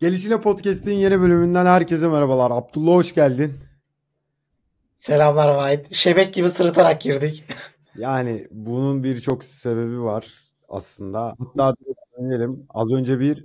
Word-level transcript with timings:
Gelişine 0.00 0.40
Podcast'in 0.40 0.92
yeni 0.92 1.20
bölümünden 1.20 1.66
herkese 1.66 2.08
merhabalar. 2.08 2.50
Abdullah 2.50 2.92
hoş 2.92 3.14
geldin. 3.14 3.54
Selamlar 4.98 5.54
Vahit. 5.54 5.94
Şebek 5.94 6.34
gibi 6.34 6.48
sırıtarak 6.48 7.00
girdik. 7.00 7.44
Yani 7.96 8.48
bunun 8.50 9.04
birçok 9.04 9.44
sebebi 9.44 10.02
var 10.02 10.32
aslında. 10.68 11.34
Hatta 11.38 11.74
deneyelim. 12.18 12.66
Az 12.70 12.92
önce 12.92 13.20
bir 13.20 13.44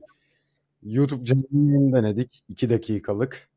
YouTube 0.84 1.26
canlı 1.26 1.94
denedik. 1.94 2.44
2 2.50 2.70
dakikalık. 2.70 3.50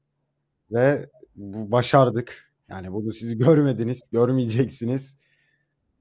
Ve 0.71 1.11
başardık. 1.37 2.53
Yani 2.69 2.93
bunu 2.93 3.13
siz 3.13 3.39
görmediniz, 3.39 4.03
görmeyeceksiniz. 4.13 5.17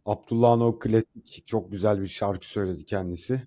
Abdullah'ın 0.05 0.59
o 0.59 0.79
klasik 0.79 1.47
çok 1.47 1.71
güzel 1.71 2.01
bir 2.01 2.07
şarkı 2.07 2.49
söyledi 2.49 2.85
kendisi. 2.85 3.41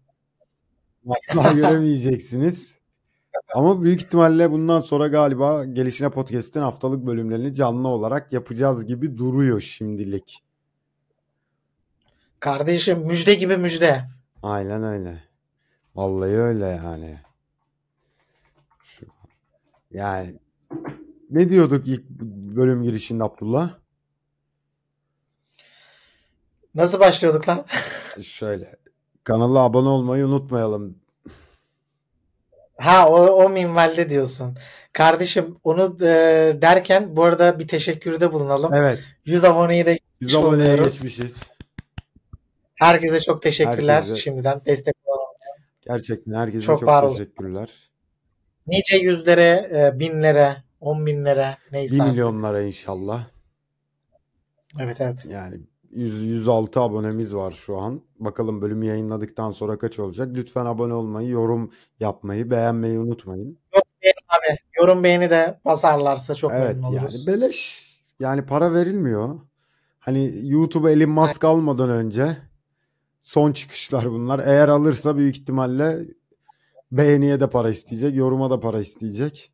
Asla 1.08 1.52
göremeyeceksiniz. 1.54 2.77
Ama 3.54 3.82
büyük 3.82 4.02
ihtimalle 4.02 4.50
bundan 4.50 4.80
sonra 4.80 5.08
galiba 5.08 5.64
Gelişine 5.64 6.10
Podcast'in 6.10 6.60
haftalık 6.60 7.06
bölümlerini 7.06 7.54
canlı 7.54 7.88
olarak 7.88 8.32
yapacağız 8.32 8.86
gibi 8.86 9.18
duruyor 9.18 9.60
şimdilik. 9.60 10.42
Kardeşim 12.40 12.98
müjde 12.98 13.34
gibi 13.34 13.56
müjde. 13.56 14.04
Aynen 14.42 14.82
öyle. 14.82 15.22
Vallahi 15.94 16.30
öyle 16.38 16.66
yani. 16.66 17.18
Şu, 18.82 19.06
yani 19.90 20.38
ne 21.30 21.50
diyorduk 21.50 21.88
ilk 21.88 22.08
bölüm 22.56 22.82
girişinde 22.82 23.24
Abdullah? 23.24 23.78
Nasıl 26.74 27.00
başlıyorduk 27.00 27.48
lan? 27.48 27.64
Şöyle. 28.22 28.76
Kanala 29.24 29.58
abone 29.58 29.88
olmayı 29.88 30.26
unutmayalım. 30.26 30.98
Ha 32.78 33.08
o, 33.08 33.26
o 33.26 33.48
minvalde 33.48 34.10
diyorsun. 34.10 34.56
Kardeşim 34.92 35.56
onu 35.64 35.96
e, 36.02 36.06
derken 36.62 37.16
bu 37.16 37.24
arada 37.24 37.58
bir 37.58 37.68
teşekkürde 37.68 38.32
bulunalım. 38.32 38.74
Evet. 38.74 38.98
100 39.24 39.44
aboneyi 39.44 39.86
de 39.86 39.98
100 40.20 40.34
aboneye 40.36 40.76
geçmişiz. 40.76 41.40
Herkese 42.74 43.20
çok 43.20 43.42
teşekkürler 43.42 43.94
Herkese. 43.94 44.16
şimdiden 44.16 44.60
destek 44.66 44.94
olan. 45.04 45.26
Gerçekten 45.80 46.32
herkese 46.32 46.66
Çok 46.66 46.80
çok, 46.80 47.10
teşekkürler. 47.10 47.90
Nice 48.66 48.96
yüzlere, 48.96 49.68
e, 49.72 49.98
binlere, 49.98 50.56
on 50.80 51.06
binlere 51.06 51.56
1 51.72 51.76
neyse. 51.76 52.02
artık. 52.02 52.14
milyonlara 52.14 52.62
inşallah. 52.62 53.24
Evet 54.80 55.00
evet. 55.00 55.24
Yani 55.28 55.60
100, 55.90 56.22
106 56.24 56.80
abonemiz 56.80 57.34
var 57.34 57.52
şu 57.52 57.78
an. 57.78 58.00
Bakalım 58.18 58.62
bölümü 58.62 58.86
yayınladıktan 58.86 59.50
sonra 59.50 59.78
kaç 59.78 59.98
olacak. 59.98 60.28
Lütfen 60.34 60.66
abone 60.66 60.94
olmayı, 60.94 61.28
yorum 61.28 61.70
yapmayı, 62.00 62.50
beğenmeyi 62.50 62.98
unutmayın. 62.98 63.58
Abi 64.28 64.58
yorum 64.76 65.04
beğeni 65.04 65.30
de 65.30 65.60
basarlarsa 65.64 66.34
çok 66.34 66.52
Evet 66.52 66.68
memnun 66.68 66.92
yani 66.92 67.00
oluruz. 67.00 67.26
beleş. 67.26 67.88
Yani 68.20 68.46
para 68.46 68.74
verilmiyor. 68.74 69.40
Hani 69.98 70.32
YouTube'a 70.42 70.90
Elon 70.90 71.10
Musk 71.10 71.44
almadan 71.44 71.90
önce 71.90 72.36
son 73.22 73.52
çıkışlar 73.52 74.10
bunlar. 74.10 74.38
Eğer 74.38 74.68
alırsa 74.68 75.16
büyük 75.16 75.36
ihtimalle 75.36 75.98
beğeniye 76.92 77.40
de 77.40 77.50
para 77.50 77.70
isteyecek, 77.70 78.16
yoruma 78.16 78.50
da 78.50 78.60
para 78.60 78.80
isteyecek. 78.80 79.52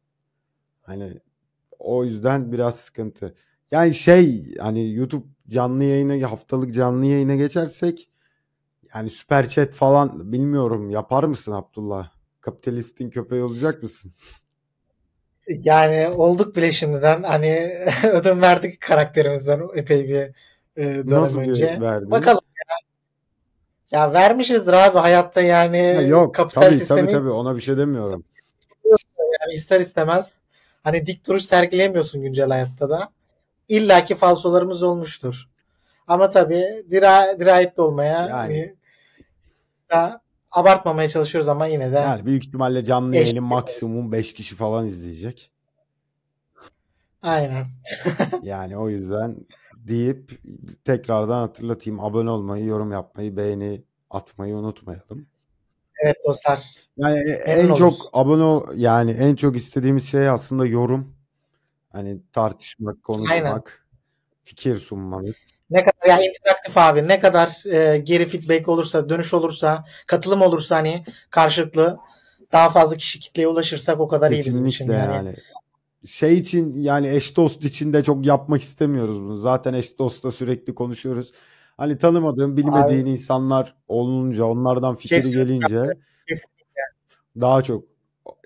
Hani 0.83 1.21
o 1.79 2.05
yüzden 2.05 2.53
biraz 2.53 2.77
sıkıntı. 2.77 3.35
Yani 3.71 3.95
şey 3.95 4.55
hani 4.59 4.95
YouTube 4.95 5.27
canlı 5.49 5.85
yayına 5.85 6.31
haftalık 6.31 6.75
canlı 6.75 7.07
yayına 7.07 7.35
geçersek 7.35 8.09
yani 8.95 9.11
süper 9.11 9.49
chat 9.49 9.73
falan 9.75 10.33
bilmiyorum 10.33 10.91
yapar 10.91 11.25
mısın 11.25 11.53
Abdullah? 11.53 12.11
Kapitalistin 12.41 13.11
köpeği 13.11 13.43
olacak 13.43 13.83
mısın? 13.83 14.13
Yani 15.49 16.09
olduk 16.09 16.57
bile 16.57 16.73
şimdiden. 16.73 17.23
Hani 17.23 17.73
ödün 18.13 18.43
verdik 18.43 18.81
karakterimizden 18.81 19.63
epey 19.75 20.09
bir 20.09 20.21
e, 20.83 20.85
dönem 21.07 21.23
Nasıl 21.23 21.39
önce. 21.41 21.81
verdin? 21.81 22.11
Bakalım 22.11 22.41
ya. 22.71 22.77
Ya 23.91 24.13
vermişizdir 24.15 24.73
abi 24.73 24.99
hayatta 24.99 25.41
yani 25.41 25.93
Ha, 25.97 26.03
yok 26.03 26.35
kapital 26.35 26.61
tabii 26.61 26.71
tabii 26.71 26.79
sistemi 26.79 27.11
tabii 27.13 27.31
ona 27.31 27.57
bir 27.57 27.61
şey 27.61 27.77
demiyorum. 27.77 28.25
yani 29.43 29.55
ister 29.55 29.81
istemez 29.81 30.41
hani 30.85 31.07
dik 31.07 31.27
duruş 31.29 31.45
sergileyemiyorsun 31.45 32.23
güncel 32.23 32.49
hayatta 32.49 32.91
da. 32.91 33.13
İlla 33.69 34.05
ki 34.05 34.15
falsolarımız 34.15 34.83
olmuştur. 34.83 35.49
Ama 36.07 36.29
tabii 36.29 36.85
dira, 36.91 37.41
dirayetli 37.41 37.83
olmaya 37.83 38.21
Yani. 38.21 38.31
hani 38.31 38.75
da 39.91 40.21
abartmamaya 40.51 41.09
çalışıyoruz 41.09 41.49
ama 41.49 41.67
yine 41.67 41.93
de 41.93 41.97
Yani 41.97 42.27
büyük 42.27 42.47
ihtimalle 42.47 42.85
canlı 42.85 43.17
yayını 43.17 43.43
maksimum 43.43 44.13
5 44.13 44.35
kişi 44.35 44.55
falan 44.55 44.87
izleyecek. 44.87 45.51
aynen. 47.23 47.65
Yani 48.43 48.77
o 48.79 48.89
yüzden 48.89 49.37
deyip 49.77 50.41
tekrardan 50.85 51.41
hatırlatayım 51.41 52.01
abone 52.01 52.31
olmayı, 52.31 52.65
yorum 52.65 52.93
yapmayı, 52.93 53.37
beğeni 53.37 53.83
atmayı 54.11 54.55
unutmayalım. 54.55 55.27
Evet 56.05 56.17
dostlar. 56.29 56.71
Yani 56.97 57.19
en 57.19 57.59
Memnun 57.59 57.75
çok 57.75 57.93
oluruz. 57.93 58.09
abone 58.13 58.63
yani 58.77 59.11
en 59.11 59.35
çok 59.37 59.57
istediğimiz 59.57 60.09
şey 60.09 60.29
aslında 60.29 60.67
yorum. 60.67 61.15
Hani 61.95 62.21
tartışmak, 62.33 63.03
konuşmak, 63.03 63.87
fikir 64.43 64.77
sunmanız. 64.77 65.37
Ne 65.71 65.85
kadar 65.85 66.09
ya 66.09 66.21
interaktif 66.31 66.79
abi 66.79 67.09
ne 67.09 67.21
kadar 67.21 67.67
e, 67.75 67.99
geri 67.99 68.27
feedback 68.27 68.69
olursa, 68.69 69.09
dönüş 69.09 69.35
olursa, 69.35 69.85
katılım 70.07 70.43
olursa 70.43 70.77
hani 70.77 71.05
karşılıklı 71.31 71.99
daha 72.53 72.71
fazla 72.71 72.97
kişi 72.97 73.21
kitleye 73.21 73.49
ulaşırsak 73.49 74.01
o 74.01 74.09
kadar 74.09 74.31
iyi 74.31 74.45
bizim 74.45 74.67
için 74.67 74.87
Kesinlikle 74.87 75.15
yani. 75.15 75.27
yani. 75.27 75.37
Şey 76.07 76.39
için 76.39 76.75
yani 76.75 77.09
eş 77.09 77.37
dost 77.37 77.65
için 77.65 77.93
de 77.93 78.05
çok 78.05 78.27
yapmak 78.27 78.61
istemiyoruz 78.61 79.21
bunu. 79.21 79.37
Zaten 79.37 79.75
eş 79.75 79.99
dostla 79.99 80.31
sürekli 80.31 80.75
konuşuyoruz. 80.75 81.33
Hani 81.77 81.99
tanımadığın, 81.99 82.57
bilmediğin 82.57 83.07
insanlar 83.07 83.75
olunca, 83.89 84.45
onlardan 84.45 84.95
fikri 84.95 85.17
Kesinlikle. 85.17 85.45
gelince 85.45 85.93
Kesinlikle. 86.29 86.83
daha 87.41 87.63
çok 87.63 87.85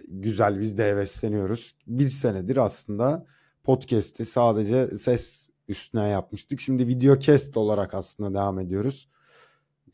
güzel 0.08 0.60
biz 0.60 0.78
de 0.78 0.84
hevesleniyoruz. 0.84 1.74
Bir 1.86 2.08
senedir 2.08 2.56
aslında 2.56 3.26
podcast'i 3.68 4.24
sadece 4.24 4.86
ses 4.86 5.50
üstüne 5.68 6.08
yapmıştık. 6.08 6.60
Şimdi 6.60 6.86
video 6.86 7.18
cast 7.18 7.56
olarak 7.56 7.94
aslında 7.94 8.34
devam 8.34 8.58
ediyoruz. 8.58 9.08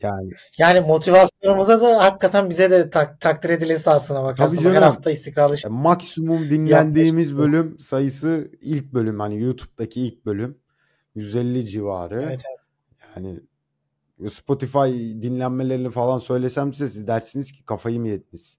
Yani 0.03 0.31
Yani 0.59 0.81
motivasyonumuza 0.81 1.81
da 1.81 2.05
hakikaten 2.05 2.51
bize 2.51 2.71
de 2.71 2.91
tak, 2.91 3.21
takdir 3.21 3.51
edilirse 3.51 3.91
aslına 3.91 4.25
bakarsan. 4.25 4.75
Her 4.75 4.83
hafta 4.83 5.11
istikrarlı 5.11 5.57
E, 5.65 5.69
maksimum 5.69 6.51
dinlendiğimiz 6.51 7.31
Yaklaşık 7.31 7.53
bölüm 7.53 7.79
sayısı 7.79 8.51
ilk 8.61 8.93
bölüm 8.93 9.21
hani 9.21 9.43
YouTube'daki 9.43 10.01
ilk 10.01 10.27
bölüm 10.27 10.59
150 11.15 11.67
civarı. 11.67 12.23
Evet, 12.23 12.43
evet. 12.51 12.69
Yani 13.17 13.41
Spotify 14.31 15.23
dinlenmelerini 15.23 15.91
falan 15.91 16.19
söylesem 16.19 16.73
size 16.73 16.89
siz 16.89 17.07
dersiniz 17.07 17.53
ki 17.53 17.65
kafayı 17.65 18.01
mı 18.01 18.09
yediniz? 18.09 18.59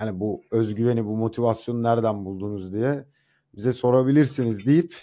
Yani 0.00 0.20
bu 0.20 0.42
özgüveni, 0.50 1.04
bu 1.06 1.16
motivasyonu 1.16 1.82
nereden 1.82 2.24
buldunuz 2.24 2.72
diye 2.72 3.04
bize 3.56 3.72
sorabilirsiniz 3.72 4.66
deyip 4.66 4.94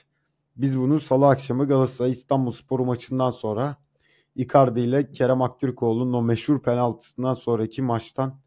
biz 0.57 0.79
bunu 0.79 0.99
salı 0.99 1.27
akşamı 1.27 1.67
Galatasaray 1.67 2.11
İstanbul 2.11 2.51
Sporu 2.51 2.85
maçından 2.85 3.29
sonra 3.29 3.77
Icardi 4.35 4.79
ile 4.79 5.11
Kerem 5.11 5.41
Aktürkoğlu'nun 5.41 6.13
o 6.13 6.21
meşhur 6.21 6.61
penaltısından 6.61 7.33
sonraki 7.33 7.81
maçtan 7.81 8.39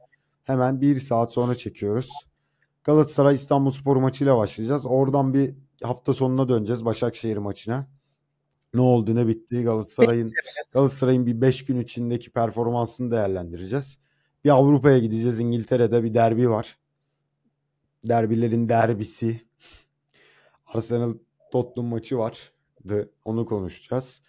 hemen 0.44 0.80
bir 0.80 1.00
saat 1.00 1.32
sonra 1.32 1.54
çekiyoruz. 1.54 2.10
Galatasaray 2.84 3.34
İstanbul 3.34 3.70
Spor 3.70 3.96
maçıyla 3.96 4.36
başlayacağız. 4.36 4.86
Oradan 4.86 5.34
bir 5.34 5.54
hafta 5.82 6.12
sonuna 6.12 6.48
döneceğiz 6.48 6.84
Başakşehir 6.84 7.36
maçına. 7.36 7.86
Ne 8.74 8.80
oldu 8.80 9.14
ne 9.14 9.26
bitti 9.26 9.62
Galatasaray'ın 9.62 10.30
Galatasaray'ın 10.74 11.26
bir 11.26 11.40
5 11.40 11.64
gün 11.64 11.80
içindeki 11.80 12.30
performansını 12.30 13.10
değerlendireceğiz. 13.10 13.98
Bir 14.44 14.50
Avrupa'ya 14.50 14.98
gideceğiz. 14.98 15.40
İngiltere'de 15.40 16.04
bir 16.04 16.14
derbi 16.14 16.50
var. 16.50 16.78
Derbilerin 18.04 18.68
derbisi. 18.68 19.40
Arsenal 20.74 21.14
Tottenham 21.52 21.90
maçı 21.90 22.18
vardı. 22.18 23.10
Onu 23.24 23.46
konuşacağız. 23.46 24.22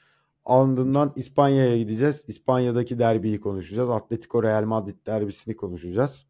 Ardından 0.45 1.12
İspanya'ya 1.16 1.78
gideceğiz. 1.78 2.25
İspanya'daki 2.28 3.00
derbiyi 3.00 3.42
konuşacağız. 3.42 3.90
Atletico 3.90 4.44
Real 4.44 4.63
Madrid 4.63 5.07
derbisini 5.07 5.56
konuşacağız. 5.56 6.25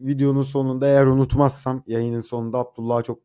Videonun 0.00 0.42
sonunda 0.42 0.86
eğer 0.86 1.06
unutmazsam 1.06 1.82
yayının 1.86 2.20
sonunda 2.20 2.58
Abdullah'a 2.58 3.02
çok 3.02 3.18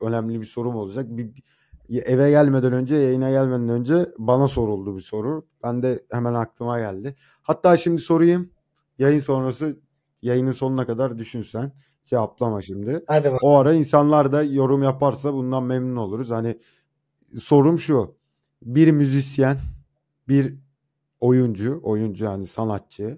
önemli 0.00 0.40
bir 0.40 0.46
sorum 0.46 0.76
olacak. 0.76 1.06
Bir, 1.08 1.42
eve 1.90 2.30
gelmeden 2.30 2.72
önce 2.72 2.96
yayına 2.96 3.30
gelmeden 3.30 3.68
önce 3.68 4.06
bana 4.18 4.46
soruldu 4.46 4.96
bir 4.96 5.00
soru. 5.00 5.46
Ben 5.62 5.82
de 5.82 6.04
hemen 6.10 6.34
aklıma 6.34 6.78
geldi. 6.78 7.16
Hatta 7.42 7.76
şimdi 7.76 8.00
sorayım. 8.00 8.50
Yayın 8.98 9.20
sonrası 9.20 9.78
yayının 10.22 10.52
sonuna 10.52 10.86
kadar 10.86 11.18
düşünsen. 11.18 11.72
Cevaplama 12.04 12.62
şimdi. 12.62 13.04
Hadi 13.06 13.24
bakalım. 13.24 13.38
O 13.42 13.56
ara 13.56 13.74
insanlar 13.74 14.32
da 14.32 14.42
yorum 14.42 14.82
yaparsa 14.82 15.34
bundan 15.34 15.62
memnun 15.62 15.96
oluruz. 15.96 16.30
Hani 16.30 16.58
sorum 17.38 17.78
şu. 17.78 18.14
Bir 18.62 18.90
müzisyen, 18.90 19.58
bir 20.28 20.54
oyuncu, 21.20 21.80
oyuncu 21.82 22.24
yani 22.24 22.46
sanatçı 22.46 23.16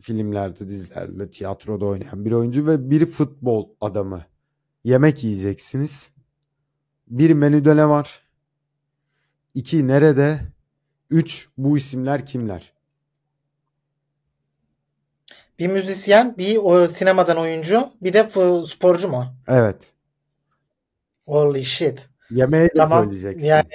filmlerde, 0.00 0.68
dizilerde, 0.68 1.30
tiyatroda 1.30 1.84
oynayan 1.86 2.24
bir 2.24 2.32
oyuncu 2.32 2.66
ve 2.66 2.90
bir 2.90 3.06
futbol 3.06 3.68
adamı. 3.80 4.24
Yemek 4.84 5.24
yiyeceksiniz. 5.24 6.10
Bir 7.08 7.30
menüde 7.30 7.76
ne 7.76 7.88
var? 7.88 8.22
İki 9.54 9.88
nerede? 9.88 10.40
Üç 11.10 11.48
bu 11.58 11.76
isimler 11.76 12.26
kimler? 12.26 12.72
Bir 15.62 15.68
müzisyen, 15.68 16.34
bir 16.38 16.56
o 16.56 16.86
sinemadan 16.88 17.36
oyuncu, 17.36 17.88
bir 18.00 18.12
de 18.12 18.26
sporcu 18.66 19.08
mu? 19.08 19.24
Evet. 19.48 19.92
Holy 21.26 21.64
shit. 21.64 22.08
Yemeği 22.30 22.68
de 22.68 22.72
Tamam. 22.76 23.04
söyleyeceksin. 23.04 23.46
Yani 23.46 23.68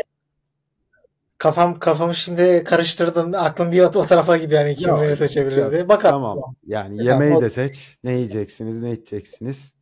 kafam 1.38 1.80
kafamı 1.80 2.16
şimdi 2.16 2.64
karıştırdın. 2.64 3.34
Aklım 3.34 3.72
bir 3.72 3.82
o, 3.82 4.06
tarafa 4.06 4.38
gidiyor 4.38 4.62
yani 4.62 4.76
kimleri 4.76 5.16
seçebiliriz 5.16 5.64
yok. 5.64 5.72
diye. 5.72 5.90
Bakalım. 5.90 6.22
Tamam. 6.22 6.56
Yani 6.66 6.98
Tamam, 6.98 7.06
yemeği 7.06 7.42
de 7.42 7.50
seç. 7.50 7.98
Ne 8.04 8.12
yiyeceksiniz, 8.12 8.82
ne 8.82 8.92
içeceksiniz? 8.92 9.74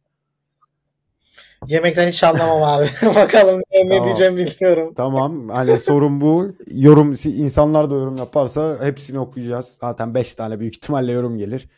Yemekten 1.68 2.08
hiç 2.08 2.24
anlamam 2.24 2.64
abi. 2.64 2.86
Bakalım 3.16 3.62
ne, 3.72 3.86
ne 3.86 3.90
Tamam. 3.90 4.06
diyeceğim 4.06 4.38
bilmiyorum. 4.38 4.94
Tamam. 4.98 5.50
Hani 5.50 5.78
sorun 5.78 6.22
bu. 6.22 6.54
Yorum 6.72 7.14
insanlar 7.26 7.90
da 7.90 7.94
yorum 7.94 8.18
yaparsa 8.18 8.78
hepsini 8.82 9.20
okuyacağız. 9.20 9.78
Zaten 9.82 10.14
5 10.14 10.36
tane 10.36 10.60
büyük 10.60 10.76
ihtimalle 10.76 11.12
yorum 11.12 11.38
gelir. 11.38 11.70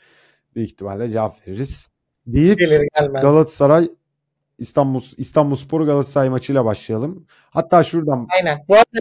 Büyük 0.57 0.69
ihtimalle 0.69 1.09
cevap 1.09 1.47
veririz. 1.47 1.87
Deyip 2.27 2.59
Gelir 2.59 2.87
gelmez. 2.99 3.23
Galatasaray 3.23 3.89
İstanbul 4.57 5.01
İstanbulspor 5.17 5.81
Galatasaray 5.81 6.29
maçıyla 6.29 6.65
başlayalım. 6.65 7.25
Hatta 7.49 7.83
şuradan 7.83 8.27
Aynen. 8.37 8.65
Bu 8.67 8.75
arada 8.75 8.99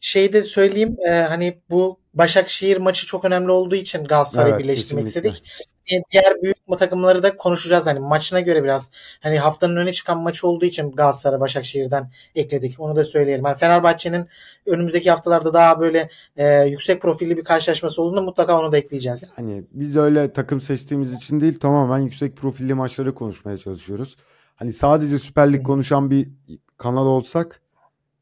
şeyi 0.00 0.32
de 0.32 0.42
söyleyeyim. 0.42 0.96
e, 1.08 1.10
hani 1.10 1.60
bu 1.70 1.98
Başakşehir 2.14 2.76
maçı 2.76 3.06
çok 3.06 3.24
önemli 3.24 3.50
olduğu 3.50 3.74
için 3.74 4.04
Galatasaray'ı 4.04 4.54
Evet, 4.54 4.64
birleştirmek 4.64 5.04
kesinlikle. 5.04 5.30
istedik. 5.30 5.68
Diğer 6.12 6.42
büyük 6.42 6.56
takımları 6.78 7.22
da 7.22 7.36
konuşacağız. 7.36 7.86
Hani 7.86 7.98
maçına 7.98 8.40
göre 8.40 8.64
biraz. 8.64 8.90
Hani 9.20 9.38
haftanın 9.38 9.76
öne 9.76 9.92
çıkan 9.92 10.20
maçı 10.20 10.48
olduğu 10.48 10.64
için 10.64 10.90
Galatasaray 10.90 11.40
Başakşehir'den 11.40 12.10
ekledik. 12.34 12.80
Onu 12.80 12.96
da 12.96 13.04
söyleyelim. 13.04 13.44
Hani 13.44 13.56
Fenerbahçe'nin 13.56 14.28
önümüzdeki 14.66 15.10
haftalarda 15.10 15.54
daha 15.54 15.80
böyle 15.80 16.08
e, 16.36 16.62
yüksek 16.62 17.02
profilli 17.02 17.36
bir 17.36 17.44
karşılaşması 17.44 18.02
olduğunda 18.02 18.22
mutlaka 18.22 18.60
onu 18.60 18.72
da 18.72 18.78
ekleyeceğiz. 18.78 19.32
Hani 19.36 19.64
biz 19.72 19.96
öyle 19.96 20.32
takım 20.32 20.60
seçtiğimiz 20.60 21.12
için 21.12 21.40
değil 21.40 21.58
tamamen 21.58 21.98
yüksek 21.98 22.36
profilli 22.36 22.74
maçları 22.74 23.14
konuşmaya 23.14 23.56
çalışıyoruz. 23.56 24.16
Hani 24.56 24.72
sadece 24.72 25.18
Süper 25.18 25.52
Lig 25.52 25.62
konuşan 25.62 26.10
bir 26.10 26.28
kanal 26.76 27.06
olsak 27.06 27.60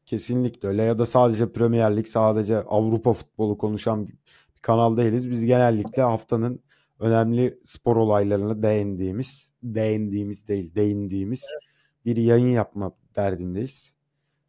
kesinlikle 0.05 0.67
öyle 0.67 0.83
ya 0.83 0.99
da 0.99 1.05
sadece 1.05 1.51
Premier 1.51 1.97
Lig 1.97 2.07
sadece 2.07 2.57
Avrupa 2.57 3.13
futbolu 3.13 3.57
konuşan 3.57 4.07
bir 4.07 4.13
kanal 4.61 4.97
değiliz. 4.97 5.31
Biz 5.31 5.45
genellikle 5.45 6.01
haftanın 6.01 6.59
önemli 7.03 7.59
spor 7.63 7.95
olaylarına 7.95 8.63
değindiğimiz, 8.63 9.49
değindiğimiz 9.63 10.47
değil, 10.47 10.75
değindiğimiz 10.75 11.45
bir 12.05 12.17
yayın 12.17 12.47
yapma 12.47 12.91
derdindeyiz. 13.15 13.93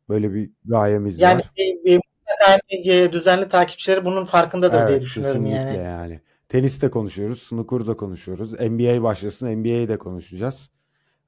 Böyle 0.09 0.35
bir 0.35 0.51
gayemiz 0.65 1.21
Yani 1.21 1.41
var. 1.41 1.53
mutlaka 1.87 2.61
e, 2.71 3.13
düzenli 3.13 3.49
takipçileri 3.49 4.05
bunun 4.05 4.25
farkındadır 4.25 4.73
diye 4.87 4.97
Evet, 4.97 5.03
düşünüyorum 5.03 5.45
kesinlikle 5.45 5.77
yani. 5.77 5.85
yani. 5.85 6.21
Tenis 6.49 6.83
de 6.83 6.91
konuşuyoruz, 6.91 7.43
snooker 7.43 7.87
da 7.87 7.97
konuşuyoruz. 7.97 8.53
NBA 8.53 9.03
başlasın, 9.03 9.57
NBA'yi 9.57 9.89
de 9.89 9.99
konuşacağız. 9.99 10.71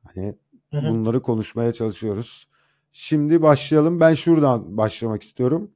Hani 0.05 0.35
Hı 0.73 0.79
hı. 0.79 0.91
bunları 0.91 1.23
konuşmaya 1.23 1.73
çalışıyoruz. 1.73 2.49
Şimdi 2.93 3.43
başlayalım. 3.43 4.01
Ben 4.01 4.15
şuradan 4.15 4.77
başlamak 4.77 5.23
istiyorum. 5.23 5.71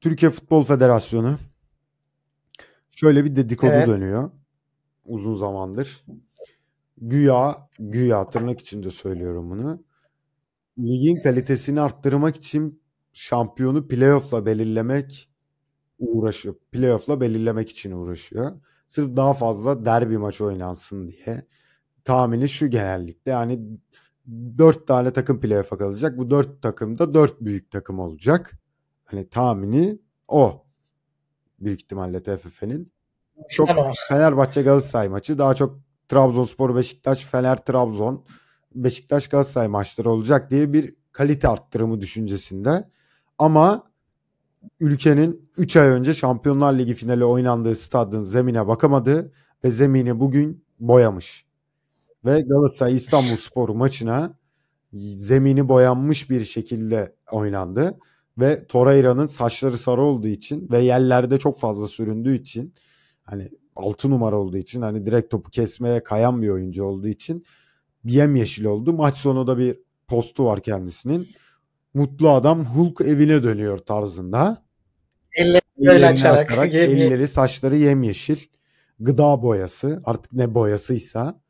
Türkiye 0.00 0.30
Futbol 0.30 0.62
Federasyonu 0.62 1.38
şöyle 2.90 3.24
bir 3.24 3.36
dedikodu 3.36 3.70
Evet. 3.70 3.88
dönüyor 3.88 4.30
uzun 5.08 5.34
zamandır. 5.34 6.04
Güya, 6.98 7.68
güya 7.78 8.30
tırnak 8.30 8.60
içinde 8.60 8.90
söylüyorum 8.90 9.50
bunu. 9.50 9.84
Ligin 10.78 11.22
kalitesini 11.22 11.80
arttırmak 11.80 12.36
için 12.36 12.82
şampiyonu 13.12 13.88
playoff'la 13.88 14.46
belirlemek 14.46 15.30
uğraşıyor. 15.98 16.54
Playoff'la 16.72 17.20
belirlemek 17.20 17.70
için 17.70 17.92
uğraşıyor. 17.92 18.60
Sırf 18.88 19.16
daha 19.16 19.34
fazla 19.34 19.84
derbi 19.84 20.18
maçı 20.18 20.44
oynansın 20.44 21.08
diye. 21.08 21.46
Tahmini 22.04 22.48
şu 22.48 22.70
genellikle 22.70 23.30
yani 23.30 23.60
4 24.58 24.86
tane 24.86 25.12
takım 25.12 25.40
playoff'a 25.40 25.78
kalacak. 25.78 26.18
Bu 26.18 26.30
4 26.30 26.62
takım 26.62 26.98
da 26.98 27.14
4 27.14 27.40
büyük 27.40 27.70
takım 27.70 27.98
olacak. 27.98 28.52
Hani 29.04 29.28
tahmini 29.28 29.98
o. 30.28 30.64
Büyük 31.60 31.80
ihtimalle 31.80 32.22
TFF'nin. 32.22 32.92
Çok 33.48 33.68
Tamam. 33.68 33.92
Fenerbahçe 34.08 34.62
Galatasaray 34.62 35.08
maçı 35.08 35.38
daha 35.38 35.54
çok 35.54 35.78
Trabzonspor 36.08 36.76
Beşiktaş 36.76 37.24
Fener 37.24 37.56
Trabzon 37.64 38.24
Beşiktaş 38.74 39.28
Galatasaray 39.28 39.68
maçları 39.68 40.10
olacak 40.10 40.50
diye 40.50 40.72
bir 40.72 40.94
kalite 41.12 41.48
arttırımı 41.48 42.00
düşüncesinde. 42.00 42.88
Ama 43.38 43.84
ülkenin 44.80 45.50
3 45.56 45.76
ay 45.76 45.88
önce 45.88 46.14
Şampiyonlar 46.14 46.78
Ligi 46.78 46.94
finali 46.94 47.24
oynandığı 47.24 47.74
stadın 47.74 48.22
zemine 48.22 48.66
bakamadı 48.68 49.32
ve 49.64 49.70
zemini 49.70 50.20
bugün 50.20 50.64
boyamış. 50.80 51.46
Ve 52.24 52.40
Galatasaray 52.40 52.94
İstanbulspor 52.94 53.68
maçına 53.68 54.38
zemini 54.92 55.68
boyanmış 55.68 56.30
bir 56.30 56.44
şekilde 56.44 57.16
oynandı. 57.32 57.98
Ve 58.38 58.66
Torreira'nın 58.66 59.26
saçları 59.26 59.78
sarı 59.78 60.02
olduğu 60.02 60.28
için 60.28 60.68
ve 60.70 60.78
yerlerde 60.78 61.38
çok 61.38 61.60
fazla 61.60 61.88
süründüğü 61.88 62.34
için 62.34 62.74
hani 63.30 63.48
6 63.76 64.10
numara 64.10 64.36
olduğu 64.36 64.56
için 64.56 64.82
hani 64.82 65.06
direkt 65.06 65.30
topu 65.30 65.50
kesmeye 65.50 66.02
kayan 66.02 66.42
bir 66.42 66.48
oyuncu 66.48 66.84
olduğu 66.84 67.08
için 67.08 67.44
yemyeşil 68.04 68.64
oldu. 68.64 68.92
Maç 68.92 69.16
sonu 69.16 69.46
da 69.46 69.58
bir 69.58 69.78
postu 70.08 70.44
var 70.44 70.60
kendisinin. 70.62 71.28
Mutlu 71.94 72.30
adam 72.30 72.64
Hulk 72.64 73.00
evine 73.00 73.42
dönüyor 73.42 73.78
tarzında. 73.78 74.62
Elle 75.32 75.60
böyle 75.78 75.90
Ellerini 75.98 76.06
açarak. 76.12 76.50
açarak, 76.50 76.72
yem- 76.74 76.90
elleri 76.90 77.28
saçları 77.28 77.76
yemyeşil. 77.76 78.38
Gıda 79.00 79.42
boyası 79.42 80.02
artık 80.04 80.32
ne 80.32 80.54
boyasıysa. 80.54 81.40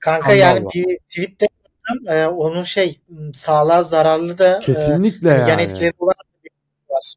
Kanka 0.00 0.32
yani 0.32 0.64
var. 0.64 0.72
bir 0.74 0.98
tweette 1.08 1.48
e, 2.08 2.26
onun 2.26 2.62
şey 2.62 3.00
sağlığa 3.34 3.82
zararlı 3.82 4.38
da 4.38 4.56
e, 4.56 4.60
Kesinlikle 4.60 5.28
yan 5.28 5.48
yani. 5.48 5.62
etkileri 5.62 5.92
olan 5.98 6.14
bir 6.44 6.50
şey 6.50 6.56
var. 6.90 7.14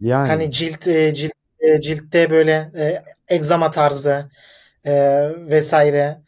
Yani 0.00 0.28
Hani 0.28 0.50
cilt 0.50 0.88
e, 0.88 1.14
cilt 1.14 1.32
e, 1.70 1.80
ciltte 1.80 2.30
böyle 2.30 2.70
e, 2.78 3.02
egzama 3.28 3.70
tarzı 3.70 4.30
e, 4.84 4.92
vesaire. 5.50 6.20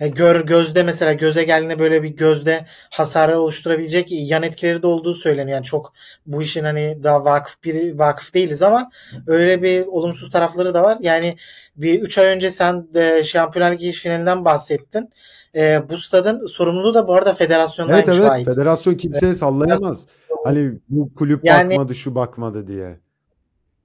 E, 0.00 0.08
gör 0.08 0.46
gözde 0.46 0.82
mesela 0.82 1.12
göze 1.12 1.44
geldiğinde 1.44 1.78
böyle 1.78 2.02
bir 2.02 2.08
gözde 2.08 2.66
hasarı 2.90 3.40
oluşturabilecek 3.40 4.06
yan 4.10 4.42
etkileri 4.42 4.82
de 4.82 4.86
olduğu 4.86 5.14
söyleniyor. 5.14 5.54
Yani 5.56 5.64
çok 5.64 5.92
bu 6.26 6.42
işin 6.42 6.64
hani 6.64 6.98
daha 7.02 7.24
vakıf 7.24 7.64
bir 7.64 7.98
vakıf 7.98 8.34
değiliz 8.34 8.62
ama 8.62 8.90
öyle 9.26 9.62
bir 9.62 9.86
olumsuz 9.86 10.30
tarafları 10.30 10.74
da 10.74 10.82
var. 10.82 10.98
Yani 11.00 11.36
bir 11.76 12.00
3 12.00 12.18
ay 12.18 12.26
önce 12.26 12.50
sen 12.50 12.94
de 12.94 13.24
Şampiyonlar 13.24 13.72
Ligi 13.72 13.92
finalinden 13.92 14.44
bahsettin. 14.44 15.10
E, 15.54 15.82
bu 15.90 15.96
stadın 15.96 16.46
sorumluluğu 16.46 16.94
da 16.94 17.08
bu 17.08 17.14
arada 17.14 17.30
evet 17.30 17.38
federasyondaymış 17.38 18.16
evet 18.16 18.30
ait. 18.30 18.46
federasyon 18.46 18.94
kimseye 18.94 19.34
sallayamaz. 19.34 20.06
Hani 20.44 20.72
bu 20.88 21.14
kulüp 21.14 21.44
Yani 21.44 21.70
bakmadı 21.70 21.94
şu 21.94 22.14
bakmadı 22.14 22.66
diye. 22.66 22.98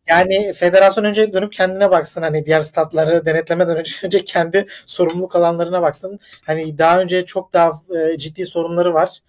Yani 0.07 0.53
federasyon 0.53 1.03
önce 1.03 1.33
dönüp 1.33 1.53
kendine 1.53 1.91
baksın 1.91 2.21
hani 2.21 2.45
diğer 2.45 2.61
statları 2.61 3.25
denetlemeden 3.25 3.77
önce 3.77 3.95
önce 4.03 4.25
kendi 4.25 4.65
sorumluluk 4.85 5.35
alanlarına 5.35 5.81
baksın. 5.81 6.19
Hani 6.45 6.77
daha 6.77 7.01
önce 7.01 7.25
çok 7.25 7.53
daha 7.53 7.71
e, 8.13 8.17
ciddi 8.17 8.45
sorunları 8.45 8.93
var. 8.93 9.19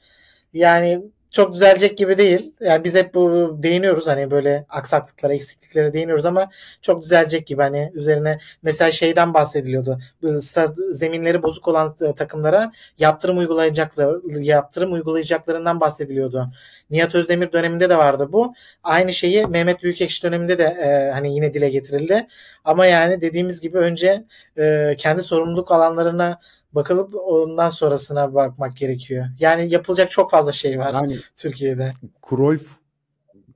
Yani 0.53 1.03
çok 1.37 1.55
düzelecek 1.55 1.99
gibi 1.99 2.19
değil. 2.19 2.53
Yani 2.61 2.85
biz 2.85 2.95
hep 2.95 3.15
bu 3.15 3.57
değiniyoruz 3.63 4.07
hani 4.07 4.31
böyle 4.31 4.67
aksaklıklara, 4.69 5.35
eksikliklere 5.35 5.93
değiniyoruz 5.93 6.25
ama 6.25 6.51
çok 6.83 7.03
düzelecek 7.03 7.47
gibi 7.47 7.63
hani 7.63 7.91
üzerine 7.95 8.39
mesela 8.63 8.91
şeyden 8.91 9.35
bahsediliyordu. 9.35 9.99
Stad 10.41 10.77
zeminleri 10.93 11.43
bozuk 11.43 11.69
olan 11.69 11.95
e, 12.01 12.15
takımlara 12.15 12.73
yaptırım 12.99 13.39
uygulayacaklar 13.39 14.41
yaptırım 14.41 14.93
uygulayacaklarından 14.93 15.81
bahsediliyordu. 15.81 16.47
Nihat 16.91 17.15
Özdemir 17.15 17.53
döneminde 17.53 17.91
de 17.91 17.99
vardı 17.99 18.29
bu. 18.33 18.55
Aynı 18.83 19.13
şeyi 19.13 19.47
Mehmet 19.47 19.83
Büyükekşi 19.83 20.23
döneminde 20.23 20.59
de 20.59 20.65
e, 20.65 21.11
hani 21.13 21.35
yine 21.35 21.55
dile 21.55 21.69
getirildi. 21.69 22.27
Ama 22.65 22.87
yani 22.87 23.21
dediğimiz 23.21 23.61
gibi 23.61 23.79
önce 23.79 24.25
e, 24.59 24.95
kendi 24.99 25.23
sorumluluk 25.23 25.73
alanlarına 25.73 26.39
bakılıp 26.77 27.15
ondan 27.15 27.69
sonrasına 27.69 28.35
bakmak 28.35 28.77
gerekiyor. 28.77 29.27
Yani 29.39 29.73
yapılacak 29.73 30.11
çok 30.11 30.31
fazla 30.31 30.53
şey 30.53 30.79
var 30.79 30.95
Yani 30.95 31.19
Türkiye'de. 31.35 31.93
Cruyff 32.31 32.71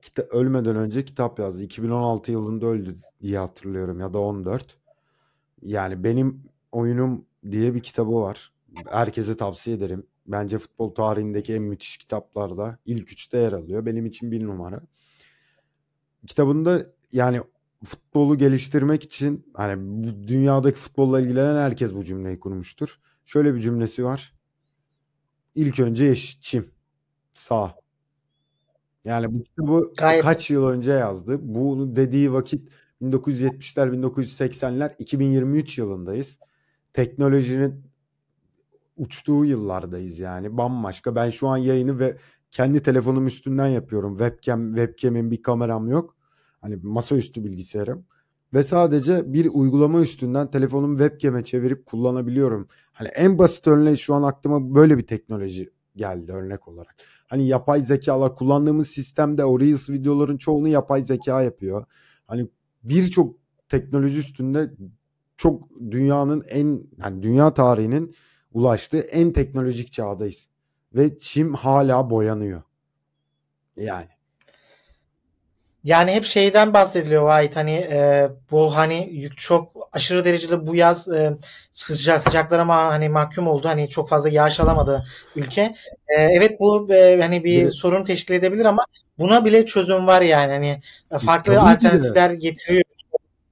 kita- 0.01 0.27
ölmeden 0.29 0.75
önce 0.75 1.05
kitap 1.05 1.39
yazdı. 1.39 1.63
2016 1.63 2.31
yılında 2.31 2.65
öldü 2.65 2.95
diye 3.21 3.37
hatırlıyorum 3.39 3.99
ya 3.99 4.13
da 4.13 4.19
14. 4.19 4.77
Yani 5.61 6.03
benim 6.03 6.43
oyunum 6.71 7.25
diye 7.51 7.73
bir 7.75 7.79
kitabı 7.79 8.15
var. 8.15 8.51
Herkese 8.89 9.37
tavsiye 9.37 9.75
ederim. 9.77 10.03
Bence 10.27 10.57
futbol 10.59 10.89
tarihindeki 10.95 11.53
en 11.55 11.63
müthiş 11.63 11.97
kitaplarda 11.97 12.77
ilk 12.85 13.11
üçte 13.11 13.37
yer 13.37 13.53
alıyor. 13.53 13.85
Benim 13.85 14.05
için 14.05 14.31
bir 14.31 14.43
numara. 14.43 14.81
Kitabında 16.27 16.85
yani 17.11 17.41
futbolu 17.85 18.37
geliştirmek 18.37 19.03
için 19.03 19.45
hani 19.53 20.03
dünyadaki 20.27 20.79
futbolla 20.79 21.19
ilgilenen 21.21 21.55
herkes 21.61 21.93
bu 21.95 22.03
cümleyi 22.05 22.39
kurmuştur. 22.39 22.99
Şöyle 23.25 23.55
bir 23.55 23.59
cümlesi 23.59 24.05
var. 24.05 24.33
İlk 25.55 25.79
önce 25.79 26.05
eşit 26.05 26.41
çim. 26.41 26.71
Sağ. 27.33 27.75
Yani 29.05 29.35
bu 29.35 29.43
kitabı 29.43 29.93
Gayet 29.97 30.23
kaç 30.23 30.49
yıl 30.51 30.67
önce 30.67 30.91
yazdı. 30.91 31.37
Bunu 31.41 31.95
dediği 31.95 32.33
vakit 32.33 32.69
1970'ler, 33.01 33.91
1980'ler, 33.91 34.95
2023 34.99 35.77
yılındayız. 35.77 36.39
Teknolojinin 36.93 37.83
uçtuğu 38.97 39.45
yıllardayız 39.45 40.19
yani. 40.19 40.57
Bambaşka. 40.57 41.15
Ben 41.15 41.29
şu 41.29 41.47
an 41.47 41.57
yayını 41.57 41.99
ve 41.99 42.17
kendi 42.51 42.83
telefonum 42.83 43.27
üstünden 43.27 43.67
yapıyorum. 43.67 44.17
Webcam, 44.17 44.75
webcam'in 44.75 45.31
bir 45.31 45.41
kameram 45.41 45.89
yok. 45.89 46.15
Hani 46.61 46.75
masaüstü 46.83 47.43
bilgisayarım. 47.43 48.05
Ve 48.53 48.63
sadece 48.63 49.33
bir 49.33 49.49
uygulama 49.53 50.01
üstünden 50.01 50.51
telefonumu 50.51 50.97
webcam'e 50.97 51.43
çevirip 51.43 51.85
kullanabiliyorum. 51.85 52.67
Hani 52.91 53.07
en 53.07 53.37
basit 53.37 53.67
örneği 53.67 53.97
şu 53.97 54.13
an 54.13 54.23
aklıma 54.23 54.75
böyle 54.75 54.97
bir 54.97 55.07
teknoloji 55.07 55.69
geldi 55.95 56.31
örnek 56.31 56.67
olarak. 56.67 56.95
Hani 57.27 57.47
yapay 57.47 57.81
zekalar 57.81 58.35
kullandığımız 58.35 58.87
sistemde 58.87 59.45
o 59.45 59.59
Reels 59.59 59.89
videoların 59.89 60.37
çoğunu 60.37 60.67
yapay 60.67 61.03
zeka 61.03 61.41
yapıyor. 61.41 61.85
Hani 62.27 62.47
birçok 62.83 63.35
teknoloji 63.69 64.19
üstünde 64.19 64.71
çok 65.37 65.69
dünyanın 65.91 66.43
en 66.49 66.83
yani 66.97 67.23
dünya 67.23 67.53
tarihinin 67.53 68.15
ulaştığı 68.53 68.99
en 68.99 69.33
teknolojik 69.33 69.93
çağdayız. 69.93 70.47
Ve 70.95 71.17
çim 71.17 71.53
hala 71.53 72.09
boyanıyor. 72.09 72.61
Yani. 73.77 74.20
Yani 75.83 76.11
hep 76.11 76.25
şeyden 76.25 76.73
bahsediliyor 76.73 77.31
White 77.31 77.53
hani 77.53 77.71
e, 77.71 78.29
bu 78.51 78.75
hani 78.77 79.09
yük 79.11 79.37
çok 79.37 79.89
aşırı 79.93 80.25
derecede 80.25 80.67
bu 80.67 80.75
yaz 80.75 81.07
e, 81.07 81.37
sıcak 81.73 82.21
sıcaklara 82.21 82.65
ma 82.65 82.75
hani 82.75 83.09
mahkum 83.09 83.47
oldu. 83.47 83.67
Hani 83.69 83.89
çok 83.89 84.09
fazla 84.09 84.29
yağış 84.29 84.59
alamadı 84.59 85.05
ülke. 85.35 85.61
E, 86.07 86.15
evet 86.17 86.59
bu 86.59 86.93
e, 86.93 87.21
hani 87.21 87.43
bir 87.43 87.61
evet. 87.61 87.75
sorun 87.75 88.03
teşkil 88.03 88.33
edebilir 88.33 88.65
ama 88.65 88.85
buna 89.19 89.45
bile 89.45 89.65
çözüm 89.65 90.07
var 90.07 90.21
yani. 90.21 90.51
Hani 90.51 90.81
farklı 91.19 91.53
tabii 91.53 91.59
alternatifler 91.59 92.31
getiriyor 92.31 92.83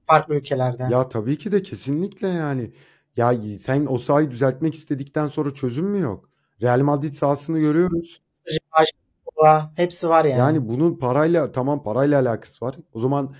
farklı 0.06 0.34
ülkelerde. 0.34 0.82
Ya 0.90 1.08
tabii 1.08 1.38
ki 1.38 1.52
de 1.52 1.62
kesinlikle 1.62 2.28
yani. 2.28 2.70
Ya 3.16 3.34
sen 3.60 3.86
o 3.88 3.98
sahayı 3.98 4.30
düzeltmek 4.30 4.74
istedikten 4.74 5.28
sonra 5.28 5.54
çözüm 5.54 5.86
mü 5.86 6.00
yok? 6.00 6.28
Real 6.62 6.80
Madrid 6.80 7.14
sahasını 7.14 7.58
görüyoruz. 7.58 8.20
Hepsi 9.76 10.08
var 10.08 10.24
yani. 10.24 10.38
Yani 10.38 10.68
bunun 10.68 10.98
parayla 10.98 11.52
tamam 11.52 11.82
parayla 11.82 12.20
alakası 12.20 12.64
var. 12.64 12.76
O 12.92 13.00
zaman 13.00 13.34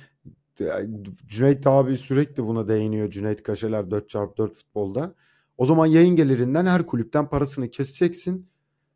Cüneyt 1.27 1.67
abi 1.67 1.97
sürekli 1.97 2.47
buna 2.47 2.69
değiniyor. 2.69 3.11
Cüneyt 3.11 3.43
Kaşeler 3.43 3.91
4x4 3.91 4.53
futbolda. 4.53 5.15
O 5.59 5.65
zaman 5.65 5.87
yayın 5.87 6.17
gelirinden 6.17 6.67
her 6.67 6.87
kulüpten 6.87 7.29
parasını 7.29 7.71
keseceksin. 7.71 8.49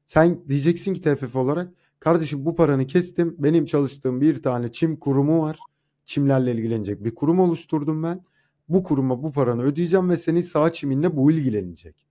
Sen 0.06 0.48
diyeceksin 0.48 0.94
ki 0.94 1.02
TFF 1.02 1.36
olarak 1.36 1.68
kardeşim 2.00 2.44
bu 2.44 2.56
paranı 2.56 2.86
kestim. 2.86 3.36
Benim 3.38 3.64
çalıştığım 3.64 4.20
bir 4.20 4.42
tane 4.42 4.72
çim 4.72 4.96
kurumu 4.96 5.42
var. 5.42 5.58
Çimlerle 6.04 6.52
ilgilenecek 6.52 7.04
bir 7.04 7.14
kurum 7.14 7.40
oluşturdum 7.40 8.02
ben. 8.02 8.24
Bu 8.68 8.82
kuruma 8.82 9.22
bu 9.22 9.32
paranı 9.32 9.62
ödeyeceğim 9.62 10.10
ve 10.10 10.16
senin 10.16 10.40
sağ 10.40 10.72
çiminle 10.72 11.16
bu 11.16 11.32
ilgilenecek. 11.32 12.03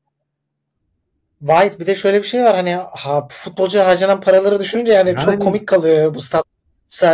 White 1.48 1.80
bir 1.80 1.86
de 1.86 1.96
şöyle 1.96 2.18
bir 2.18 2.28
şey 2.28 2.44
var 2.44 2.56
hani 2.56 2.76
ha, 2.76 3.28
futbolcu 3.32 3.80
harcanan 3.80 4.22
paraları 4.22 4.60
düşününce 4.60 4.94
yani, 4.94 5.10
yani 5.10 5.20
çok 5.20 5.42
komik 5.42 5.68
kalıyor 5.68 6.16
bu 6.16 6.22
stat 6.22 6.46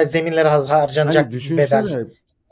zeminlere 0.05 0.47
harcanacak 0.47 1.25
hani 1.25 1.31
düşünsene, 1.31 1.85
bedel. 1.85 2.07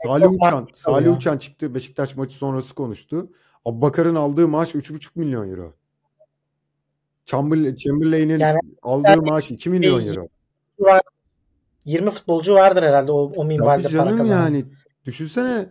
Salih 0.06 0.30
Uçan, 0.30 0.68
Salih 0.74 1.16
Uçan 1.16 1.38
çıktı 1.38 1.74
Beşiktaş 1.74 2.16
maçı 2.16 2.36
sonrası 2.36 2.74
konuştu. 2.74 3.30
Abubakar'ın 3.64 4.14
aldığı 4.14 4.48
maaş 4.48 4.74
3,5 4.74 5.10
milyon 5.14 5.50
euro. 5.50 5.74
Chamberlain'in 7.26 8.38
yani, 8.38 8.58
aldığı 8.82 9.08
yani, 9.08 9.30
maaş 9.30 9.50
2 9.50 9.70
milyon 9.70 10.06
euro. 10.06 10.28
20 11.84 12.10
futbolcu 12.10 12.54
vardır 12.54 12.82
herhalde 12.82 13.12
o, 13.12 13.32
o 13.36 13.44
minvalde 13.44 13.88
para 13.88 14.16
kazanan. 14.16 14.42
yani 14.42 14.64
düşünsene 15.04 15.68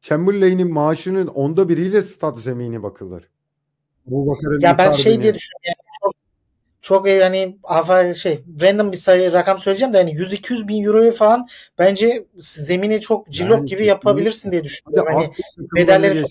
Chamberlain'in 0.00 0.72
maaşının 0.72 1.26
onda 1.26 1.68
biriyle 1.68 2.02
stat 2.02 2.38
zemini 2.38 2.82
bakılır. 2.82 3.33
Bu 4.06 4.38
ya 4.60 4.78
ben 4.78 4.90
şey 4.90 5.22
diye 5.22 5.34
düşünüyorum. 5.34 5.64
Yani 5.66 5.76
çok 6.02 6.14
çok 6.80 7.08
yani 7.08 7.58
hava 7.62 8.14
şey 8.14 8.44
random 8.60 8.92
bir 8.92 8.96
sayı 8.96 9.32
rakam 9.32 9.58
söyleyeceğim 9.58 9.94
de 9.94 9.98
yani 9.98 10.12
100-200 10.12 10.68
bin 10.68 10.84
euroyu 10.84 11.12
falan 11.12 11.48
bence 11.78 12.26
zemini 12.38 13.00
çok 13.00 13.28
cilok 13.30 13.58
yani, 13.58 13.66
gibi 13.66 13.86
yapabilirsin 13.86 14.52
diye 14.52 14.64
düşünüyorum. 14.64 15.12
Hadi 15.14 15.30
hani 15.56 15.68
bedelleri 15.76 16.18
çok 16.18 16.30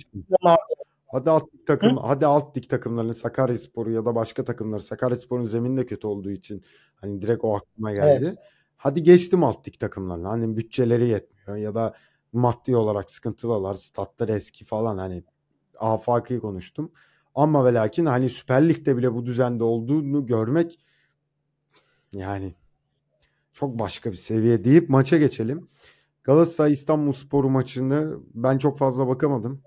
Hadi 1.14 1.30
alt 1.30 1.54
lig 1.54 1.68
takım, 1.68 1.98
Hı? 1.98 2.02
hadi 2.02 2.26
alt 2.26 2.58
lig 2.58 2.70
takımlarının 2.70 3.12
Sakaryaspor'u 3.12 3.92
ya 3.92 4.06
da 4.06 4.16
başka 4.16 4.44
takımlar 4.44 4.80
Sakaryaspor'un 4.80 5.46
zemini 5.46 5.78
de 5.78 5.86
kötü 5.86 6.08
olduğu 6.08 6.32
için 6.32 6.64
hani 6.96 7.22
direkt 7.22 7.44
o 7.44 7.56
aklıma 7.56 7.92
geldi. 7.92 8.26
Evet. 8.28 8.38
Hadi 8.78 9.04
geçtim 9.04 9.44
alt 9.44 9.68
lig 9.68 9.80
takımlarına. 9.80 10.30
Hani 10.30 10.58
bütçeleri 10.58 11.08
yetmiyor 11.08 11.58
ya 11.58 11.76
da 11.76 11.94
maddi 12.34 12.76
olarak 12.76 13.12
sıkıntılılar. 13.12 13.76
Statlar 13.76 14.30
eski 14.30 14.66
falan 14.66 14.98
hani 14.98 15.24
afaki 15.80 16.40
konuştum. 16.40 16.92
Ama 17.36 17.66
ve 17.66 17.74
lakin 17.74 18.06
hani 18.06 18.30
Süper 18.30 18.70
Lig'de 18.70 18.98
bile 18.98 19.14
bu 19.14 19.26
düzende 19.26 19.64
olduğunu 19.64 20.26
görmek 20.26 20.80
yani 22.14 22.56
çok 23.54 23.80
başka 23.80 24.12
bir 24.12 24.18
seviye 24.18 24.64
deyip 24.64 24.90
maça 24.90 25.18
geçelim. 25.18 25.68
Galatasaray 26.24 26.72
İstanbul 26.72 27.12
Sporu 27.12 27.50
maçını 27.50 28.20
ben 28.34 28.58
çok 28.58 28.78
fazla 28.78 29.08
bakamadım. 29.08 29.62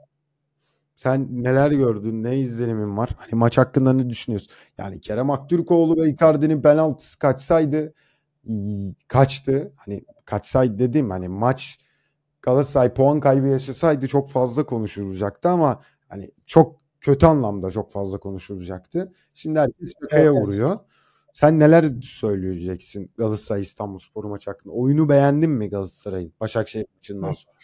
Sen 0.95 1.29
neler 1.31 1.71
gördün? 1.71 2.23
Ne 2.23 2.39
izlenimin 2.39 2.97
var? 2.97 3.11
Hani 3.17 3.35
maç 3.35 3.59
hakkında 3.59 3.93
ne 3.93 4.11
düşünüyorsun? 4.11 4.53
Yani 4.79 5.01
Kerem 5.01 5.31
Aktürkoğlu 5.31 5.97
ve 6.03 6.11
Icardi'nin 6.11 6.63
penaltısı 6.63 7.19
kaçsaydı 7.19 7.95
kaçtı. 9.09 9.73
Hani 9.77 10.05
kaçsaydı 10.25 10.79
dediğim 10.79 11.11
hani 11.11 11.29
maç 11.29 11.79
Galatasaray 12.43 12.95
puan 12.95 13.21
kaybı 13.21 13.47
yaşasaydı 13.47 14.09
çok 14.09 14.31
fazla 14.31 14.67
konuşulacaktı 14.67 15.49
ama 15.49 15.81
hani 16.09 16.31
çok 16.47 16.81
kötü 17.07 17.27
anlamda 17.27 17.71
çok 17.71 17.93
fazla 17.93 18.19
konuşulacaktı. 18.19 19.13
Şimdi 19.35 19.59
herkes 19.59 19.93
şakaya 20.03 20.23
evet, 20.23 20.33
vuruyor. 20.33 20.79
Sen 21.33 21.59
neler 21.59 21.85
söyleyeceksin 22.03 23.11
Galatasaray 23.19 23.61
İstanbul 23.61 23.99
Sporu 23.99 24.29
maçı 24.29 24.51
hakkında? 24.51 24.75
Oyunu 24.75 25.09
beğendin 25.09 25.51
mi 25.51 25.71
Galatasaray'ın 25.71 26.33
Başakşehir 26.41 26.87
maçından 26.97 27.33
sonra? 27.33 27.57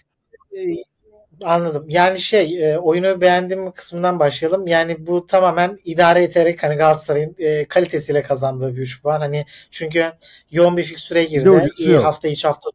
Anladım. 1.43 1.85
Yani 1.89 2.19
şey 2.19 2.73
e, 2.73 2.79
oyunu 2.79 3.21
beğendiğim 3.21 3.73
kısmından 3.73 4.19
başlayalım. 4.19 4.67
Yani 4.67 5.07
bu 5.07 5.27
tamamen 5.27 5.79
idare 5.85 6.25
ederek 6.25 6.63
hani 6.63 6.75
Galatasaray'ın 6.75 7.37
e, 7.39 7.65
kalitesiyle 7.65 8.23
kazandığı 8.23 8.77
bir 8.77 8.81
3 8.81 9.03
puan. 9.03 9.21
Hani 9.21 9.45
çünkü 9.71 10.13
yoğun 10.51 10.77
bir 10.77 10.83
fikstüre 10.83 11.25
girdi. 11.25 11.69
İyi 11.79 11.97
hafta 11.97 12.29
içi 12.29 12.47
hafta 12.47 12.71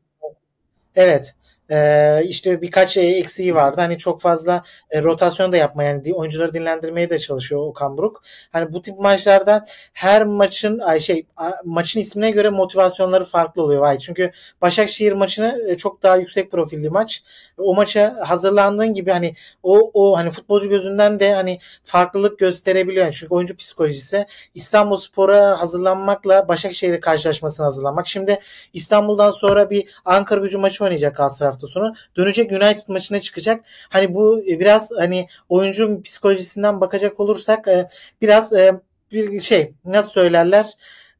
Evet. 0.95 1.35
Ee, 1.71 2.23
işte 2.25 2.61
birkaç 2.61 2.97
eksiği 2.97 3.55
vardı. 3.55 3.81
Hani 3.81 3.97
çok 3.97 4.21
fazla 4.21 4.63
e, 4.91 5.03
rotasyon 5.03 5.51
da 5.51 5.57
yapmayan 5.57 5.87
yani 5.87 6.13
oyuncuları 6.13 6.53
dinlendirmeye 6.53 7.09
de 7.09 7.19
çalışıyor 7.19 7.61
Okan 7.61 7.97
Buruk. 7.97 8.23
Hani 8.51 8.73
bu 8.73 8.81
tip 8.81 8.99
maçlarda 8.99 9.63
her 9.93 10.25
maçın 10.25 10.79
ay 10.79 10.99
şey 10.99 11.25
maçın 11.65 11.99
ismine 11.99 12.31
göre 12.31 12.49
motivasyonları 12.49 13.25
farklı 13.25 13.63
oluyor. 13.63 13.81
Vay. 13.81 13.97
Çünkü 13.97 14.31
Başakşehir 14.61 15.11
maçını 15.11 15.61
e, 15.67 15.77
çok 15.77 16.03
daha 16.03 16.15
yüksek 16.15 16.51
profilli 16.51 16.89
maç. 16.89 17.23
O 17.57 17.75
maça 17.75 18.17
hazırlandığın 18.25 18.93
gibi 18.93 19.11
hani 19.11 19.35
o 19.63 19.91
o 19.93 20.17
hani 20.17 20.29
futbolcu 20.29 20.69
gözünden 20.69 21.19
de 21.19 21.33
hani 21.33 21.59
farklılık 21.83 22.39
gösterebiliyor. 22.39 23.05
Yani 23.05 23.13
çünkü 23.13 23.33
oyuncu 23.33 23.57
psikolojisi 23.57 24.25
İstanbul 24.55 24.97
Spor'a 24.97 25.61
hazırlanmakla 25.61 26.47
Başakşehir 26.47 27.01
karşılaşmasına 27.01 27.65
hazırlanmak. 27.65 28.07
Şimdi 28.07 28.39
İstanbul'dan 28.73 29.31
sonra 29.31 29.69
bir 29.69 29.89
Ankara 30.05 30.39
Gücü 30.39 30.57
maçı 30.57 30.83
oynayacak 30.83 31.17
Galatasaray 31.17 31.56
hafta 31.57 31.67
sonu. 31.67 31.93
Dönecek 32.17 32.51
United 32.51 32.87
maçına 32.87 33.19
çıkacak. 33.19 33.65
Hani 33.89 34.13
bu 34.13 34.41
e, 34.41 34.59
biraz 34.59 34.91
hani 34.97 35.27
oyuncu 35.49 36.01
psikolojisinden 36.03 36.81
bakacak 36.81 37.19
olursak 37.19 37.67
e, 37.67 37.87
biraz 38.21 38.53
e, 38.53 38.81
bir 39.11 39.39
şey 39.39 39.73
nasıl 39.85 40.09
söylerler 40.09 40.73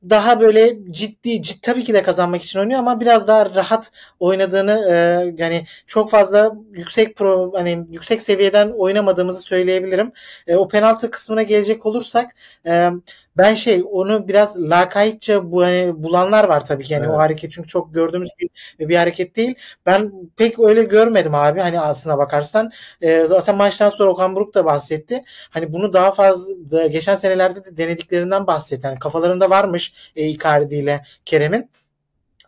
daha 0.09 0.39
böyle 0.39 0.77
ciddi, 0.91 1.41
ciddi 1.41 1.61
tabii 1.61 1.83
ki 1.83 1.93
de 1.93 2.03
kazanmak 2.03 2.43
için 2.43 2.59
oynuyor 2.59 2.79
ama 2.79 2.99
biraz 3.01 3.27
daha 3.27 3.55
rahat 3.55 3.91
oynadığını 4.19 4.87
e, 4.89 4.95
yani 5.43 5.65
çok 5.87 6.09
fazla 6.09 6.51
yüksek 6.73 7.15
pro 7.15 7.53
hani 7.55 7.85
yüksek 7.91 8.21
seviyeden 8.21 8.69
oynamadığımızı 8.69 9.41
söyleyebilirim. 9.41 10.11
E, 10.47 10.55
o 10.55 10.67
penaltı 10.67 11.11
kısmına 11.11 11.43
gelecek 11.43 11.85
olursak 11.85 12.35
e, 12.65 12.89
ben 13.37 13.53
şey 13.53 13.83
onu 13.91 14.27
biraz 14.27 14.61
lakaytça 14.61 15.51
bu 15.51 15.63
hani 15.63 16.03
bulanlar 16.03 16.43
var 16.43 16.63
tabii 16.63 16.83
ki 16.83 16.93
yani 16.93 17.05
evet. 17.05 17.15
o 17.15 17.19
hareket 17.19 17.51
çünkü 17.51 17.67
çok 17.67 17.93
gördüğümüz 17.93 18.29
bir, 18.39 18.49
bir 18.89 18.95
hareket 18.95 19.35
değil. 19.35 19.55
Ben 19.85 20.11
pek 20.37 20.59
öyle 20.59 20.83
görmedim 20.83 21.35
abi 21.35 21.59
hani 21.59 21.79
aslına 21.79 22.17
bakarsan. 22.17 22.71
E, 23.01 23.27
zaten 23.27 23.55
maçtan 23.55 23.89
sonra 23.89 24.11
Okan 24.11 24.35
Buruk 24.35 24.53
da 24.53 24.65
bahsetti. 24.65 25.23
Hani 25.49 25.73
bunu 25.73 25.93
daha 25.93 26.11
fazla 26.11 26.87
geçen 26.87 27.15
senelerde 27.15 27.65
de 27.65 27.77
denediklerinden 27.77 28.47
bahsetti. 28.47 28.87
Yani 28.87 28.99
kafalarında 28.99 29.49
varmış 29.49 29.93
e, 30.15 30.27
Icardi 30.27 30.75
ile 30.75 31.03
Kerem'in. 31.25 31.69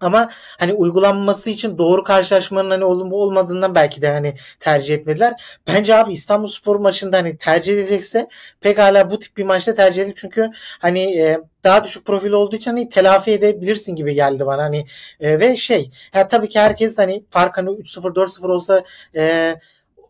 Ama 0.01 0.29
hani 0.59 0.73
uygulanması 0.73 1.49
için 1.49 1.77
doğru 1.77 2.03
karşılaşmanın 2.03 2.69
hani 2.69 2.85
olup 2.85 3.13
olmadığından 3.13 3.75
belki 3.75 4.01
de 4.01 4.11
hani 4.11 4.35
tercih 4.59 4.95
etmediler. 4.95 5.59
Bence 5.67 5.95
abi 5.95 6.13
İstanbul 6.13 6.47
Spor 6.47 6.75
maçında 6.75 7.17
hani 7.17 7.37
tercih 7.37 7.73
edecekse 7.73 8.27
pekala 8.61 9.11
bu 9.11 9.19
tip 9.19 9.37
bir 9.37 9.43
maçta 9.43 9.73
tercih 9.73 10.03
edip 10.03 10.15
çünkü 10.15 10.49
hani 10.79 11.19
e, 11.19 11.39
daha 11.63 11.83
düşük 11.83 12.05
profil 12.05 12.31
olduğu 12.31 12.55
için 12.55 12.71
hani 12.71 12.89
telafi 12.89 13.31
edebilirsin 13.31 13.95
gibi 13.95 14.13
geldi 14.13 14.45
bana 14.45 14.63
hani 14.63 14.85
e, 15.19 15.39
ve 15.39 15.57
şey 15.57 15.91
ya 16.13 16.27
tabii 16.27 16.49
ki 16.49 16.59
herkes 16.59 16.97
hani 16.97 17.23
fark 17.29 17.57
hani 17.57 17.69
3-0 17.69 18.15
4-0 18.15 18.51
olsa 18.51 18.83
e, 19.15 19.55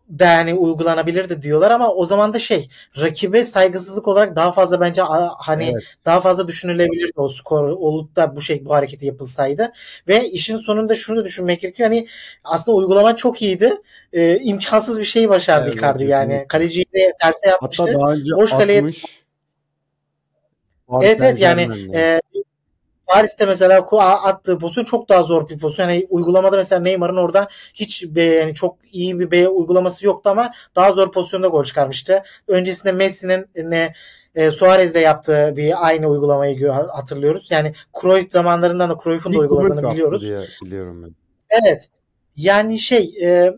da 0.10 0.26
yani 0.26 0.54
uygulanabilirdi 0.54 1.42
diyorlar 1.42 1.72
ama 1.72 1.94
o 1.94 2.06
zaman 2.06 2.34
da 2.34 2.40
şey 2.40 2.70
rakibe 3.02 3.44
saygısızlık 3.44 4.08
olarak 4.08 4.36
daha 4.36 4.52
fazla 4.52 4.82
bence 4.82 5.02
hani 5.38 5.64
evet. 5.64 5.84
daha 6.06 6.20
fazla 6.20 6.48
düşünülebilirdi 6.48 7.14
o 7.16 7.28
skor 7.28 7.70
olup 7.70 8.16
da 8.16 8.36
bu 8.36 8.42
şey 8.42 8.66
bu 8.66 8.74
hareketi 8.74 9.06
yapılsaydı. 9.06 9.72
Ve 10.08 10.30
işin 10.30 10.58
sonunda 10.58 10.96
şunu 10.96 11.18
da 11.18 11.26
düşünmek 11.26 11.62
gerekiyor 11.62 11.90
hani 11.90 12.08
aslında 12.44 12.78
uygulama 12.78 13.16
çok 13.16 13.42
iyiydi. 13.42 13.74
E, 14.14 14.40
imkansız 14.40 15.00
bir 15.00 15.06
şey 15.06 15.30
başardı 15.30 15.68
evet, 15.68 15.78
Icardi 15.78 16.06
yani. 16.06 16.46
kaleciyi 16.48 16.86
de 16.86 17.14
terse 17.22 17.50
yapmıştı. 17.50 17.84
Hatta 17.84 18.00
daha 18.00 18.14
önce 18.14 18.34
boş 18.36 18.50
kaleye 18.50 18.84
Evet 21.02 21.22
evet 21.22 21.40
yani 21.40 21.68
e, 21.96 22.22
Paris'te 23.10 23.46
mesela 23.46 23.88
attığı 24.24 24.58
pozisyon 24.58 24.86
çok 24.86 25.10
daha 25.10 25.24
zor 25.24 25.50
bir 25.50 25.60
pozisyon. 25.60 25.90
Yani 25.90 26.08
uygulamada 26.10 26.58
mesela 26.58 26.82
Neymar'ın 26.82 27.18
orada 27.18 27.48
hiç 27.74 28.06
be, 28.06 28.24
yani 28.24 28.54
çok 28.54 28.78
iyi 28.92 29.20
bir 29.20 29.32
B 29.32 29.48
uygulaması 29.48 30.06
yoktu 30.06 30.30
ama 30.30 30.52
daha 30.76 30.92
zor 30.92 31.12
pozisyonda 31.12 31.48
gol 31.48 31.64
çıkarmıştı. 31.64 32.24
Öncesinde 32.48 32.92
Messi'nin 32.92 33.46
ne 33.56 33.94
e, 34.36 34.52
Suarez'de 34.52 35.00
yaptığı 35.00 35.54
bir 35.56 35.88
aynı 35.88 36.08
uygulamayı 36.08 36.70
hatırlıyoruz. 36.70 37.52
Yani 37.52 37.74
Cruyff 38.02 38.32
zamanlarından 38.32 38.90
da 38.90 38.98
Cruyff'un 39.04 39.34
da 39.34 39.40
uyguladığını 39.40 39.92
biliyoruz. 39.92 40.22
Diye 40.22 40.40
biliyorum 40.66 41.04
ben. 41.04 41.16
Evet. 41.50 41.90
Yani 42.36 42.80
şey 42.80 43.16
e, 43.24 43.54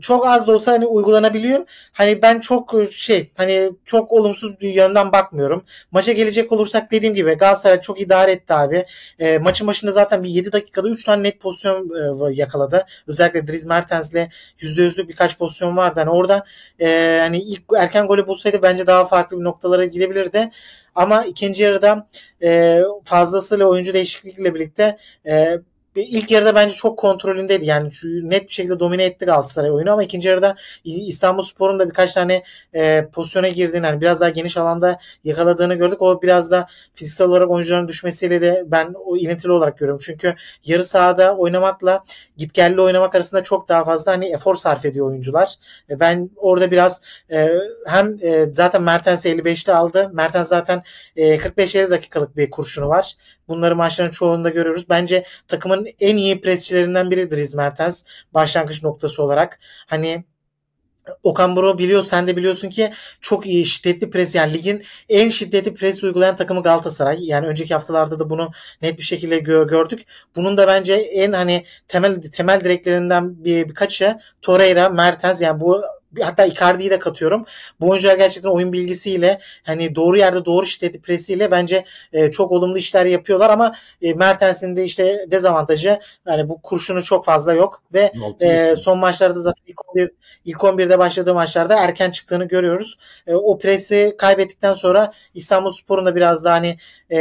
çok 0.00 0.26
az 0.26 0.46
da 0.46 0.52
olsa 0.52 0.72
hani 0.72 0.86
uygulanabiliyor. 0.86 1.66
Hani 1.92 2.22
ben 2.22 2.40
çok 2.40 2.74
e, 2.74 2.90
şey 2.90 3.30
hani 3.36 3.70
çok 3.84 4.12
olumsuz 4.12 4.60
bir 4.60 4.68
yönden 4.68 5.12
bakmıyorum. 5.12 5.64
Maça 5.90 6.12
gelecek 6.12 6.52
olursak 6.52 6.92
dediğim 6.92 7.14
gibi 7.14 7.34
Galatasaray 7.34 7.80
çok 7.80 8.00
idare 8.00 8.32
etti 8.32 8.54
abi. 8.54 8.84
E, 9.18 9.38
maçın 9.38 9.66
başında 9.66 9.92
zaten 9.92 10.22
bir 10.22 10.28
7 10.28 10.52
dakikada 10.52 10.88
3 10.88 11.04
tane 11.04 11.22
net 11.22 11.40
pozisyon 11.40 11.90
e, 12.30 12.34
yakaladı. 12.34 12.86
Özellikle 13.06 13.46
Dries 13.46 13.66
Mertens'le 13.66 14.28
%100'lük 14.58 15.08
birkaç 15.08 15.38
pozisyon 15.38 15.76
vardı. 15.76 16.00
Hani 16.00 16.10
orada 16.10 16.44
e, 16.80 17.18
hani 17.20 17.38
ilk 17.38 17.62
erken 17.78 18.06
golü 18.06 18.26
bulsaydı 18.26 18.62
bence 18.62 18.86
daha 18.86 19.04
farklı 19.04 19.38
bir 19.38 19.44
noktalara 19.44 19.84
gidebilirdi. 19.84 20.50
Ama 20.94 21.24
ikinci 21.24 21.62
yarıda 21.62 22.08
e, 22.42 22.80
fazlasıyla 23.04 23.66
oyuncu 23.66 23.94
değişikliğiyle 23.94 24.54
birlikte 24.54 24.96
e, 25.26 25.58
ilk 26.02 26.30
yarıda 26.30 26.54
bence 26.54 26.74
çok 26.74 26.98
kontrolündeydi. 26.98 27.64
Yani 27.64 27.92
şu 27.92 28.08
net 28.30 28.48
bir 28.48 28.52
şekilde 28.52 28.80
domine 28.80 29.04
etti 29.04 29.24
Galatasaray 29.24 29.70
oyunu 29.70 29.92
ama 29.92 30.02
ikinci 30.02 30.28
yarıda 30.28 30.56
İstanbul 30.84 31.42
Spor'un 31.42 31.78
da 31.78 31.88
birkaç 31.88 32.14
tane 32.14 32.42
e, 32.74 33.08
pozisyona 33.12 33.48
girdiğini 33.48 33.86
yani 33.86 34.00
biraz 34.00 34.20
daha 34.20 34.28
geniş 34.28 34.56
alanda 34.56 34.98
yakaladığını 35.24 35.74
gördük. 35.74 36.02
O 36.02 36.22
biraz 36.22 36.50
da 36.50 36.66
fiziksel 36.94 37.26
olarak 37.26 37.50
oyuncuların 37.50 37.88
düşmesiyle 37.88 38.40
de 38.40 38.64
ben 38.66 38.94
o 39.04 39.16
ilintili 39.16 39.52
olarak 39.52 39.78
görüyorum. 39.78 40.00
Çünkü 40.04 40.34
yarı 40.64 40.84
sahada 40.84 41.36
oynamakla 41.36 42.04
git 42.36 42.54
gelli 42.54 42.80
oynamak 42.80 43.14
arasında 43.14 43.42
çok 43.42 43.68
daha 43.68 43.84
fazla 43.84 44.12
hani 44.12 44.26
efor 44.32 44.54
sarf 44.54 44.84
ediyor 44.84 45.06
oyuncular. 45.06 45.54
E, 45.90 46.00
ben 46.00 46.30
orada 46.36 46.70
biraz 46.70 47.00
e, 47.30 47.48
hem 47.86 48.18
e, 48.22 48.46
zaten 48.52 48.82
Mertens 48.82 49.26
55'te 49.26 49.74
aldı. 49.74 50.10
Mertens 50.12 50.48
zaten 50.48 50.82
e, 51.16 51.36
45-50 51.36 51.90
dakikalık 51.90 52.36
bir 52.36 52.50
kurşunu 52.50 52.88
var. 52.88 53.14
Bunları 53.48 53.76
maçların 53.76 54.10
çoğunda 54.10 54.48
görüyoruz. 54.50 54.88
Bence 54.88 55.24
takımın 55.48 55.88
en 56.00 56.16
iyi 56.16 56.40
presçilerinden 56.40 57.10
biridir 57.10 57.38
İzmertens 57.38 58.02
başlangıç 58.34 58.82
noktası 58.82 59.22
olarak. 59.22 59.58
Hani 59.86 60.24
Okan 61.22 61.56
Bro 61.56 61.78
biliyor 61.78 62.02
sen 62.02 62.26
de 62.26 62.36
biliyorsun 62.36 62.70
ki 62.70 62.90
çok 63.20 63.46
iyi 63.46 63.66
şiddetli 63.66 64.10
pres 64.10 64.34
yani 64.34 64.52
ligin 64.52 64.82
en 65.08 65.28
şiddetli 65.28 65.74
pres 65.74 66.04
uygulayan 66.04 66.36
takımı 66.36 66.62
Galatasaray. 66.62 67.24
Yani 67.24 67.46
önceki 67.46 67.74
haftalarda 67.74 68.20
da 68.20 68.30
bunu 68.30 68.50
net 68.82 68.98
bir 68.98 69.02
şekilde 69.02 69.38
gö- 69.38 69.68
gördük. 69.68 70.00
Bunun 70.36 70.56
da 70.56 70.66
bence 70.66 70.94
en 70.94 71.32
hani 71.32 71.64
temel 71.88 72.22
temel 72.22 72.60
direklerinden 72.60 73.44
bir 73.44 73.68
birkaçı 73.68 74.18
Torreira, 74.42 74.88
Mertens 74.88 75.42
yani 75.42 75.60
bu 75.60 75.82
hatta 76.22 76.44
Icardi'yi 76.44 76.90
de 76.90 76.98
katıyorum. 76.98 77.44
Bu 77.80 77.88
oyuncular 77.88 78.16
gerçekten 78.16 78.50
oyun 78.50 78.72
bilgisiyle 78.72 79.38
hani 79.62 79.94
doğru 79.94 80.18
yerde 80.18 80.44
doğru 80.44 80.66
şiddetli 80.66 81.00
presiyle 81.00 81.50
bence 81.50 81.84
e, 82.12 82.30
çok 82.30 82.52
olumlu 82.52 82.78
işler 82.78 83.06
yapıyorlar 83.06 83.50
ama 83.50 83.74
e, 84.02 84.14
Mertens'in 84.14 84.76
de 84.76 84.84
işte 84.84 85.26
dezavantajı 85.30 85.98
yani 86.26 86.48
bu 86.48 86.62
kurşunu 86.62 87.02
çok 87.02 87.24
fazla 87.24 87.52
yok 87.52 87.82
ve 87.92 88.12
e, 88.40 88.76
son 88.76 88.98
maçlarda 88.98 89.40
zaten 89.40 89.62
ilk 89.66 89.88
11 89.88 90.10
ilk 90.44 90.56
11'de 90.56 90.98
başladığı 90.98 91.34
maçlarda 91.34 91.78
erken 91.84 92.10
çıktığını 92.10 92.44
görüyoruz. 92.44 92.98
E, 93.26 93.34
o 93.34 93.58
presi 93.58 94.14
kaybettikten 94.18 94.74
sonra 94.74 95.12
İstanbul 95.34 95.70
Spor'un 95.70 96.06
da 96.06 96.16
biraz 96.16 96.44
daha 96.44 96.54
hani 96.54 96.76
e, 97.12 97.18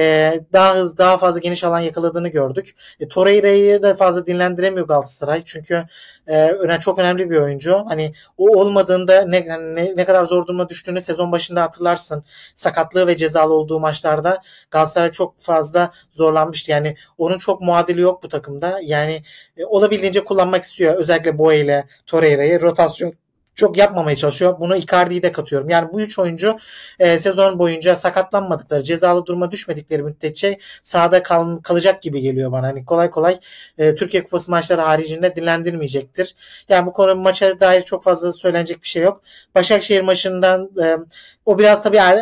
daha 0.53 0.75
hızlı 0.75 0.97
daha 0.97 1.17
fazla 1.17 1.39
geniş 1.39 1.63
alan 1.63 1.79
yakaladığını 1.79 2.27
gördük. 2.27 2.75
E, 2.99 3.07
Torreira'yı 3.07 3.81
da 3.83 3.93
fazla 3.93 4.27
dinlendiremiyor 4.27 4.87
Galatasaray 4.87 5.43
çünkü 5.45 5.83
e, 6.27 6.49
öne 6.49 6.79
çok 6.79 6.99
önemli 6.99 7.29
bir 7.29 7.37
oyuncu. 7.37 7.85
Hani 7.87 8.13
o 8.37 8.59
olmadığında 8.77 9.25
ne, 9.25 9.47
ne, 9.75 9.93
ne 9.95 10.05
kadar 10.05 10.25
zor 10.25 10.47
duruma 10.47 10.69
düştüğünü 10.69 11.01
sezon 11.01 11.31
başında 11.31 11.61
hatırlarsın. 11.61 12.23
Sakatlığı 12.55 13.07
ve 13.07 13.17
cezalı 13.17 13.53
olduğu 13.53 13.79
maçlarda 13.79 14.41
Galatasaray 14.71 15.11
çok 15.11 15.39
fazla 15.39 15.91
zorlanmıştı. 16.11 16.71
Yani 16.71 16.95
onun 17.17 17.37
çok 17.37 17.61
muadili 17.61 18.01
yok 18.01 18.23
bu 18.23 18.27
takımda. 18.27 18.79
Yani 18.83 19.23
e, 19.57 19.65
olabildiğince 19.65 20.23
kullanmak 20.23 20.63
istiyor. 20.63 20.95
Özellikle 20.95 21.37
Boye 21.37 21.59
ile 21.59 21.87
Torreira'yı 22.05 22.61
rotasyon 22.61 23.13
çok 23.57 23.77
yapmamaya 23.77 24.15
çalışıyor. 24.15 24.59
Bunu 24.59 24.75
Icardi'yi 24.75 25.23
de 25.23 25.31
katıyorum. 25.31 25.69
Yani 25.69 25.93
bu 25.93 26.01
üç 26.01 26.19
oyuncu 26.19 26.57
e, 26.99 27.19
sezon 27.19 27.59
boyunca 27.59 27.95
sakatlanmadıkları, 27.95 28.83
cezalı 28.83 29.25
duruma 29.25 29.51
düşmedikleri 29.51 30.03
müddetçe 30.03 30.57
sahada 30.83 31.23
kal, 31.23 31.57
kalacak 31.57 32.01
gibi 32.01 32.21
geliyor 32.21 32.51
bana. 32.51 32.67
Hani 32.67 32.85
kolay 32.85 33.09
kolay 33.09 33.37
e, 33.77 33.95
Türkiye 33.95 34.23
Kupası 34.23 34.51
maçları 34.51 34.81
haricinde 34.81 35.35
dinlendirmeyecektir. 35.35 36.35
Yani 36.69 36.85
bu 36.85 36.93
konu 36.93 37.15
maça 37.15 37.59
dair 37.59 37.81
çok 37.81 38.03
fazla 38.03 38.31
söylenecek 38.31 38.81
bir 38.83 38.87
şey 38.87 39.03
yok. 39.03 39.21
Başakşehir 39.55 40.01
maçından 40.01 40.69
e, 40.83 40.97
o 41.45 41.59
biraz 41.59 41.83
tabii 41.83 42.01
ar, 42.01 42.19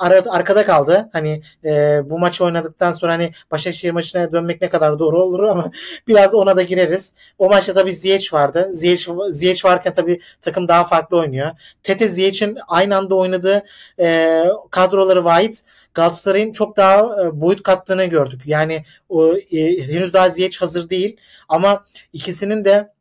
ar, 0.00 0.22
arkada 0.30 0.64
kaldı. 0.64 1.08
Hani 1.12 1.42
e, 1.64 2.00
bu 2.10 2.18
maçı 2.18 2.44
oynadıktan 2.44 2.92
sonra 2.92 3.12
hani 3.12 3.32
Başakşehir 3.50 3.92
maçına 3.92 4.32
dönmek 4.32 4.60
ne 4.60 4.68
kadar 4.68 4.98
doğru 4.98 5.22
olur 5.22 5.42
ama 5.42 5.70
biraz 6.08 6.34
ona 6.34 6.56
da 6.56 6.62
gireriz. 6.62 7.12
O 7.38 7.48
maçta 7.48 7.74
tabii 7.74 7.92
Ziyech 7.92 8.34
vardı. 8.34 8.68
Ziyech, 8.72 9.08
Ziyech 9.30 9.64
varken 9.64 9.94
tabii 9.94 10.20
takım 10.40 10.68
daha 10.68 10.77
farklı 10.84 11.16
oynuyor. 11.16 11.50
Tete 11.82 12.08
Ziyech'in 12.08 12.58
aynı 12.68 12.96
anda 12.96 13.14
oynadığı 13.14 13.62
e, 14.00 14.42
kadroları 14.70 15.24
vahit 15.24 15.62
Galatasaray'ın 15.94 16.52
çok 16.52 16.76
daha 16.76 16.98
e, 16.98 17.40
boyut 17.40 17.62
kattığını 17.62 18.04
gördük. 18.04 18.42
Yani 18.46 18.84
o 19.08 19.34
e, 19.36 19.88
henüz 19.88 20.12
daha 20.12 20.30
Ziyech 20.30 20.60
hazır 20.60 20.90
değil 20.90 21.16
ama 21.48 21.84
ikisinin 22.12 22.64
de 22.64 22.92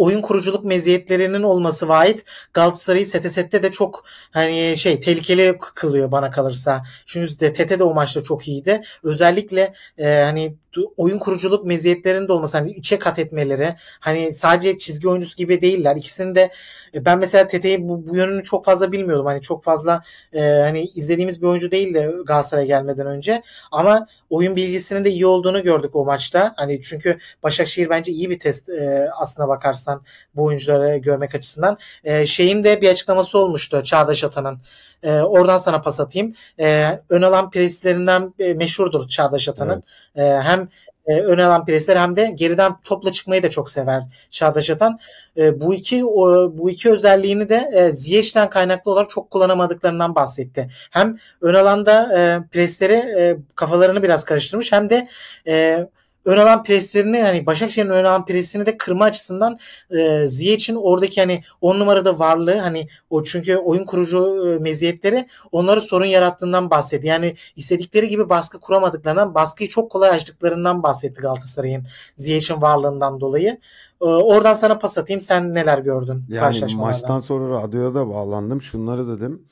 oyun 0.00 0.20
kuruculuk 0.20 0.64
meziyetlerinin 0.64 1.42
olması 1.42 1.88
vahit 1.88 2.24
Galatasaray'ı 2.52 3.06
sete 3.06 3.30
sette 3.30 3.62
de 3.62 3.70
çok 3.70 4.04
hani 4.30 4.74
şey 4.78 5.00
tehlikeli 5.00 5.58
kılıyor 5.58 6.12
bana 6.12 6.30
kalırsa. 6.30 6.82
Çünkü 7.06 7.40
de 7.40 7.52
Tete 7.52 7.78
de 7.78 7.84
o 7.84 7.94
maçta 7.94 8.22
çok 8.22 8.48
iyiydi. 8.48 8.80
Özellikle 9.02 9.74
e, 9.98 10.22
hani 10.22 10.54
oyun 10.96 11.18
kuruculuk 11.18 11.66
meziyetlerinde 11.66 12.32
olması 12.32 12.58
hani 12.58 12.72
içe 12.72 12.98
kat 12.98 13.18
etmeleri 13.18 13.74
hani 14.00 14.32
sadece 14.32 14.78
çizgi 14.78 15.08
oyuncusu 15.08 15.36
gibi 15.36 15.60
değiller. 15.60 15.96
İkisini 15.96 16.34
de 16.34 16.50
e, 16.94 17.04
ben 17.04 17.18
mesela 17.18 17.46
Tete'yi 17.46 17.88
bu, 17.88 18.06
bu 18.06 18.16
yönünü 18.16 18.42
çok 18.42 18.64
fazla 18.64 18.92
bilmiyordum. 18.92 19.26
Hani 19.26 19.40
çok 19.40 19.64
fazla 19.64 20.02
e, 20.32 20.40
hani 20.40 20.84
izlediğimiz 20.84 21.42
bir 21.42 21.46
oyuncu 21.46 21.70
değildi 21.70 22.10
Galatasaray'a 22.26 22.66
gelmeden 22.66 23.06
önce. 23.06 23.42
Ama 23.72 24.06
oyun 24.30 24.56
bilgisinin 24.56 25.04
de 25.04 25.10
iyi 25.10 25.26
olduğunu 25.26 25.62
gördük 25.62 25.96
o 25.96 26.04
maçta. 26.04 26.54
Hani 26.56 26.80
çünkü 26.80 27.18
Başakşehir 27.42 27.90
bence 27.90 28.12
iyi 28.12 28.30
bir 28.30 28.38
test 28.38 28.68
e, 28.68 29.10
aslına 29.16 29.48
bakarsan 29.48 30.02
bu 30.36 30.44
oyuncuları 30.44 30.96
görmek 30.96 31.34
açısından. 31.34 31.78
E, 32.04 32.26
şeyin 32.26 32.64
de 32.64 32.80
bir 32.80 32.88
açıklaması 32.88 33.38
olmuştu 33.38 33.82
Çağdaş 33.84 34.24
Atan'ın. 34.24 34.58
E, 35.02 35.20
oradan 35.20 35.58
sana 35.58 35.80
pas 35.80 36.00
atayım. 36.00 36.34
E, 36.60 36.98
ön 37.08 37.22
alan 37.22 37.50
preslerinden 37.50 38.34
e, 38.38 38.54
meşhurdur 38.54 39.08
Çağdaş 39.08 39.48
Atan'ın. 39.48 39.82
Evet. 40.16 40.30
E, 40.30 40.42
hem 40.42 40.68
e, 41.10 41.20
ön 41.20 41.38
alan 41.38 41.64
presler 41.64 41.96
hem 41.96 42.16
de 42.16 42.32
geriden 42.34 42.72
topla 42.84 43.12
çıkmayı 43.12 43.42
da 43.42 43.50
çok 43.50 43.70
sever 43.70 44.02
Çağdaş 44.30 44.70
Atan. 44.70 44.98
E, 45.36 45.60
bu 45.60 45.74
iki 45.74 46.04
o, 46.04 46.52
bu 46.58 46.70
iki 46.70 46.90
özelliğini 46.90 47.48
de 47.48 47.70
e, 47.72 47.92
Ziyech'ten 47.92 48.50
kaynaklı 48.50 48.90
olarak 48.90 49.10
çok 49.10 49.30
kullanamadıklarından 49.30 50.14
bahsetti. 50.14 50.68
Hem 50.90 51.16
ön 51.40 51.54
alanda 51.54 52.18
e, 52.18 52.48
presleri 52.52 52.94
e, 52.94 53.36
kafalarını 53.54 54.02
biraz 54.02 54.24
karıştırmış 54.24 54.72
hem 54.72 54.90
de 54.90 55.08
e, 55.46 55.86
ön 56.24 56.38
alan 56.38 56.64
preslerini 56.64 57.16
yani 57.16 57.46
Başakşehir'in 57.46 57.90
ön 57.90 58.04
alan 58.04 58.26
presini 58.26 58.66
de 58.66 58.76
kırma 58.76 59.04
açısından 59.04 59.58
e, 59.90 60.28
Ziyech'in 60.28 60.74
oradaki 60.74 61.20
hani 61.20 61.42
10 61.60 61.78
numarada 61.78 62.18
varlığı 62.18 62.56
hani 62.56 62.88
o 63.10 63.22
çünkü 63.22 63.56
oyun 63.56 63.84
kurucu 63.84 64.50
e, 64.50 64.58
meziyetleri 64.58 65.26
onları 65.52 65.80
sorun 65.80 66.04
yarattığından 66.04 66.70
bahsetti. 66.70 67.06
Yani 67.06 67.34
istedikleri 67.56 68.08
gibi 68.08 68.28
baskı 68.28 68.60
kuramadıklarından 68.60 69.34
baskıyı 69.34 69.68
çok 69.68 69.90
kolay 69.90 70.10
açtıklarından 70.10 70.82
bahsetti 70.82 71.20
Galatasaray'ın 71.20 71.86
Ziyech'in 72.16 72.62
varlığından 72.62 73.20
dolayı. 73.20 73.58
E, 74.00 74.04
oradan 74.04 74.54
sana 74.54 74.78
pas 74.78 74.98
atayım. 74.98 75.20
Sen 75.20 75.54
neler 75.54 75.78
gördün 75.78 76.24
Yani 76.28 76.74
maçtan 76.76 77.20
sonra 77.20 77.62
radyoya 77.62 77.94
da 77.94 78.08
bağlandım. 78.08 78.62
Şunları 78.62 79.08
dedim. 79.08 79.42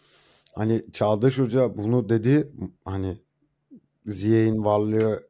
Hani 0.54 0.82
Çağdaş 0.92 1.38
Hoca 1.38 1.76
bunu 1.76 2.08
dedi. 2.08 2.48
Hani 2.84 3.18
Ziyech'in 4.06 4.64
varlığı 4.64 5.27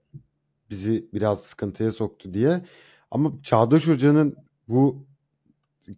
bizi 0.71 1.09
biraz 1.15 1.41
sıkıntıya 1.41 1.91
soktu 1.91 2.35
diye. 2.35 2.65
Ama 3.11 3.33
Çağdaş 3.43 3.89
Hoca'nın 3.89 4.37
bu 4.69 5.07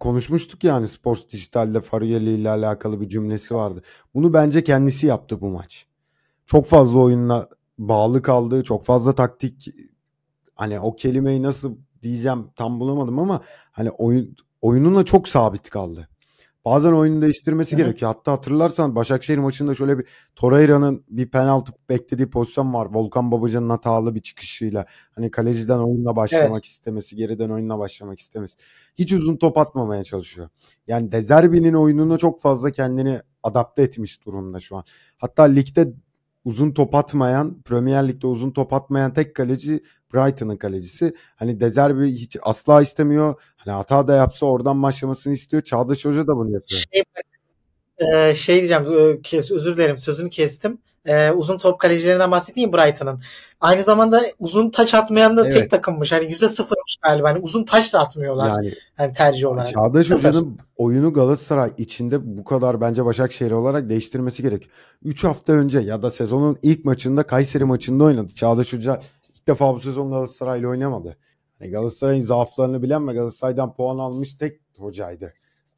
konuşmuştuk 0.00 0.64
yani 0.64 0.88
Sports 0.88 1.28
Dijital'de 1.32 1.80
Fariyeli 1.80 2.30
ile 2.34 2.50
alakalı 2.50 3.00
bir 3.00 3.08
cümlesi 3.08 3.54
vardı. 3.54 3.82
Bunu 4.14 4.32
bence 4.32 4.64
kendisi 4.64 5.06
yaptı 5.06 5.40
bu 5.40 5.48
maç. 5.48 5.86
Çok 6.46 6.66
fazla 6.66 6.98
oyunla 6.98 7.48
bağlı 7.78 8.22
kaldı. 8.22 8.64
Çok 8.64 8.84
fazla 8.84 9.14
taktik 9.14 9.74
hani 10.54 10.80
o 10.80 10.96
kelimeyi 10.96 11.42
nasıl 11.42 11.76
diyeceğim 12.02 12.46
tam 12.56 12.80
bulamadım 12.80 13.18
ama 13.18 13.40
hani 13.72 13.90
oyun 13.90 14.36
oyununa 14.62 15.04
çok 15.04 15.28
sabit 15.28 15.70
kaldı. 15.70 16.08
Bazen 16.64 16.92
oyunu 16.92 17.22
değiştirmesi 17.22 17.76
Hı-hı. 17.76 17.84
gerekiyor. 17.84 18.12
Hatta 18.14 18.32
hatırlarsan 18.32 18.94
Başakşehir 18.96 19.38
maçında 19.38 19.74
şöyle 19.74 19.98
bir 19.98 20.06
Torreira'nın 20.36 21.04
bir 21.08 21.30
penaltı 21.30 21.72
beklediği 21.88 22.30
pozisyon 22.30 22.74
var. 22.74 22.88
Volkan 22.92 23.32
Babacan'ın 23.32 23.70
hatalı 23.70 24.14
bir 24.14 24.20
çıkışıyla. 24.20 24.86
Hani 25.14 25.30
kaleciden 25.30 25.78
oyunla 25.78 26.16
başlamak 26.16 26.50
evet. 26.50 26.64
istemesi, 26.64 27.16
geriden 27.16 27.50
oyunla 27.50 27.78
başlamak 27.78 28.18
istemesi. 28.18 28.56
Hiç 28.98 29.12
uzun 29.12 29.36
top 29.36 29.58
atmamaya 29.58 30.04
çalışıyor. 30.04 30.48
Yani 30.86 31.12
Dezerbi'nin 31.12 31.74
oyununa 31.74 32.18
çok 32.18 32.40
fazla 32.40 32.70
kendini 32.70 33.20
adapte 33.42 33.82
etmiş 33.82 34.26
durumda 34.26 34.60
şu 34.60 34.76
an. 34.76 34.84
Hatta 35.18 35.42
ligde 35.42 35.92
uzun 36.44 36.72
top 36.72 36.94
atmayan, 36.94 37.62
Premier 37.62 38.08
Lig'de 38.08 38.26
uzun 38.26 38.50
top 38.50 38.72
atmayan 38.72 39.12
tek 39.12 39.36
kaleci 39.36 39.82
Brighton'ın 40.14 40.56
kalecisi. 40.56 41.14
Hani 41.36 41.60
Dezerbi 41.60 42.12
hiç 42.12 42.36
asla 42.42 42.82
istemiyor. 42.82 43.34
Hani 43.56 43.74
hata 43.74 44.08
da 44.08 44.14
yapsa 44.14 44.46
oradan 44.46 44.82
başlamasını 44.82 45.34
istiyor. 45.34 45.62
Çağdaş 45.62 46.04
Hoca 46.04 46.26
da 46.26 46.36
bunu 46.36 46.52
yapıyor. 46.52 46.84
Şey, 46.92 47.02
e, 47.98 48.34
şey 48.34 48.56
diyeceğim, 48.56 48.84
e, 48.98 49.22
kes, 49.22 49.50
özür 49.50 49.76
dilerim 49.76 49.98
sözünü 49.98 50.30
kestim. 50.30 50.78
E, 51.10 51.32
uzun 51.32 51.58
top 51.58 51.80
kalecilerinden 51.80 52.30
bahsettiğim 52.30 52.72
Brighton'ın. 52.72 53.22
Aynı 53.60 53.82
zamanda 53.82 54.22
uzun 54.38 54.70
taç 54.70 54.94
atmayan 54.94 55.36
da 55.36 55.42
evet. 55.42 55.52
tek 55.52 55.70
takımmış. 55.70 56.12
Hani 56.12 56.24
yüzde 56.24 56.48
sıfırmış 56.48 56.96
galiba. 57.02 57.28
Hani 57.28 57.38
uzun 57.38 57.64
taç 57.64 57.92
da 57.92 58.00
atmıyorlar. 58.00 58.48
Yani, 58.48 58.72
hani 58.96 59.12
tercih 59.12 59.48
olarak. 59.48 59.68
Çağdaş 59.68 60.10
Hoca'nın 60.10 60.58
oyunu 60.76 61.12
Galatasaray 61.12 61.70
içinde 61.78 62.38
bu 62.38 62.44
kadar 62.44 62.80
bence 62.80 63.04
Başakşehir 63.04 63.50
olarak 63.50 63.88
değiştirmesi 63.88 64.42
gerek. 64.42 64.68
3 65.02 65.24
hafta 65.24 65.52
önce 65.52 65.80
ya 65.80 66.02
da 66.02 66.10
sezonun 66.10 66.58
ilk 66.62 66.84
maçında 66.84 67.22
Kayseri 67.22 67.64
maçında 67.64 68.04
oynadı. 68.04 68.34
Çağdaş 68.34 68.72
Hoca 68.72 69.00
ilk 69.34 69.46
defa 69.46 69.74
bu 69.74 69.80
sezon 69.80 70.10
Galatasaray'la 70.10 70.68
oynamadı. 70.68 71.16
Hani 71.58 71.70
Galatasaray'ın 71.70 72.22
zaaflarını 72.22 72.82
bilen 72.82 73.08
ve 73.08 73.12
Galatasaray'dan 73.12 73.74
puan 73.74 73.98
almış 73.98 74.34
tek 74.34 74.60
hocaydı. 74.78 75.34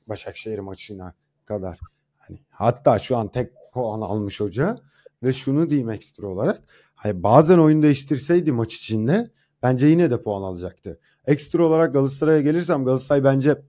Başakşehir 0.06 0.58
maçına 0.58 1.14
kadar. 1.44 1.78
Hani 2.18 2.38
hatta 2.50 2.98
şu 2.98 3.16
an 3.16 3.28
tek 3.28 3.50
puan 3.72 4.00
almış 4.00 4.40
hoca 4.40 4.76
ve 5.22 5.32
şunu 5.32 5.70
diyeyim 5.70 5.90
ekstra 5.90 6.26
olarak. 6.26 6.62
Hani 6.94 7.22
bazen 7.22 7.58
oyun 7.58 7.82
değiştirseydi 7.82 8.52
maç 8.52 8.74
içinde 8.74 9.30
bence 9.62 9.86
yine 9.86 10.10
de 10.10 10.20
puan 10.20 10.42
alacaktı. 10.42 11.00
Ekstra 11.26 11.66
olarak 11.66 11.94
Galatasaray'a 11.94 12.40
gelirsem 12.40 12.84
Galatasaray 12.84 13.24
bence 13.24 13.62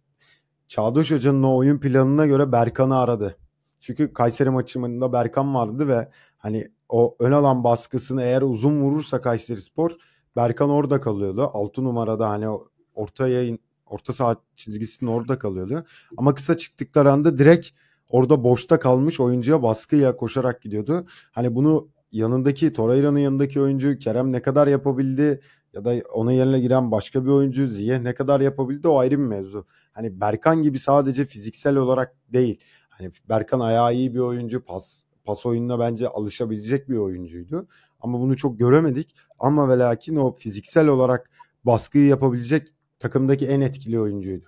Çağdaş 0.67 1.11
Hoca'nın 1.11 1.43
o 1.43 1.55
oyun 1.55 1.79
planına 1.79 2.25
göre 2.25 2.51
Berkan'ı 2.51 2.97
aradı. 2.97 3.37
Çünkü 3.79 4.13
Kayseri 4.13 4.49
maçında 4.49 5.13
Berkan 5.13 5.55
vardı 5.55 5.87
ve 5.87 6.09
hani 6.37 6.71
o 6.89 7.15
ön 7.19 7.31
alan 7.31 7.63
baskısını 7.63 8.23
eğer 8.23 8.41
uzun 8.41 8.81
vurursa 8.81 9.21
Kayseri 9.21 9.61
Spor 9.61 9.91
Berkan 10.35 10.69
orada 10.69 11.01
kalıyordu. 11.01 11.49
6 11.53 11.83
numarada 11.83 12.29
hani 12.29 12.47
orta 12.95 13.27
yayın 13.27 13.59
orta 13.85 14.13
saha 14.13 14.35
çizgisinin 14.55 15.09
orada 15.11 15.37
kalıyordu. 15.37 15.85
Ama 16.17 16.33
kısa 16.33 16.57
çıktıkları 16.57 17.11
anda 17.11 17.37
direkt 17.37 17.69
orada 18.13 18.43
boşta 18.43 18.79
kalmış 18.79 19.19
oyuncuya 19.19 19.63
baskıya 19.63 20.15
koşarak 20.15 20.61
gidiyordu. 20.61 21.05
Hani 21.31 21.55
bunu 21.55 21.89
yanındaki 22.11 22.73
Torreira'nın 22.73 23.19
yanındaki 23.19 23.61
oyuncu 23.61 23.97
Kerem 23.97 24.31
ne 24.31 24.41
kadar 24.41 24.67
yapabildi 24.67 25.41
ya 25.73 25.85
da 25.85 25.95
ona 26.13 26.31
yerine 26.31 26.59
giren 26.59 26.91
başka 26.91 27.25
bir 27.25 27.29
oyuncu 27.29 27.67
Ziye 27.67 28.03
ne 28.03 28.13
kadar 28.13 28.39
yapabildi 28.39 28.87
o 28.87 28.97
ayrı 28.97 29.19
bir 29.19 29.25
mevzu. 29.25 29.65
Hani 29.91 30.21
Berkan 30.21 30.61
gibi 30.61 30.79
sadece 30.79 31.25
fiziksel 31.25 31.75
olarak 31.75 32.15
değil. 32.33 32.59
Hani 32.89 33.11
Berkan 33.29 33.59
ayağı 33.59 33.93
iyi 33.93 34.13
bir 34.13 34.19
oyuncu, 34.19 34.65
pas 34.65 35.03
pas 35.25 35.45
oyununa 35.45 35.79
bence 35.79 36.07
alışabilecek 36.07 36.89
bir 36.89 36.97
oyuncuydu. 36.97 37.67
Ama 37.99 38.19
bunu 38.19 38.37
çok 38.37 38.59
göremedik. 38.59 39.15
Ama 39.39 39.69
ve 39.69 39.77
lakin 39.77 40.15
o 40.15 40.31
fiziksel 40.31 40.87
olarak 40.87 41.29
baskıyı 41.63 42.05
yapabilecek 42.07 42.67
takımdaki 42.99 43.47
en 43.47 43.61
etkili 43.61 43.99
oyuncuydu. 43.99 44.45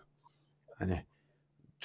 Hani 0.76 1.06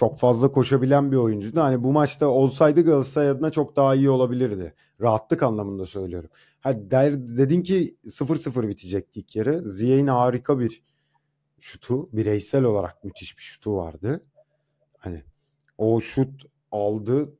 çok 0.00 0.18
fazla 0.18 0.52
koşabilen 0.52 1.12
bir 1.12 1.16
oyuncuydu. 1.16 1.60
Hani 1.60 1.84
bu 1.84 1.92
maçta 1.92 2.26
olsaydı 2.26 2.84
Galatasaray 2.84 3.28
adına 3.28 3.50
çok 3.50 3.76
daha 3.76 3.94
iyi 3.94 4.10
olabilirdi. 4.10 4.74
Rahatlık 5.00 5.42
anlamında 5.42 5.86
söylüyorum. 5.86 6.30
Ha 6.60 6.90
der, 6.90 7.14
dedin 7.28 7.62
ki 7.62 7.96
0-0 8.06 8.68
bitecekti 8.68 9.20
ilk 9.20 9.36
yarı. 9.36 9.62
Ziyeh'in 9.64 10.06
harika 10.06 10.58
bir 10.58 10.82
şutu, 11.60 12.08
bireysel 12.12 12.64
olarak 12.64 13.04
müthiş 13.04 13.38
bir 13.38 13.42
şutu 13.42 13.76
vardı. 13.76 14.24
Hani 14.98 15.22
o 15.78 16.00
şut 16.00 16.42
aldı, 16.72 17.34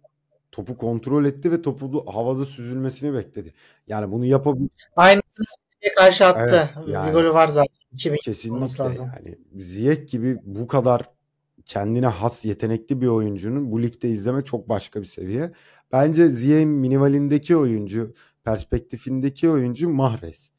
topu 0.52 0.76
kontrol 0.76 1.24
etti 1.24 1.52
ve 1.52 1.62
topu 1.62 2.04
havada 2.12 2.44
süzülmesini 2.44 3.14
bekledi. 3.14 3.50
Yani 3.86 4.12
bunu 4.12 4.24
yapabilir. 4.24 4.70
Aynısını 4.96 5.44
City'ye 5.70 5.94
karşı 5.94 6.26
attı. 6.26 6.70
Evet, 6.76 6.88
yani, 6.88 7.08
bir 7.08 7.12
golü 7.12 7.34
var 7.34 7.48
zaten. 7.48 7.74
2000 7.92 8.18
kesinlikle 8.24 8.84
lazım. 8.84 9.10
yani 9.16 9.38
Ziyech 9.56 10.12
gibi 10.12 10.38
bu 10.44 10.66
kadar 10.66 11.19
kendine 11.64 12.06
has 12.06 12.44
yetenekli 12.44 13.00
bir 13.00 13.06
oyuncunun 13.06 13.72
bu 13.72 13.82
ligde 13.82 14.10
izlemek 14.10 14.46
çok 14.46 14.68
başka 14.68 15.00
bir 15.00 15.06
seviye. 15.06 15.52
Bence 15.92 16.28
Ziyech'in 16.28 16.68
minimalindeki 16.68 17.56
oyuncu, 17.56 18.14
perspektifindeki 18.44 19.50
oyuncu 19.50 19.88
Mahrez. 19.88 20.50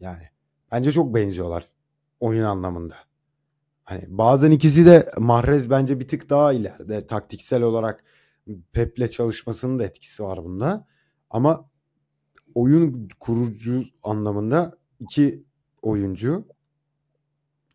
Yani 0.00 0.22
bence 0.72 0.92
çok 0.92 1.14
benziyorlar 1.14 1.64
oyun 2.20 2.42
anlamında. 2.44 2.96
Hani 3.84 4.04
bazen 4.08 4.50
ikisi 4.50 4.86
de 4.86 5.08
Mahrez 5.18 5.70
bence 5.70 6.00
bir 6.00 6.08
tık 6.08 6.30
daha 6.30 6.52
ileride 6.52 7.06
taktiksel 7.06 7.62
olarak 7.62 8.04
Pep'le 8.72 9.10
çalışmasının 9.10 9.78
da 9.78 9.84
etkisi 9.84 10.22
var 10.22 10.44
bunda. 10.44 10.86
Ama 11.30 11.70
oyun 12.54 13.08
kurucu 13.20 13.84
anlamında 14.02 14.78
iki 15.00 15.44
oyuncu 15.82 16.44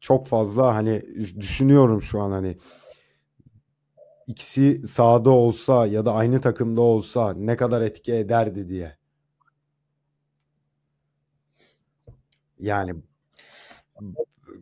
çok 0.01 0.27
fazla 0.27 0.75
hani 0.75 1.03
düşünüyorum 1.41 2.01
şu 2.01 2.21
an 2.21 2.31
hani 2.31 2.57
ikisi 4.27 4.87
sahada 4.87 5.29
olsa 5.29 5.85
ya 5.87 6.05
da 6.05 6.13
aynı 6.13 6.41
takımda 6.41 6.81
olsa 6.81 7.33
ne 7.33 7.55
kadar 7.57 7.81
etki 7.81 8.13
ederdi 8.13 8.69
diye. 8.69 8.97
Yani 12.59 12.93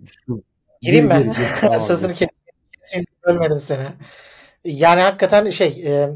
şu, 0.06 0.44
Gireyim 0.82 1.10
ben. 1.10 1.32
Sözünü 1.80 2.14
keseyim. 2.14 3.06
Bölmedim 3.28 3.60
seni. 3.60 3.84
Yani 4.66 5.02
hakikaten 5.02 5.50
şey 5.50 5.84
e, 5.88 6.10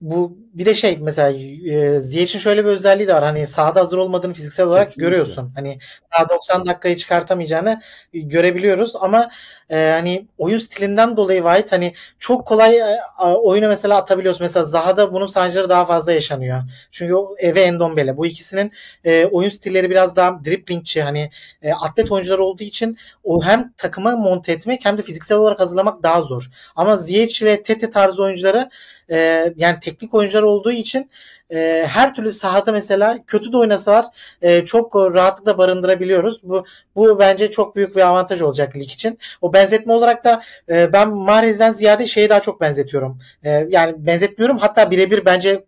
bu 0.00 0.38
bir 0.54 0.66
de 0.66 0.74
şey 0.74 0.98
mesela 1.00 1.30
e, 1.30 2.00
Ziyech'in 2.00 2.38
şöyle 2.38 2.64
bir 2.64 2.70
özelliği 2.70 3.08
de 3.08 3.14
var. 3.14 3.24
Hani 3.24 3.46
sahada 3.46 3.80
hazır 3.80 3.98
olmadığını 3.98 4.34
fiziksel 4.34 4.66
olarak 4.66 4.86
Kesinlikle. 4.88 5.08
görüyorsun. 5.08 5.52
Hani 5.54 5.78
daha 6.12 6.28
90 6.28 6.66
dakikayı 6.66 6.96
çıkartamayacağını 6.96 7.80
görebiliyoruz 8.12 8.96
ama 9.00 9.30
e, 9.70 9.90
hani 9.94 10.26
oyun 10.38 10.58
stilinden 10.58 11.16
dolayı 11.16 11.42
White 11.42 11.70
hani 11.70 11.94
çok 12.18 12.46
kolay 12.46 12.78
e, 12.78 12.98
oyunu 13.22 13.68
mesela 13.68 13.96
atabiliyorsun. 13.96 14.44
Mesela 14.44 14.64
Zaha'da 14.64 15.12
bunun 15.12 15.26
sancıları 15.26 15.68
daha 15.68 15.86
fazla 15.86 16.12
yaşanıyor. 16.12 16.62
Çünkü 16.90 17.14
o 17.14 17.34
Eve 17.38 17.62
Endombele 17.62 18.16
bu 18.16 18.26
ikisinin 18.26 18.72
e, 19.04 19.24
oyun 19.24 19.48
stilleri 19.48 19.90
biraz 19.90 20.16
daha 20.16 20.44
driplingçi 20.44 21.02
hani 21.02 21.30
e, 21.62 21.72
atlet 21.72 22.12
oyuncular 22.12 22.38
olduğu 22.38 22.64
için 22.64 22.98
o 23.24 23.44
hem 23.44 23.72
takıma 23.76 24.16
monte 24.16 24.52
etmek 24.52 24.84
hem 24.84 24.98
de 24.98 25.02
fiziksel 25.02 25.38
olarak 25.38 25.60
hazırlamak 25.60 26.02
daha 26.02 26.22
zor. 26.22 26.50
Ama 26.76 26.96
Ziyech 26.96 27.42
ve 27.42 27.62
Tete 27.62 27.90
tarzı 27.90 28.22
oyuncuları 28.22 28.70
e, 29.10 29.52
yani 29.56 29.80
teknik 29.80 30.14
oyuncular 30.14 30.42
olduğu 30.42 30.72
için 30.72 31.10
e, 31.50 31.86
her 31.88 32.14
türlü 32.14 32.32
sahada 32.32 32.72
mesela 32.72 33.18
kötü 33.26 33.52
de 33.52 33.56
oynasalar 33.56 34.04
e, 34.42 34.64
çok 34.64 34.96
rahatlıkla 34.96 35.58
barındırabiliyoruz. 35.58 36.42
Bu 36.42 36.64
bu 36.96 37.18
bence 37.18 37.50
çok 37.50 37.76
büyük 37.76 37.96
bir 37.96 38.00
avantaj 38.00 38.42
olacak 38.42 38.76
lig 38.76 38.92
için. 38.92 39.18
O 39.40 39.52
benzetme 39.52 39.92
olarak 39.92 40.24
da 40.24 40.42
e, 40.68 40.92
ben 40.92 41.10
Mahrez'den 41.10 41.70
ziyade 41.70 42.06
şeyi 42.06 42.28
daha 42.28 42.40
çok 42.40 42.60
benzetiyorum. 42.60 43.18
E, 43.44 43.66
yani 43.70 44.06
benzetmiyorum 44.06 44.58
hatta 44.58 44.90
birebir 44.90 45.24
bence 45.24 45.64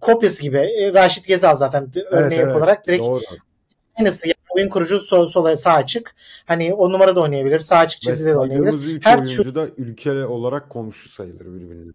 kopyası 0.00 0.42
gibi. 0.42 0.58
E, 0.58 0.92
Raşit 0.92 1.26
Gezal 1.26 1.54
zaten 1.54 1.90
örneği 2.10 2.38
evet, 2.38 2.46
evet. 2.46 2.56
olarak 2.56 2.86
direkt 2.86 3.04
Doğru. 3.04 3.20
aynısı. 3.98 4.28
Yani 4.28 4.36
oyun 4.48 4.68
kurucu 4.68 5.00
sol, 5.00 5.26
sola 5.26 5.56
sağ 5.56 5.72
açık. 5.72 6.14
Hani 6.44 6.74
o 6.74 6.92
numara 6.92 7.16
da 7.16 7.20
oynayabilir. 7.20 7.58
Sağ 7.58 7.78
açık 7.78 8.00
çizgide 8.00 8.30
de 8.30 8.36
oynayabilir. 8.36 9.00
Her 9.04 9.18
oyuncu 9.18 9.54
da 9.54 9.68
ülke 9.76 10.26
olarak 10.26 10.70
komşu 10.70 11.08
sayılır 11.08 11.46
birbirine. 11.46 11.92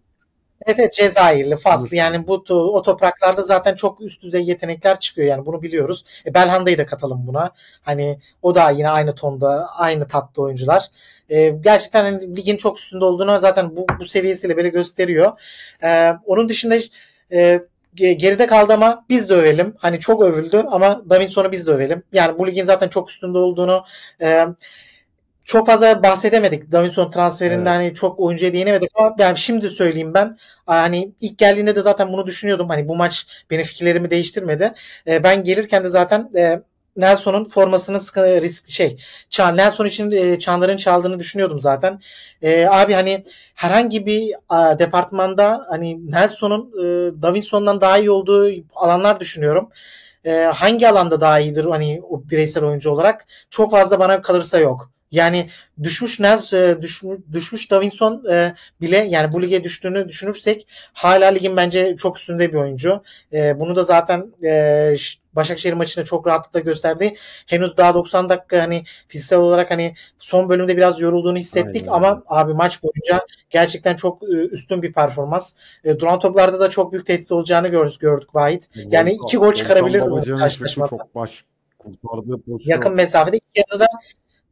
Evet, 0.66 0.78
evet 0.78 0.92
Cezayirli, 0.92 1.56
Faslı 1.56 1.96
yani 1.96 2.26
bu 2.26 2.44
o 2.50 2.82
topraklarda 2.82 3.42
zaten 3.42 3.74
çok 3.74 4.00
üst 4.00 4.22
düzey 4.22 4.44
yetenekler 4.44 5.00
çıkıyor 5.00 5.28
yani 5.28 5.46
bunu 5.46 5.62
biliyoruz. 5.62 6.04
E, 6.26 6.34
Belhanda'yı 6.34 6.78
da 6.78 6.86
katalım 6.86 7.26
buna. 7.26 7.50
Hani 7.82 8.18
o 8.42 8.54
da 8.54 8.70
yine 8.70 8.88
aynı 8.88 9.14
tonda, 9.14 9.66
aynı 9.78 10.08
tatlı 10.08 10.42
oyuncular. 10.42 10.86
E, 11.30 11.48
gerçekten 11.48 12.02
hani, 12.04 12.36
ligin 12.36 12.56
çok 12.56 12.78
üstünde 12.78 13.04
olduğunu 13.04 13.40
zaten 13.40 13.76
bu, 13.76 13.86
bu 14.00 14.04
seviyesiyle 14.04 14.56
böyle 14.56 14.68
gösteriyor. 14.68 15.32
E, 15.84 16.12
onun 16.26 16.48
dışında 16.48 16.78
e, 17.32 17.60
geride 17.94 18.46
kaldı 18.46 18.72
ama 18.72 19.04
biz 19.08 19.28
de 19.28 19.34
övelim. 19.34 19.74
Hani 19.78 20.00
çok 20.00 20.22
övüldü 20.22 20.64
ama 20.70 21.02
Davinson'u 21.10 21.52
biz 21.52 21.66
de 21.66 21.70
övelim. 21.70 22.02
Yani 22.12 22.38
bu 22.38 22.46
ligin 22.46 22.64
zaten 22.64 22.88
çok 22.88 23.10
üstünde 23.10 23.38
olduğunu 23.38 23.84
e, 24.22 24.46
çok 25.52 25.66
fazla 25.66 26.02
bahsedemedik. 26.02 26.72
Davinson 26.72 27.10
transferinden 27.10 27.80
evet. 27.80 27.86
hani 27.86 27.94
çok 27.94 28.20
oyuncuya 28.20 28.52
değinemedik 28.52 28.90
ama 28.94 29.14
yani 29.18 29.38
şimdi 29.38 29.70
söyleyeyim 29.70 30.14
ben 30.14 30.38
hani 30.66 31.12
ilk 31.20 31.38
geldiğinde 31.38 31.76
de 31.76 31.80
zaten 31.82 32.12
bunu 32.12 32.26
düşünüyordum. 32.26 32.68
Hani 32.68 32.88
bu 32.88 32.96
maç 32.96 33.26
benim 33.50 33.64
fikirlerimi 33.64 34.10
değiştirmedi. 34.10 34.72
E, 35.06 35.24
ben 35.24 35.44
gelirken 35.44 35.84
de 35.84 35.90
zaten 35.90 36.30
e, 36.36 36.62
Nelson'un 36.96 37.48
formasını 37.48 38.00
sıkı, 38.00 38.42
risk 38.42 38.70
şey 38.70 38.96
Çağ, 39.30 39.48
Nelson 39.48 39.86
için 39.86 40.10
e, 40.10 40.38
Çanların 40.38 40.76
çaldığını 40.76 41.18
düşünüyordum 41.18 41.58
zaten. 41.58 42.00
E, 42.42 42.66
abi 42.66 42.92
hani 42.94 43.24
herhangi 43.54 44.06
bir 44.06 44.34
a, 44.48 44.78
departmanda 44.78 45.66
hani 45.68 46.10
Nelson'un 46.10 46.72
e, 46.78 46.82
Davinson'dan 47.22 47.80
daha 47.80 47.98
iyi 47.98 48.10
olduğu 48.10 48.50
alanlar 48.74 49.20
düşünüyorum. 49.20 49.68
E, 50.24 50.32
hangi 50.54 50.88
alanda 50.88 51.20
daha 51.20 51.40
iyidir 51.40 51.64
hani 51.64 52.02
o 52.10 52.22
bireysel 52.30 52.64
oyuncu 52.64 52.90
olarak? 52.90 53.26
Çok 53.50 53.70
fazla 53.70 54.00
bana 54.00 54.22
kalırsa 54.22 54.58
yok. 54.58 54.92
Yani 55.12 55.48
düşmüş 55.82 56.20
Nels, 56.20 56.52
e, 56.52 56.82
düşmüş, 56.82 57.18
düşmüş 57.32 57.70
Davinson 57.70 58.24
e, 58.30 58.54
bile 58.80 58.96
yani 58.96 59.32
bu 59.32 59.42
lige 59.42 59.64
düştüğünü 59.64 60.08
düşünürsek 60.08 60.66
hala 60.92 61.26
ligin 61.26 61.56
bence 61.56 61.96
çok 61.96 62.18
üstünde 62.18 62.52
bir 62.52 62.58
oyuncu. 62.58 63.02
E, 63.32 63.60
bunu 63.60 63.76
da 63.76 63.84
zaten 63.84 64.32
Başakşehir 65.32 65.72
maçında 65.72 66.04
çok 66.04 66.26
rahatlıkla 66.26 66.60
gösterdi. 66.60 67.14
Henüz 67.46 67.76
daha 67.76 67.94
90 67.94 68.28
dakika 68.28 68.62
hani 68.62 68.84
fiziksel 69.08 69.38
olarak 69.38 69.70
hani 69.70 69.94
son 70.18 70.48
bölümde 70.48 70.76
biraz 70.76 71.00
yorulduğunu 71.00 71.38
hissettik 71.38 71.82
Aynen. 71.82 71.92
ama 71.92 72.22
abi 72.26 72.54
maç 72.54 72.82
boyunca 72.82 73.26
gerçekten 73.50 73.96
çok 73.96 74.22
üstün 74.50 74.82
bir 74.82 74.92
performans. 74.92 75.54
duran 75.84 76.18
toplarda 76.18 76.60
da 76.60 76.70
çok 76.70 76.92
büyük 76.92 77.06
tehdit 77.06 77.32
olacağını 77.32 77.68
gördük, 77.68 78.00
gördük 78.00 78.34
Vahit. 78.34 78.68
Yani 78.74 79.12
iki 79.12 79.36
gol 79.36 79.52
çıkarabilirdi 79.52 80.10
bu 80.10 80.38
karşılaşmada. 80.38 80.90
Çok 80.90 81.14
baş 81.14 81.44
kurtardığı 81.78 82.42
pozisyon. 82.42 82.76
Yakın 82.76 82.94
mesafede 82.94 83.36
iki 83.36 83.64
yarıda 83.70 83.86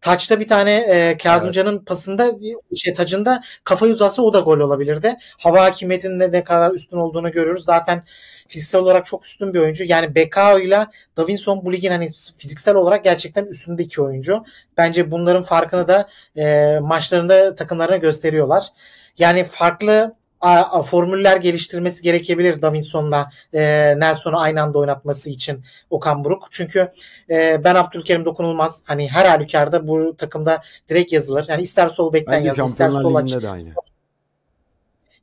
Taçta 0.01 0.41
bir 0.41 0.49
tane 0.49 0.73
e, 0.75 1.17
Kazımcan'ın 1.17 1.77
evet. 1.77 1.87
pasında 1.87 2.31
şey 2.77 2.95
tacında 2.95 3.43
kafa 3.65 3.87
uzatsa 3.87 4.23
o 4.23 4.33
da 4.33 4.41
gol 4.41 4.61
olabilirde. 4.61 5.17
Hava 5.39 5.65
hakimiyetinin 5.65 6.19
ne, 6.19 6.33
ne 6.33 6.45
kadar 6.45 6.71
üstün 6.71 6.97
olduğunu 6.97 7.33
görüyoruz. 7.33 7.65
Zaten 7.65 8.03
fiziksel 8.49 8.81
olarak 8.81 9.07
çok 9.07 9.27
üstün 9.27 9.55
bir 9.55 9.59
oyuncu. 9.59 9.85
Yani 9.85 10.15
Bekao 10.15 10.59
ile 10.59 10.87
Davinson 11.17 11.65
bu 11.65 11.73
ligin 11.73 11.91
hani 11.91 12.09
fiziksel 12.39 12.75
olarak 12.75 13.05
gerçekten 13.05 13.45
üstünde 13.45 13.83
iki 13.83 14.03
oyuncu. 14.03 14.45
Bence 14.77 15.11
bunların 15.11 15.43
farkını 15.43 15.89
da 15.89 16.09
e, 16.37 16.79
maçlarında 16.83 17.55
takımlarına 17.55 17.97
gösteriyorlar. 17.97 18.69
Yani 19.19 19.45
farklı 19.45 20.13
formüller 20.85 21.37
geliştirmesi 21.37 22.03
gerekebilir 22.03 22.63
Davinson'la 22.63 23.31
e, 23.55 23.61
Nelson'u 23.99 24.41
aynı 24.41 24.63
anda 24.63 24.79
oynatması 24.79 25.31
için 25.31 25.65
Okan 25.91 26.25
Buruk. 26.25 26.47
Çünkü 26.51 26.91
e, 27.31 27.65
ben 27.65 27.75
Abdülkerim 27.75 28.25
dokunulmaz. 28.25 28.83
Hani 28.85 29.09
her 29.09 29.25
halükarda 29.25 29.89
bu 29.89 30.17
takımda 30.17 30.63
direkt 30.89 31.13
yazılır. 31.13 31.47
Yani 31.49 31.63
ister 31.63 31.89
sol 31.89 32.13
bekten 32.13 32.41
yaz, 32.41 32.59
ister 32.59 32.91
sol 32.91 33.15
açık. 33.15 33.43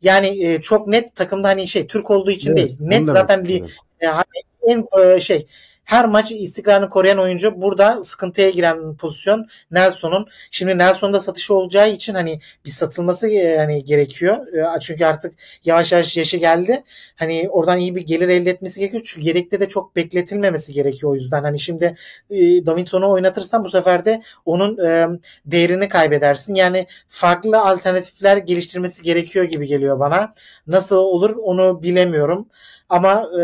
Yani 0.01 0.45
e, 0.45 0.61
çok 0.61 0.87
net 0.87 1.15
takımda 1.15 1.47
hani 1.47 1.67
şey 1.67 1.87
Türk 1.87 2.11
olduğu 2.11 2.31
için 2.31 2.51
evet, 2.51 2.57
değil. 2.57 2.77
Net 2.79 3.07
zaten 3.07 3.45
bir 3.45 3.63
e, 4.01 4.05
hani 4.07 4.23
en 4.61 4.85
e, 5.01 5.19
şey 5.19 5.47
her 5.87 6.05
maç 6.05 6.31
istikrarını 6.31 6.89
koruyan 6.89 7.17
oyuncu 7.17 7.61
burada 7.61 8.03
sıkıntıya 8.03 8.49
giren 8.49 8.95
pozisyon 8.95 9.47
Nelson'un. 9.71 10.27
Şimdi 10.51 10.77
Nelson'da 10.77 11.19
satışı 11.19 11.53
olacağı 11.53 11.89
için 11.91 12.13
hani 12.13 12.39
bir 12.65 12.69
satılması 12.69 13.27
hani 13.57 13.83
gerekiyor. 13.83 14.47
E, 14.75 14.79
çünkü 14.79 15.05
artık 15.05 15.35
yavaş 15.65 15.91
yavaş 15.91 16.17
yaşı 16.17 16.37
geldi. 16.37 16.83
Hani 17.15 17.47
oradan 17.49 17.77
iyi 17.77 17.95
bir 17.95 18.01
gelir 18.01 18.29
elde 18.29 18.49
etmesi 18.49 18.79
gerekiyor. 18.79 19.03
Çünkü 19.05 19.27
yedekte 19.27 19.59
de 19.59 19.67
çok 19.67 19.95
bekletilmemesi 19.95 20.73
gerekiyor 20.73 21.11
o 21.11 21.15
yüzden. 21.15 21.43
Hani 21.43 21.59
şimdi 21.59 21.95
e, 22.29 22.37
Davinson'u 22.65 23.09
oynatırsan 23.09 23.63
bu 23.63 23.69
sefer 23.69 24.05
de 24.05 24.21
onun 24.45 24.77
e, 24.87 25.07
değerini 25.45 25.89
kaybedersin. 25.89 26.55
Yani 26.55 26.87
farklı 27.07 27.59
alternatifler 27.59 28.37
geliştirmesi 28.37 29.03
gerekiyor 29.03 29.45
gibi 29.45 29.67
geliyor 29.67 29.99
bana. 29.99 30.33
Nasıl 30.67 30.95
olur 30.95 31.35
onu 31.35 31.83
bilemiyorum. 31.83 32.47
Ama 32.89 33.29
e, 33.41 33.43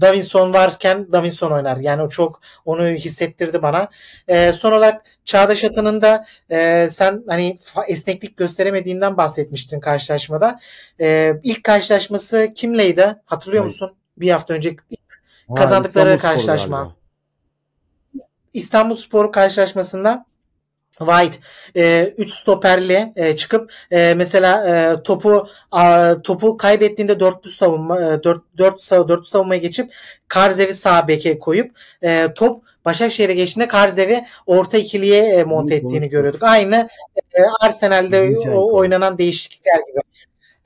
Davinson 0.00 0.52
varken 0.52 1.12
Davinson 1.12 1.50
oynar. 1.50 1.76
Yani 1.76 2.02
o 2.02 2.08
çok 2.08 2.40
onu 2.64 2.86
hissettirdi 2.86 3.62
bana. 3.62 3.88
E, 4.28 4.52
son 4.52 4.72
olarak 4.72 5.06
Çağdaş 5.24 5.64
Atan'ın 5.64 6.02
da 6.02 6.24
e, 6.50 6.88
sen 6.90 7.22
hani 7.28 7.58
esneklik 7.88 8.36
gösteremediğinden 8.36 9.16
bahsetmiştin 9.16 9.80
karşılaşmada. 9.80 10.58
E, 11.00 11.32
ilk 11.42 11.64
karşılaşması 11.64 12.48
kimleydi? 12.54 13.16
Hatırlıyor 13.24 13.62
evet. 13.62 13.72
musun? 13.72 13.96
Bir 14.18 14.30
hafta 14.30 14.54
önce 14.54 14.76
kazandıkları 15.56 16.14
İstanbul 16.14 16.22
karşılaşma. 16.22 16.96
İstanbul 18.54 18.96
Spor 18.96 19.32
karşılaşmasında 19.32 20.24
White 20.98 21.38
3 22.18 22.28
e, 22.28 22.32
stoperle 22.32 23.12
e, 23.16 23.36
çıkıp 23.36 23.72
e, 23.90 24.14
mesela 24.16 24.68
e, 24.68 25.02
topu 25.02 25.46
a, 25.72 26.14
topu 26.22 26.56
kaybettiğinde 26.56 27.20
dörtlü 27.20 27.50
savunma 27.50 28.00
e, 28.00 28.22
dört 28.22 28.42
dört 28.58 28.90
dörtlü 29.08 29.26
savunmaya 29.26 29.58
geçip 29.58 29.92
Karzev'i 30.28 30.74
sağ 30.74 31.08
beke 31.08 31.38
koyup 31.38 31.70
e, 32.02 32.28
top 32.34 32.62
Başakşehir'e 32.84 33.34
geçtiğinde 33.34 33.68
Karzev'i 33.68 34.24
orta 34.46 34.78
ikiliye 34.78 35.22
e, 35.24 35.44
monte 35.44 35.74
ettiğini 35.74 36.08
görüyorduk. 36.08 36.42
Aynı 36.42 36.88
e, 37.34 37.42
Arsenal'de 37.60 38.36
oynanan 38.50 39.18
değişiklikler 39.18 39.78
gibi. 39.88 40.00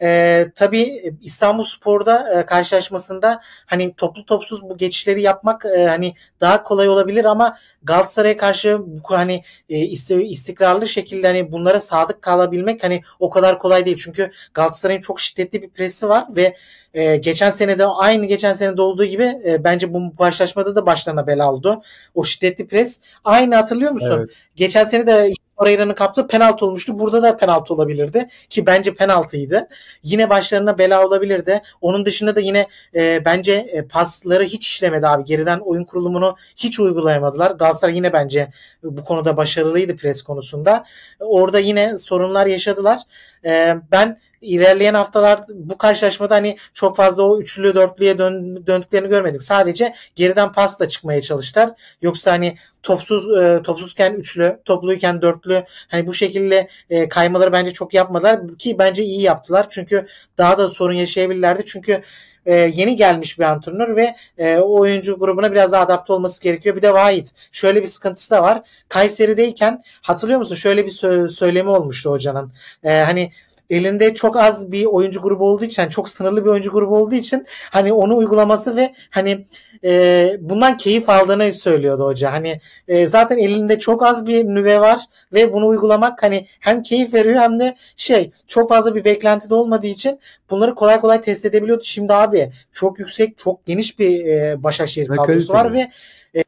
E, 0.03 0.47
tabii 0.55 1.15
İstanbul 1.23 1.65
Spor'da 1.65 2.41
e, 2.41 2.47
karşılaşmasında 2.47 3.41
hani 3.67 3.95
toplu 3.95 4.25
topsuz 4.25 4.63
bu 4.63 4.77
geçişleri 4.77 5.23
yapmak 5.23 5.65
e, 5.65 5.87
hani 5.87 6.15
daha 6.41 6.63
kolay 6.63 6.89
olabilir 6.89 7.25
ama 7.25 7.57
Galatasaray'a 7.83 8.37
karşı 8.37 8.79
bu 8.81 9.01
hani 9.11 9.43
e, 9.69 9.79
istikrarlı 9.79 10.89
şekilde 10.89 11.27
hani 11.27 11.53
bunlara 11.53 11.81
sadık 11.81 12.23
kalabilmek 12.23 12.85
hani 12.85 13.03
o 13.19 13.31
kadar 13.31 13.59
kolay 13.59 13.87
değil. 13.87 13.97
Çünkü 13.97 14.31
Galatasaray'ın 14.55 15.01
çok 15.01 15.21
şiddetli 15.21 15.63
bir 15.63 15.71
presi 15.71 16.09
var 16.09 16.25
ve 16.31 16.57
e, 16.95 17.17
geçen 17.17 17.51
senede 17.51 17.87
aynı 17.87 18.27
geçen 18.27 18.53
senede 18.53 18.83
olduğu 18.83 19.05
gibi 19.05 19.25
e, 19.25 19.65
bence 19.65 19.95
bu 19.95 20.17
karşılaşmada 20.17 20.75
da 20.77 20.87
başlarına 20.87 21.27
bela 21.27 21.53
oldu. 21.53 21.83
O 22.15 22.25
şiddetli 22.25 22.67
pres 22.67 23.01
aynı 23.25 23.55
hatırlıyor 23.55 23.93
musun? 23.93 24.17
Evet. 24.19 24.31
Geçen 24.57 24.85
sene 24.85 25.07
de 25.07 25.33
Torreira'nın 25.61 25.95
kaptığı 25.95 26.27
penaltı 26.27 26.67
olmuştu. 26.67 26.99
Burada 26.99 27.23
da 27.23 27.37
penaltı 27.37 27.75
olabilirdi 27.75 28.29
ki 28.51 28.67
bence 28.67 28.95
penaltıydı. 28.95 29.69
Yine 30.03 30.31
başlarına 30.31 30.79
bela 30.79 31.07
olabilirdi. 31.07 31.63
Onun 31.81 32.05
dışında 32.05 32.37
da 32.37 32.41
yine 32.41 32.67
e, 32.95 33.25
bence 33.25 33.53
e, 33.53 33.87
pasları 33.87 34.45
hiç 34.45 34.67
işlemedi 34.67 35.07
abi. 35.07 35.25
Geriden 35.25 35.59
oyun 35.59 35.85
kurulumunu 35.85 36.37
hiç 36.57 36.81
uygulayamadılar. 36.81 37.51
Galatasaray 37.51 37.97
yine 37.97 38.13
bence 38.13 38.49
bu 38.83 39.05
konuda 39.05 39.37
başarılıydı 39.37 39.97
pres 39.97 40.23
konusunda. 40.23 40.85
Orada 41.21 41.59
yine 41.59 41.99
sorunlar 41.99 42.47
yaşadılar. 42.47 43.01
E, 43.45 43.77
ben 43.93 44.21
ilerleyen 44.41 44.95
haftalar 44.95 45.41
bu 45.49 45.79
karşılaşmada 45.79 46.35
hani 46.35 46.57
çok 46.75 46.97
fazla 46.97 47.23
o 47.23 47.41
üçlü 47.41 47.75
dörtlüye 47.75 48.19
dön, 48.19 48.67
döndüklerini 48.67 49.09
görmedik. 49.09 49.43
Sadece 49.43 49.95
geriden 50.17 50.53
pasla 50.53 50.89
çıkmaya 50.89 51.21
çalıştılar. 51.21 51.71
Yoksa 52.03 52.33
hani 52.33 52.57
topsuz 52.83 53.37
e, 53.43 53.63
topsuzken 53.63 54.15
üçlü, 54.15 54.61
topluyken 54.65 55.23
dörtlü 55.23 55.65
hani 55.89 56.07
bu 56.07 56.15
şekilde 56.15 56.69
e, 56.91 57.09
kaymaları 57.09 57.53
bence 57.53 57.73
çok 57.73 57.95
yapmadılar 57.95 58.41
ki 58.59 58.79
bence 58.79 59.05
iyi 59.05 59.23
yaptılar. 59.23 59.67
Çünkü 59.71 60.07
daha 60.39 60.59
da 60.59 60.69
sorun 60.69 60.95
yaşayabilirlerdi. 60.95 61.65
Çünkü 61.65 62.03
e, 62.47 62.55
yeni 62.55 62.97
gelmiş 62.97 63.39
bir 63.39 63.45
antrenör 63.45 63.97
ve 63.97 64.15
e, 64.39 64.57
o 64.57 64.81
oyuncu 64.81 65.19
grubuna 65.19 65.53
biraz 65.53 65.73
daha 65.73 65.83
adapte 65.83 66.13
olması 66.13 66.43
gerekiyor. 66.43 66.77
Bir 66.77 66.83
de 66.83 66.95
Vahit. 66.95 67.33
Şöyle 67.53 67.83
bir 67.83 67.87
sıkıntısı 67.87 68.31
da 68.31 68.43
var. 68.43 68.63
Kayseri'deyken 68.89 69.83
hatırlıyor 70.03 70.39
musun? 70.39 70.55
Şöyle 70.55 70.87
bir 70.87 70.91
sö- 70.91 71.29
söylemi 71.29 71.71
olmuştu 71.71 72.11
hocanın. 72.11 72.53
E, 72.85 72.91
hani 72.91 73.33
elinde 73.71 74.15
çok 74.15 74.37
az 74.37 74.73
bir 74.73 74.85
oyuncu 74.85 75.23
grubu 75.23 75.45
olduğu 75.45 75.65
için 75.65 75.83
yani 75.83 75.91
çok 75.91 76.09
sınırlı 76.09 76.45
bir 76.45 76.51
oyuncu 76.51 76.71
grubu 76.71 76.97
olduğu 76.97 77.15
için 77.15 77.47
hani 77.71 77.93
onu 77.93 78.17
uygulaması 78.17 78.77
ve 78.77 78.95
hani 79.11 79.47
e, 79.85 80.37
bundan 80.41 80.77
keyif 80.77 81.09
aldığını 81.09 81.53
söylüyordu 81.53 82.05
hoca. 82.05 82.33
Hani 82.33 82.61
e, 82.89 83.07
zaten 83.07 83.39
elinde 83.39 83.79
çok 83.79 84.03
az 84.03 84.27
bir 84.27 84.45
nüve 84.45 84.81
var 84.81 85.01
ve 85.33 85.53
bunu 85.53 85.67
uygulamak 85.67 86.23
hani 86.23 86.47
hem 86.61 86.83
keyif 86.83 87.15
veriyor 87.15 87.41
hem 87.41 87.61
de 87.61 87.77
şey 87.97 88.31
çok 88.47 88.69
fazla 88.69 88.95
bir 88.95 89.05
beklenti 89.05 89.51
de 89.51 89.55
olmadığı 89.55 89.87
için 89.87 90.21
bunları 90.51 90.75
kolay 90.75 91.01
kolay 91.01 91.21
test 91.21 91.47
edebiliyordu. 91.47 91.85
Şimdi 91.85 92.15
abi 92.15 92.53
çok 92.73 92.99
yüksek 92.99 93.39
çok 93.39 93.67
geniş 93.67 93.99
bir 93.99 94.27
e, 94.27 94.63
Başakşehir 94.63 95.09
kadrosu 95.09 95.53
var 95.53 95.73
ve 95.73 95.91
e, 96.35 96.45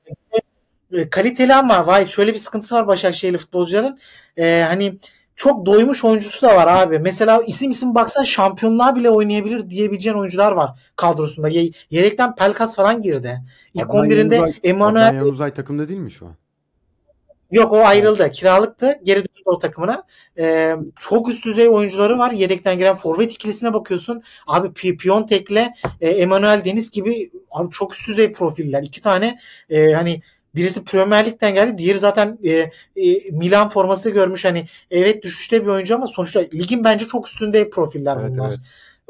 e, 0.93 1.09
kaliteli 1.09 1.55
ama 1.55 1.87
vay 1.87 2.07
şöyle 2.07 2.33
bir 2.33 2.39
sıkıntısı 2.39 2.75
var 2.75 2.87
Başakşehirli 2.87 3.39
futbolcuların. 3.39 3.99
E, 4.37 4.65
hani 4.69 4.99
çok 5.37 5.67
doymuş 5.67 6.05
oyuncusu 6.05 6.43
da 6.47 6.57
var 6.57 6.67
abi. 6.83 6.99
Mesela 6.99 7.43
isim 7.47 7.71
isim 7.71 7.95
baksan 7.95 8.23
şampiyonluğa 8.25 8.97
bile 8.97 9.11
oynayabilir 9.11 9.71
diyebileceğin 9.71 10.17
oyuncular 10.17 10.53
var 10.53 10.71
kadrosunda. 10.97 11.49
Ye- 11.49 11.71
yedekten 11.91 12.35
Pelkas 12.35 12.77
falan 12.77 13.03
girdi. 13.03 13.41
İlk 13.75 13.91
Adnan 13.91 14.07
11'inde 14.07 14.35
Yanuzay- 14.35 14.39
Adnan 14.39 14.55
Emanuel 14.65 15.15
Yanuzay 15.15 15.55
takımda 15.55 15.89
değil 15.89 16.01
mi 16.01 16.11
şu 16.11 16.27
an? 16.27 16.33
yok 17.51 17.73
o 17.73 17.79
ayrıldı. 17.85 18.31
Kiralıktı. 18.31 18.99
Geri 19.03 19.19
döndü 19.19 19.43
o 19.45 19.59
takımına. 19.59 20.03
E, 20.39 20.77
çok 20.99 21.29
üst 21.29 21.45
düzey 21.45 21.69
oyuncuları 21.69 22.19
var. 22.19 22.31
Yedekten 22.33 22.79
giren 22.79 22.95
forvet 22.95 23.33
ikilisine 23.33 23.75
bakıyorsun. 23.75 24.23
Abi 24.47 24.69
Pi- 24.69 24.97
Piontek'le 24.97 25.71
e, 26.01 26.09
Emanuel 26.11 26.65
Deniz 26.65 26.91
gibi 26.91 27.31
abi 27.51 27.71
çok 27.71 27.95
üst 27.95 28.09
düzey 28.09 28.33
profiller. 28.33 28.83
İki 28.83 29.01
tane 29.01 29.39
e, 29.71 29.93
hani 29.93 30.23
birisi 30.55 30.85
Premier 30.85 31.27
Lig'den 31.27 31.55
geldi. 31.55 31.79
Diğeri 31.79 31.99
zaten 31.99 32.39
e, 32.45 32.51
e, 32.51 32.71
Milan 33.31 33.69
forması 33.69 34.11
görmüş. 34.11 34.45
Hani 34.45 34.67
evet 34.91 35.23
düşüşte 35.23 35.63
bir 35.63 35.67
oyuncu 35.71 35.95
ama 35.95 36.07
sonuçta 36.07 36.41
ligin 36.41 36.85
bence 36.85 37.07
çok 37.07 37.29
üstünde 37.29 37.71
profiller 37.71 38.17
Evet, 38.21 38.31
bunlar. 38.31 38.49
evet. 38.49 38.59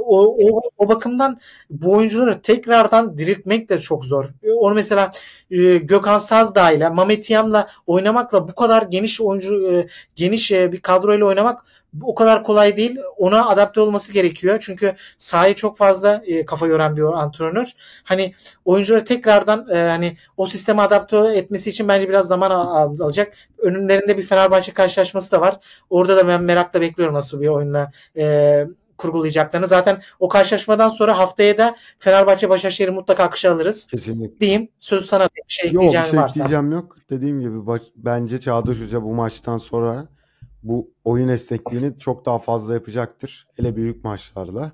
O, 0.07 0.37
o, 0.43 0.61
o 0.79 0.89
bakımdan 0.89 1.41
bu 1.71 1.93
oyuncuları 1.93 2.43
tekrardan 2.43 3.19
diriltmek 3.19 3.69
de 3.69 3.81
çok 3.81 4.05
zor. 4.05 4.25
E, 4.43 4.53
Onu 4.53 4.75
mesela 4.75 5.11
e, 5.51 5.77
Gökhan 5.79 6.19
Sazdağ 6.19 6.71
ile 6.71 6.89
Mehmet 6.89 7.31
Yam'la 7.31 7.69
oynamakla 7.87 8.49
bu 8.49 8.55
kadar 8.55 8.83
geniş 8.83 9.21
oyuncu 9.21 9.73
e, 9.73 9.87
geniş 10.17 10.53
e, 10.53 10.73
bir 10.73 10.81
kadroyla 10.81 11.27
oynamak 11.27 11.65
o 12.03 12.15
kadar 12.15 12.45
kolay 12.45 12.77
değil. 12.77 12.97
Ona 13.17 13.49
adapte 13.49 13.81
olması 13.81 14.13
gerekiyor. 14.13 14.59
Çünkü 14.61 14.93
sahayı 15.19 15.55
çok 15.55 15.77
fazla 15.77 16.23
e, 16.27 16.47
kafa 16.47 16.67
yoran 16.67 16.97
bir 16.97 17.03
antrenör. 17.03 17.73
Hani 18.05 18.35
oyuncuları 18.65 19.05
tekrardan 19.05 19.69
e, 19.75 19.77
hani 19.77 20.17
o 20.37 20.47
sisteme 20.47 20.83
adapte 20.83 21.17
etmesi 21.17 21.71
için 21.71 21.89
bence 21.89 22.09
biraz 22.09 22.27
zaman 22.27 22.51
al- 22.51 23.01
alacak. 23.01 23.33
Önlerinde 23.59 24.19
bir 24.19 24.23
Fenerbahçe 24.23 24.73
karşılaşması 24.73 25.33
da 25.33 25.41
var. 25.41 25.61
Orada 25.91 26.17
da 26.17 26.29
ben 26.29 26.43
merakla 26.43 26.81
bekliyorum 26.81 27.15
nasıl 27.15 27.41
bir 27.41 27.49
oyunla 27.49 27.93
e, 28.17 28.67
kurgulayacaklarını. 29.03 29.69
Zaten 29.69 30.03
o 30.21 30.29
karşılaşmadan 30.29 30.89
sonra 30.89 31.19
haftaya 31.19 31.59
da 31.59 31.77
Fenerbahçe 31.99 32.49
Başakşehir'i 32.49 32.91
mutlaka 32.91 33.25
akışa 33.25 33.53
alırız. 33.53 33.87
Kesinlikle. 33.87 34.39
Diyeyim. 34.41 34.69
Söz 34.79 35.05
sana 35.07 35.25
bir 35.37 35.43
şey 35.49 35.73
Yok 35.73 35.83
bir 35.83 35.87
ekleyeceğin 35.87 36.11
şey 36.13 36.21
varsa. 36.21 36.35
diyeceğim 36.35 36.73
yok. 36.73 36.97
Dediğim 37.11 37.41
gibi 37.41 37.67
baş- 37.67 37.93
bence 37.97 38.41
Çağdaş 38.41 38.81
Hoca 38.81 39.03
bu 39.03 39.15
maçtan 39.15 39.59
sonra 39.59 40.09
bu 40.63 40.91
oyun 41.05 41.29
esnekliğini 41.29 41.99
çok 41.99 42.27
daha 42.27 42.39
fazla 42.39 42.75
yapacaktır. 42.75 43.49
Hele 43.57 43.77
büyük 43.77 44.05
maçlarda. 44.05 44.73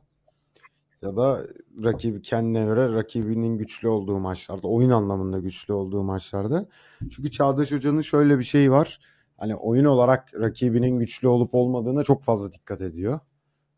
Ya 1.02 1.16
da 1.16 1.40
rakibi 1.84 2.22
kendine 2.22 2.64
göre 2.64 2.94
rakibinin 2.94 3.58
güçlü 3.58 3.88
olduğu 3.88 4.18
maçlarda, 4.18 4.68
oyun 4.68 4.90
anlamında 4.90 5.38
güçlü 5.38 5.74
olduğu 5.74 6.02
maçlarda. 6.02 6.66
Çünkü 7.10 7.30
Çağdaş 7.30 7.72
Hoca'nın 7.72 8.00
şöyle 8.00 8.38
bir 8.38 8.44
şeyi 8.44 8.70
var. 8.70 8.98
Hani 9.36 9.56
oyun 9.56 9.84
olarak 9.84 10.34
rakibinin 10.34 10.98
güçlü 10.98 11.28
olup 11.28 11.54
olmadığına 11.54 12.04
çok 12.04 12.22
fazla 12.22 12.52
dikkat 12.52 12.80
ediyor. 12.80 13.20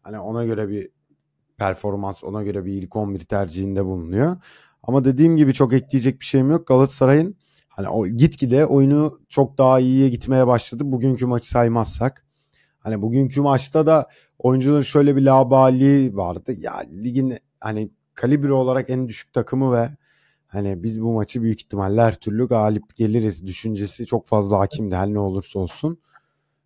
Hani 0.02 0.18
ona 0.18 0.44
göre 0.44 0.68
bir 0.68 0.90
performans, 1.56 2.24
ona 2.24 2.42
göre 2.42 2.64
bir 2.64 2.72
ilk 2.72 2.96
11 2.96 3.20
tercihinde 3.20 3.84
bulunuyor. 3.84 4.36
Ama 4.82 5.04
dediğim 5.04 5.36
gibi 5.36 5.52
çok 5.52 5.72
ekleyecek 5.72 6.20
bir 6.20 6.24
şeyim 6.24 6.50
yok. 6.50 6.66
Galatasaray'ın 6.66 7.36
hani 7.68 7.88
o 7.88 8.06
gitgide 8.06 8.66
oyunu 8.66 9.20
çok 9.28 9.58
daha 9.58 9.80
iyiye 9.80 10.08
gitmeye 10.08 10.46
başladı. 10.46 10.82
Bugünkü 10.86 11.26
maçı 11.26 11.48
saymazsak. 11.48 12.26
Hani 12.78 13.02
bugünkü 13.02 13.40
maçta 13.40 13.86
da 13.86 14.08
oyuncuların 14.38 14.82
şöyle 14.82 15.16
bir 15.16 15.22
labali 15.22 16.16
vardı. 16.16 16.52
Ya 16.58 16.76
ligin 16.78 17.38
hani 17.60 17.90
kalibre 18.14 18.52
olarak 18.52 18.90
en 18.90 19.08
düşük 19.08 19.32
takımı 19.32 19.72
ve 19.72 19.90
hani 20.46 20.82
biz 20.82 21.02
bu 21.02 21.12
maçı 21.12 21.42
büyük 21.42 21.60
ihtimalle 21.60 22.02
her 22.02 22.14
türlü 22.14 22.48
galip 22.48 22.96
geliriz 22.96 23.46
düşüncesi 23.46 24.06
çok 24.06 24.26
fazla 24.26 24.58
hakimdi 24.58 24.96
her 24.96 25.08
ne 25.08 25.18
olursa 25.18 25.58
olsun. 25.58 25.98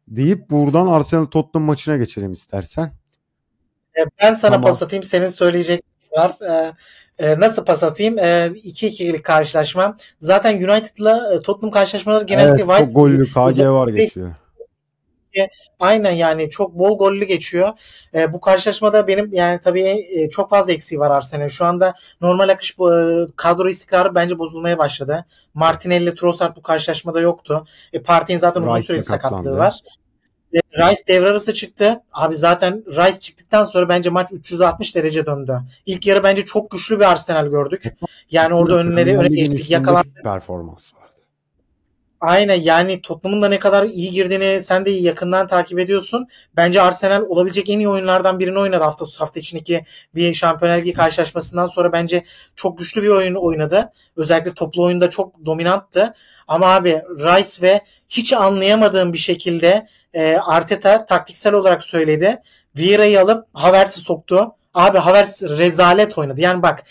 Deyip 0.08 0.50
buradan 0.50 0.86
Arsenal 0.86 1.24
Tottenham 1.24 1.66
maçına 1.66 1.96
geçelim 1.96 2.32
istersen. 2.32 2.92
E, 3.98 4.00
Ben 4.22 4.32
sana 4.32 4.52
Tamam. 4.52 4.62
pas 4.70 4.82
atayım. 4.82 5.02
Senin 5.02 5.26
söyleyecek 5.26 5.84
var. 6.16 6.32
E, 6.48 6.72
e, 7.18 7.40
nasıl 7.40 7.64
pas 7.64 7.82
atayım? 7.82 8.18
E, 8.18 8.46
2-2'lik 8.46 9.24
karşılaşma. 9.24 9.96
Zaten 10.18 10.54
United'la 10.56 11.34
e, 11.34 11.42
Tottenham 11.42 11.70
karşılaşmaları 11.70 12.24
genellikle 12.24 12.64
Evet, 12.64 12.70
White 12.70 12.84
çok 12.84 12.94
gollü 12.94 13.26
KG 13.26 13.68
var 13.68 13.88
geçiyor. 13.88 14.34
Aynen 15.80 16.10
yani 16.10 16.50
çok 16.50 16.74
bol 16.74 16.98
gollü 16.98 17.24
geçiyor. 17.24 17.72
E, 18.14 18.32
bu 18.32 18.40
karşılaşmada 18.40 19.06
benim 19.06 19.34
yani 19.34 19.60
tabii 19.60 20.04
e, 20.14 20.28
çok 20.30 20.50
fazla 20.50 20.72
eksiği 20.72 20.98
var 20.98 21.10
Arsenal. 21.10 21.48
Şu 21.48 21.64
anda 21.64 21.94
normal 22.20 22.48
akış 22.48 22.70
e, 22.70 22.76
kadro 23.36 23.68
istikrarı 23.68 24.14
bence 24.14 24.38
bozulmaya 24.38 24.78
başladı. 24.78 25.24
Martinelli 25.54 26.14
Trossard 26.14 26.56
bu 26.56 26.62
karşılaşmada 26.62 27.20
yoktu. 27.20 27.66
E, 27.92 28.02
Partey'in 28.02 28.38
zaten 28.38 28.62
uzun 28.62 28.78
süreli 28.78 29.04
sakatlandı. 29.04 29.42
sakatlığı 29.42 29.58
var. 29.58 29.80
Rice 30.76 31.00
devre 31.08 31.28
arası 31.28 31.54
çıktı. 31.54 32.00
Abi 32.12 32.36
zaten 32.36 32.84
Rice 32.86 33.20
çıktıktan 33.20 33.64
sonra 33.64 33.88
bence 33.88 34.10
maç 34.10 34.28
360 34.32 34.96
derece 34.96 35.26
döndü. 35.26 35.58
İlk 35.86 36.06
yarı 36.06 36.22
bence 36.22 36.44
çok 36.44 36.70
güçlü 36.70 37.00
bir 37.00 37.04
Arsenal 37.10 37.46
gördük. 37.46 37.84
Yani 38.30 38.54
orada 38.54 38.74
önleri 38.76 39.18
öne 39.18 39.28
geçtik. 39.28 39.54
üstünde 39.54 39.72
Yakalan 39.72 40.04
bir 40.16 40.22
performans 40.22 40.94
vardı. 40.94 41.03
Aynen 42.26 42.60
yani 42.60 43.00
Tottenham'ın 43.02 43.42
da 43.42 43.48
ne 43.48 43.58
kadar 43.58 43.84
iyi 43.84 44.10
girdiğini 44.10 44.62
sen 44.62 44.86
de 44.86 44.90
yakından 44.90 45.46
takip 45.46 45.78
ediyorsun. 45.78 46.28
Bence 46.56 46.82
Arsenal 46.82 47.22
olabilecek 47.22 47.70
en 47.70 47.78
iyi 47.78 47.88
oyunlardan 47.88 48.38
birini 48.38 48.58
oynadı 48.58 48.84
hafta 48.84 49.06
hafta 49.18 49.40
içindeki 49.40 49.84
bir 50.14 50.34
Şampiyonlar 50.34 50.78
Ligi 50.78 50.92
karşılaşmasından 50.92 51.66
sonra 51.66 51.92
bence 51.92 52.24
çok 52.56 52.78
güçlü 52.78 53.02
bir 53.02 53.08
oyun 53.08 53.34
oynadı. 53.34 53.92
Özellikle 54.16 54.54
toplu 54.54 54.82
oyunda 54.84 55.10
çok 55.10 55.46
dominanttı. 55.46 56.14
Ama 56.48 56.66
abi 56.66 57.02
Rice 57.08 57.62
ve 57.62 57.80
hiç 58.08 58.32
anlayamadığım 58.32 59.12
bir 59.12 59.18
şekilde 59.18 59.86
e, 60.14 60.36
Arteta 60.36 61.06
taktiksel 61.06 61.54
olarak 61.54 61.84
söyledi. 61.84 62.42
Vieira'yı 62.76 63.20
alıp 63.20 63.46
Havertz'i 63.54 64.00
soktu. 64.00 64.54
Abi 64.74 64.98
Havertz 64.98 65.42
rezalet 65.42 66.18
oynadı. 66.18 66.40
Yani 66.40 66.62
bak 66.62 66.84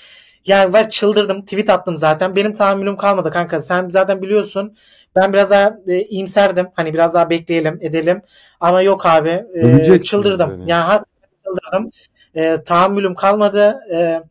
yani 0.45 0.73
ben 0.73 0.87
çıldırdım. 0.87 1.41
Tweet 1.41 1.69
attım 1.69 1.97
zaten. 1.97 2.35
Benim 2.35 2.53
tahammülüm 2.53 2.97
kalmadı 2.97 3.31
kanka. 3.31 3.61
Sen 3.61 3.89
zaten 3.89 4.21
biliyorsun. 4.21 4.75
Ben 5.15 5.33
biraz 5.33 5.49
daha 5.49 5.77
e, 5.87 6.01
iyimserdim. 6.01 6.67
Hani 6.73 6.93
biraz 6.93 7.13
daha 7.13 7.29
bekleyelim, 7.29 7.79
edelim. 7.81 8.21
Ama 8.59 8.81
yok 8.81 9.05
abi. 9.05 9.45
E, 9.55 10.01
çıldırdım. 10.01 10.67
Yani 10.67 10.83
hakikaten 10.83 11.29
çıldırdım. 11.45 11.91
E, 12.35 12.63
tahammülüm 12.63 13.15
kalmadı. 13.15 13.79
E, 13.91 14.23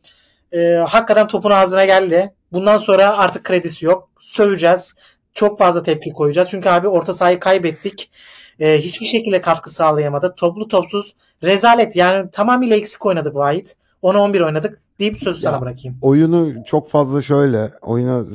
e, 0.59 0.75
hakikaten 0.75 1.27
topun 1.27 1.51
ağzına 1.51 1.85
geldi. 1.85 2.33
Bundan 2.51 2.77
sonra 2.77 3.17
artık 3.17 3.43
kredisi 3.43 3.85
yok. 3.85 4.09
Söveceğiz. 4.19 4.95
Çok 5.33 5.59
fazla 5.59 5.83
tepki 5.83 6.11
koyacağız. 6.11 6.49
Çünkü 6.49 6.69
abi 6.69 6.87
orta 6.87 7.13
sahayı 7.13 7.39
kaybettik. 7.39 8.11
E, 8.59 8.77
hiçbir 8.77 9.05
şekilde 9.05 9.41
katkı 9.41 9.69
sağlayamadı. 9.69 10.35
Toplu 10.37 10.67
topsuz 10.67 11.15
rezalet. 11.43 11.95
Yani 11.95 12.31
tamamıyla 12.31 12.77
eksik 12.77 13.05
oynadık 13.05 13.35
Vahit. 13.35 13.75
10'a 14.03 14.21
11 14.21 14.41
oynadık 14.41 14.81
deyip 14.99 15.19
sözü 15.19 15.45
Ya, 15.45 15.51
sana 15.51 15.61
bırakayım. 15.61 15.97
Oyunu 16.01 16.53
çok 16.65 16.89
fazla 16.89 17.21
şöyle 17.21 17.71
oyuna 17.81 18.25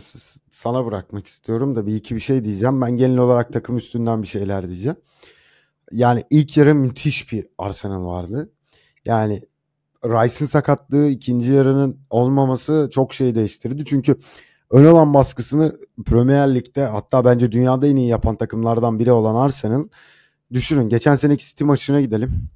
sana 0.50 0.86
bırakmak 0.86 1.26
istiyorum 1.26 1.76
da 1.76 1.86
bir 1.86 1.94
iki 1.94 2.14
bir 2.14 2.20
şey 2.20 2.44
diyeceğim. 2.44 2.80
Ben 2.80 2.90
genel 2.90 3.18
olarak 3.18 3.52
takım 3.52 3.76
üstünden 3.76 4.22
bir 4.22 4.26
şeyler 4.26 4.68
diyeceğim. 4.68 4.96
Yani 5.92 6.24
ilk 6.30 6.56
yarı 6.56 6.74
müthiş 6.74 7.32
bir 7.32 7.46
Arsenal 7.58 8.06
vardı. 8.06 8.50
Yani 9.04 9.42
Rice'ın 10.04 10.46
sakatlığı 10.46 11.08
ikinci 11.08 11.52
yarının 11.52 12.00
olmaması 12.10 12.88
çok 12.92 13.14
şey 13.14 13.34
değiştirdi. 13.34 13.84
Çünkü 13.84 14.16
ön 14.70 14.84
alan 14.84 15.14
baskısını 15.14 15.78
Premier 16.06 16.54
Lig'de 16.54 16.86
hatta 16.86 17.24
bence 17.24 17.52
dünyada 17.52 17.86
en 17.86 17.96
iyi 17.96 18.08
yapan 18.08 18.36
takımlardan 18.36 18.98
biri 18.98 19.12
olan 19.12 19.34
Arsenal 19.34 19.84
düşünün 20.52 20.88
geçen 20.88 21.14
seneki 21.14 21.46
City 21.46 21.64
maçına 21.64 22.00
gidelim. 22.00 22.48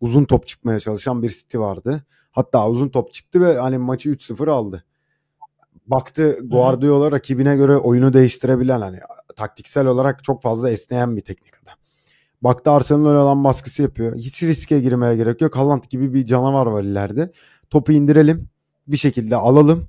Uzun 0.00 0.24
top 0.24 0.46
çıkmaya 0.46 0.80
çalışan 0.80 1.22
bir 1.22 1.28
City 1.28 1.58
vardı. 1.58 2.04
Hatta 2.30 2.68
uzun 2.68 2.88
top 2.88 3.12
çıktı 3.12 3.40
ve 3.40 3.58
hani 3.58 3.78
maçı 3.78 4.10
3-0 4.10 4.50
aldı. 4.50 4.84
Baktı 5.86 6.38
Guardiola 6.42 7.12
rakibine 7.12 7.56
göre 7.56 7.76
oyunu 7.76 8.12
değiştirebilen 8.12 8.80
hani 8.80 8.98
taktiksel 9.36 9.86
olarak 9.86 10.24
çok 10.24 10.42
fazla 10.42 10.70
esneyen 10.70 11.16
bir 11.16 11.20
teknik 11.20 11.54
adam. 11.62 11.74
Baktı 12.42 12.70
Arsenal 12.70 13.06
öyle 13.08 13.18
alan 13.18 13.44
baskısı 13.44 13.82
yapıyor. 13.82 14.16
Hiç 14.16 14.42
riske 14.42 14.80
girmeye 14.80 15.16
gerek 15.16 15.40
yok. 15.40 15.56
Haaland 15.56 15.82
gibi 15.90 16.14
bir 16.14 16.26
canavar 16.26 16.66
var 16.66 16.82
ileride. 16.82 17.32
Topu 17.70 17.92
indirelim. 17.92 18.48
Bir 18.86 18.96
şekilde 18.96 19.36
alalım. 19.36 19.88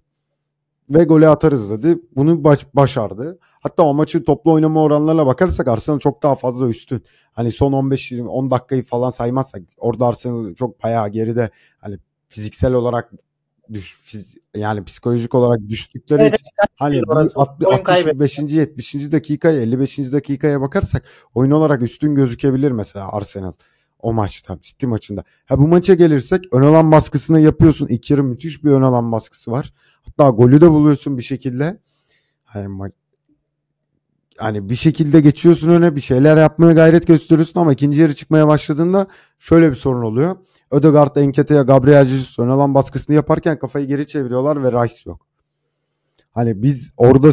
Ve 0.90 1.04
golü 1.04 1.28
atarız 1.28 1.70
dedi. 1.70 2.00
Bunu 2.16 2.44
baş- 2.44 2.76
başardı. 2.76 3.40
Hatta 3.42 3.84
o 3.84 3.94
maçı 3.94 4.26
toplu 4.26 4.52
oynama 4.52 4.82
oranlarına 4.82 5.26
bakarsak 5.26 5.68
Arsenal 5.68 6.00
çok 6.00 6.24
daha 6.24 6.36
fazla 6.36 6.68
üstün. 6.68 7.04
Hani 7.34 7.52
son 7.52 7.72
15-20 7.74 8.28
10 8.28 8.52
dakikayı 8.52 8.84
falan 8.84 9.10
saymazsak 9.10 9.62
orada 9.78 10.08
Arsenal 10.08 10.56
çok 10.56 10.84
bayağı 10.84 11.10
geride. 11.10 11.50
Hani 11.80 11.98
fiziksel 12.32 12.74
olarak 12.74 13.12
düş, 13.74 14.00
fiz- 14.06 14.38
yani 14.56 14.84
psikolojik 14.84 15.36
olarak 15.36 15.70
düştükleri 15.70 16.22
Evet, 16.22 16.40
için 16.40 16.48
hani 16.76 16.94
bir 17.02 17.08
orası. 17.08 17.40
60, 17.40 17.68
Oyun 17.68 17.84
kaybetti. 17.84 18.10
65. 18.10 18.40
70. 18.54 19.12
dakikaya 19.12 19.62
55. 19.62 19.98
dakikaya 20.12 20.62
bakarsak 20.62 21.04
oyun 21.34 21.52
olarak 21.52 21.82
üstün 21.82 22.16
gözükebilir 22.16 22.72
mesela 22.72 23.12
Arsenal 23.14 23.52
o 24.00 24.14
maçta 24.14 24.58
City 24.62 24.86
maçında. 24.86 25.24
Ha 25.46 25.58
bu 25.58 25.68
maça 25.68 25.94
gelirsek 25.94 26.46
ön 26.52 26.62
alan 26.62 26.92
baskısını 26.92 27.40
yapıyorsun. 27.40 27.88
İlk 27.88 28.12
yarı 28.12 28.24
müthiş 28.24 28.64
bir 28.64 28.72
ön 28.72 28.82
alan 28.82 29.12
baskısı 29.12 29.52
var. 29.52 29.74
Hatta 30.02 30.30
golü 30.30 30.62
de 30.62 30.70
buluyorsun 30.70 31.18
bir 31.18 31.24
şekilde. 31.24 31.80
Hani 32.44 32.66
ma- 32.66 32.92
hani 34.42 34.70
bir 34.70 34.76
şekilde 34.76 35.22
geçiyorsun 35.22 35.70
öne 35.70 35.96
bir 35.96 36.02
şeyler 36.02 36.38
yapmaya 36.38 36.74
gayret 36.74 37.08
gösteriyorsun 37.08 37.60
ama 37.60 37.74
ikinci 37.74 38.02
yarı 38.02 38.14
çıkmaya 38.14 38.48
başladığında 38.48 39.08
şöyle 39.40 39.70
bir 39.70 39.76
sorun 39.76 40.02
oluyor. 40.02 40.36
Ödegaard, 40.72 41.16
Enkete'ye, 41.16 41.62
Gabriel 41.62 42.06
Jesus 42.06 42.40
ön 42.40 42.50
alan 42.50 42.76
baskısını 42.76 43.16
yaparken 43.16 43.60
kafayı 43.60 43.88
geri 43.88 44.08
çeviriyorlar 44.08 44.64
ve 44.64 44.72
Rice 44.72 44.96
yok. 45.06 45.28
Hani 46.32 46.64
biz 46.64 46.92
orada 46.98 47.30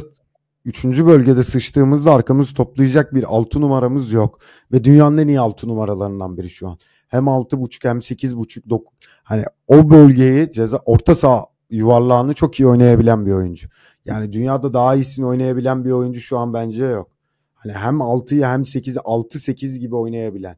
üçüncü 0.65 1.07
bölgede 1.07 1.45
sıçtığımızda 1.45 2.13
arkamızı 2.13 2.55
toplayacak 2.55 3.15
bir 3.15 3.25
altı 3.25 3.61
numaramız 3.61 4.13
yok. 4.13 4.39
Ve 4.73 4.85
dünyanın 4.85 5.19
en 5.19 5.29
iyi 5.29 5.41
altı 5.41 5.69
numaralarından 5.69 6.37
biri 6.37 6.51
şu 6.51 6.69
an. 6.69 6.79
Hem 7.09 7.29
altı 7.29 7.61
buçuk 7.61 7.85
hem 7.85 8.03
sekiz 8.03 8.37
buçuk 8.37 8.71
dokuz. 8.71 8.99
Hani 9.23 9.45
o 9.69 9.91
bölgeyi 9.91 10.53
ceza 10.53 10.77
orta 10.77 11.15
saha 11.15 11.47
yuvarlağını 11.71 12.35
çok 12.35 12.61
iyi 12.61 12.67
oynayabilen 12.67 13.27
bir 13.27 13.33
oyuncu. 13.33 13.69
Yani 14.09 14.33
dünyada 14.33 14.75
daha 14.75 14.95
iyisini 14.95 15.27
oynayabilen 15.27 15.85
bir 15.85 15.91
oyuncu 15.91 16.21
şu 16.21 16.39
an 16.39 16.55
bence 16.55 16.85
yok. 16.85 17.11
Hani 17.55 17.73
hem 17.73 17.95
6'yı 17.95 18.45
hem 18.45 18.63
8'i 18.63 18.95
6-8 18.95 19.79
gibi 19.79 19.97
oynayabilen. 19.97 20.57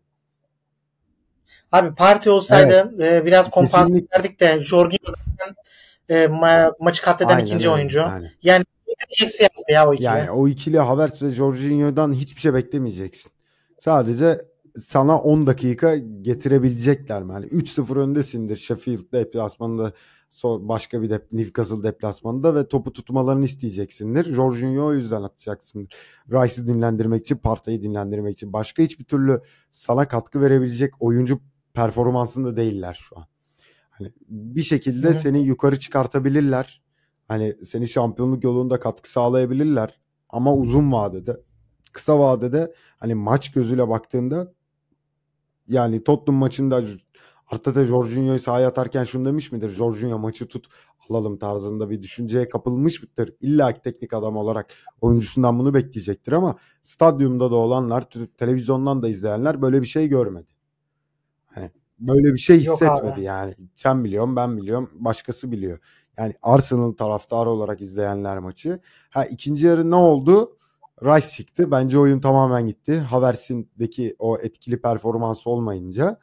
Abi 1.72 1.94
parti 1.94 2.30
olsaydı 2.30 2.92
evet. 2.98 3.22
e, 3.22 3.26
biraz 3.26 3.50
kompans 3.50 3.90
verdik 3.90 4.40
de 4.40 4.60
Jorginho'dan 4.60 5.56
e, 6.08 6.24
ma- 6.24 6.74
maçı 6.80 7.02
katleden 7.02 7.34
Aynen 7.34 7.44
ikinci 7.46 7.68
öyle. 7.68 7.78
oyuncu. 7.78 7.98
Yani, 7.98 8.30
yani 8.42 8.64
eksi 9.22 9.48
ya 9.68 9.88
o 9.88 9.94
ikili. 9.94 10.06
Yani 10.06 10.30
o 10.30 10.48
ikili 10.48 10.78
Havertz 10.78 11.22
ve 11.22 11.30
Jorginho'dan 11.30 12.12
hiçbir 12.12 12.40
şey 12.40 12.54
beklemeyeceksin. 12.54 13.32
Sadece 13.78 14.40
sana 14.78 15.18
10 15.18 15.46
dakika 15.46 15.96
getirebilecekler 15.96 17.22
mi? 17.22 17.32
Yani 17.32 17.46
3-0 17.46 17.98
öndesindir 17.98 18.56
Sheffield 18.56 19.12
deplasmanında 19.12 19.92
başka 20.44 21.02
bir 21.02 21.10
de 21.10 21.26
Newcastle 21.32 21.82
deplasmanında 21.82 22.54
ve 22.54 22.68
topu 22.68 22.92
tutmalarını 22.92 23.44
isteyeceksindir. 23.44 24.24
Jorginho 24.24 24.86
o 24.86 24.92
yüzden 24.92 25.22
atacaksındır. 25.22 25.94
Rice'ı 26.30 26.66
dinlendirmek 26.66 27.20
için, 27.20 27.36
Partay'ı 27.36 27.82
dinlendirmek 27.82 28.32
için. 28.32 28.52
Başka 28.52 28.82
hiçbir 28.82 29.04
türlü 29.04 29.42
sana 29.72 30.08
katkı 30.08 30.40
verebilecek 30.40 30.94
oyuncu 31.00 31.40
performansında 31.74 32.56
değiller 32.56 32.98
şu 33.00 33.18
an. 33.18 33.26
Hani 33.90 34.12
bir 34.28 34.62
şekilde 34.62 35.08
Hı. 35.08 35.14
seni 35.14 35.42
yukarı 35.42 35.78
çıkartabilirler. 35.78 36.82
Hani 37.28 37.64
seni 37.64 37.88
şampiyonluk 37.88 38.44
yolunda 38.44 38.80
katkı 38.80 39.10
sağlayabilirler. 39.10 40.00
Ama 40.28 40.54
uzun 40.54 40.92
vadede, 40.92 41.40
kısa 41.92 42.18
vadede 42.18 42.74
hani 42.98 43.14
maç 43.14 43.52
gözüyle 43.52 43.88
baktığında 43.88 44.52
yani 45.68 46.04
Tottenham 46.04 46.40
maçında 46.40 46.82
Arteta 47.50 47.84
Jorginho'yu 47.84 48.38
sahaya 48.38 48.68
atarken 48.68 49.04
şunu 49.04 49.24
demiş 49.24 49.52
midir? 49.52 49.68
Jorginho 49.68 50.18
maçı 50.18 50.48
tut 50.48 50.66
alalım 51.08 51.38
tarzında 51.38 51.90
bir 51.90 52.02
düşünceye 52.02 52.48
kapılmış 52.48 53.02
mıdır? 53.02 53.34
İlla 53.40 53.72
ki 53.72 53.80
teknik 53.82 54.14
adam 54.14 54.36
olarak 54.36 54.74
oyuncusundan 55.00 55.58
bunu 55.58 55.74
bekleyecektir 55.74 56.32
ama 56.32 56.56
stadyumda 56.82 57.50
da 57.50 57.54
olanlar, 57.54 58.08
televizyondan 58.38 59.02
da 59.02 59.08
izleyenler 59.08 59.62
böyle 59.62 59.82
bir 59.82 59.86
şey 59.86 60.08
görmedi. 60.08 60.48
Hani 61.46 61.70
böyle 61.98 62.32
bir 62.32 62.38
şey 62.38 62.58
hissetmedi 62.58 63.20
yani. 63.20 63.54
Sen 63.76 64.04
biliyorsun, 64.04 64.36
ben 64.36 64.56
biliyorum, 64.56 64.90
başkası 64.94 65.52
biliyor. 65.52 65.78
Yani 66.18 66.34
Arsenal 66.42 66.92
taraftarı 66.92 67.50
olarak 67.50 67.80
izleyenler 67.80 68.38
maçı. 68.38 68.80
Ha 69.10 69.24
ikinci 69.24 69.66
yarı 69.66 69.90
ne 69.90 69.94
oldu? 69.94 70.56
Rice 71.02 71.28
çıktı. 71.28 71.70
Bence 71.70 71.98
oyun 71.98 72.20
tamamen 72.20 72.66
gitti. 72.66 72.98
Havertz'indeki 72.98 74.16
o 74.18 74.38
etkili 74.38 74.80
performansı 74.80 75.50
olmayınca. 75.50 76.18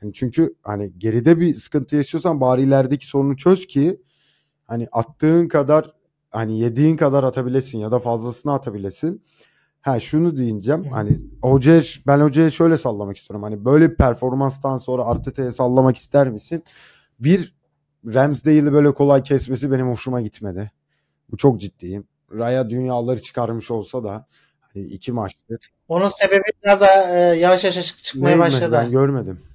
Hani 0.00 0.12
çünkü 0.12 0.54
hani 0.62 0.92
geride 0.98 1.40
bir 1.40 1.54
sıkıntı 1.54 1.96
yaşıyorsan 1.96 2.40
bari 2.40 2.62
ilerideki 2.62 3.06
sorunu 3.06 3.36
çöz 3.36 3.66
ki 3.66 4.02
hani 4.66 4.88
attığın 4.92 5.48
kadar 5.48 5.92
hani 6.30 6.58
yediğin 6.58 6.96
kadar 6.96 7.24
atabilesin 7.24 7.78
ya 7.78 7.90
da 7.90 7.98
fazlasını 7.98 8.52
atabilesin. 8.52 9.22
Ha 9.80 10.00
şunu 10.00 10.36
diyeceğim 10.36 10.84
hani 10.84 11.18
hocaya 11.42 11.82
ben 12.06 12.20
hocaya 12.20 12.50
şöyle 12.50 12.78
sallamak 12.78 13.16
istiyorum. 13.16 13.42
Hani 13.42 13.64
böyle 13.64 13.90
bir 13.90 13.96
performanstan 13.96 14.76
sonra 14.76 15.04
Arteta'ya 15.04 15.52
sallamak 15.52 15.96
ister 15.96 16.28
misin? 16.28 16.64
Bir 17.20 17.54
Ramsdale'i 18.06 18.72
böyle 18.72 18.94
kolay 18.94 19.22
kesmesi 19.22 19.72
benim 19.72 19.88
hoşuma 19.90 20.20
gitmedi. 20.20 20.70
Bu 21.30 21.36
çok 21.36 21.60
ciddiyim. 21.60 22.04
Raya 22.32 22.70
dünyaları 22.70 23.22
çıkarmış 23.22 23.70
olsa 23.70 24.04
da 24.04 24.26
hani 24.60 24.84
iki 24.84 25.12
maçtır. 25.12 25.72
Onun 25.88 26.08
sebebi 26.08 26.42
biraz 26.64 26.82
e, 26.82 26.86
yavaş 27.40 27.64
yavaş 27.64 27.96
çıkmaya 27.96 28.26
Neyim 28.26 28.40
başladı. 28.40 28.78
Ben 28.82 28.90
görmedim. 28.90 29.49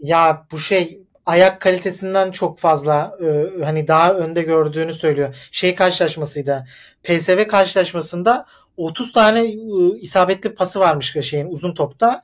Ya 0.00 0.46
bu 0.52 0.58
şey 0.58 1.00
ayak 1.26 1.60
kalitesinden 1.60 2.30
çok 2.30 2.58
fazla 2.58 3.16
e, 3.22 3.64
hani 3.64 3.88
daha 3.88 4.14
önde 4.14 4.42
gördüğünü 4.42 4.94
söylüyor. 4.94 5.48
Şey 5.52 5.74
karşılaşmasıydı. 5.74 6.66
PSV 7.02 7.46
karşılaşmasında 7.48 8.46
30 8.76 9.12
tane 9.12 9.44
e, 9.44 9.54
isabetli 10.00 10.54
pası 10.54 10.80
varmış 10.80 11.16
şeyin 11.22 11.50
uzun 11.50 11.74
topta. 11.74 12.22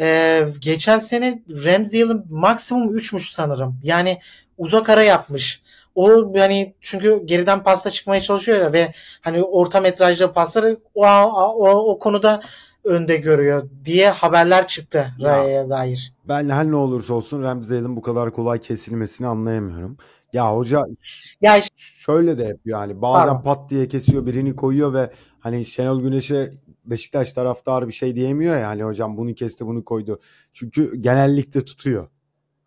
E, 0.00 0.42
geçen 0.58 0.98
sene 0.98 1.42
Ramsdale'ın 1.64 2.26
maksimum 2.30 2.96
3'müş 2.96 3.32
sanırım. 3.32 3.80
Yani 3.82 4.18
uzak 4.58 4.88
ara 4.88 5.04
yapmış. 5.04 5.62
O 5.94 6.32
yani 6.34 6.74
çünkü 6.80 7.22
geriden 7.24 7.62
pasta 7.62 7.90
çıkmaya 7.90 8.20
çalışıyor 8.20 8.62
ya 8.62 8.72
ve 8.72 8.92
hani 9.20 9.42
orta 9.42 9.80
metrajlı 9.80 10.32
pasları 10.32 10.78
o, 10.94 11.06
o, 11.06 11.70
o 11.70 11.98
konuda 11.98 12.40
önde 12.88 13.16
görüyor 13.16 13.68
diye 13.84 14.10
haberler 14.10 14.68
çıktı 14.68 15.06
Raya'ya 15.22 15.70
dair. 15.70 16.12
Ben 16.28 16.48
her 16.48 16.70
ne 16.70 16.76
olursa 16.76 17.14
olsun 17.14 17.42
Ramsdale'in 17.42 17.96
bu 17.96 18.02
kadar 18.02 18.32
kolay 18.32 18.60
kesilmesini 18.60 19.26
anlayamıyorum. 19.26 19.96
Ya 20.32 20.54
hoca 20.56 20.84
ya 21.40 21.60
şöyle 21.76 22.38
de 22.38 22.44
yapıyor 22.44 22.80
yani 22.80 23.02
bazen 23.02 23.28
Pardon. 23.28 23.42
pat 23.42 23.70
diye 23.70 23.88
kesiyor 23.88 24.26
birini 24.26 24.56
koyuyor 24.56 24.94
ve 24.94 25.12
hani 25.40 25.64
Şenol 25.64 26.02
Güneş'e 26.02 26.50
Beşiktaş 26.84 27.32
taraftarı 27.32 27.88
bir 27.88 27.92
şey 27.92 28.16
diyemiyor 28.16 28.56
ya 28.56 28.68
hani 28.68 28.82
hocam 28.82 29.16
bunu 29.16 29.34
kesti 29.34 29.66
bunu 29.66 29.84
koydu. 29.84 30.20
Çünkü 30.52 30.96
genellikle 30.96 31.64
tutuyor. 31.64 32.08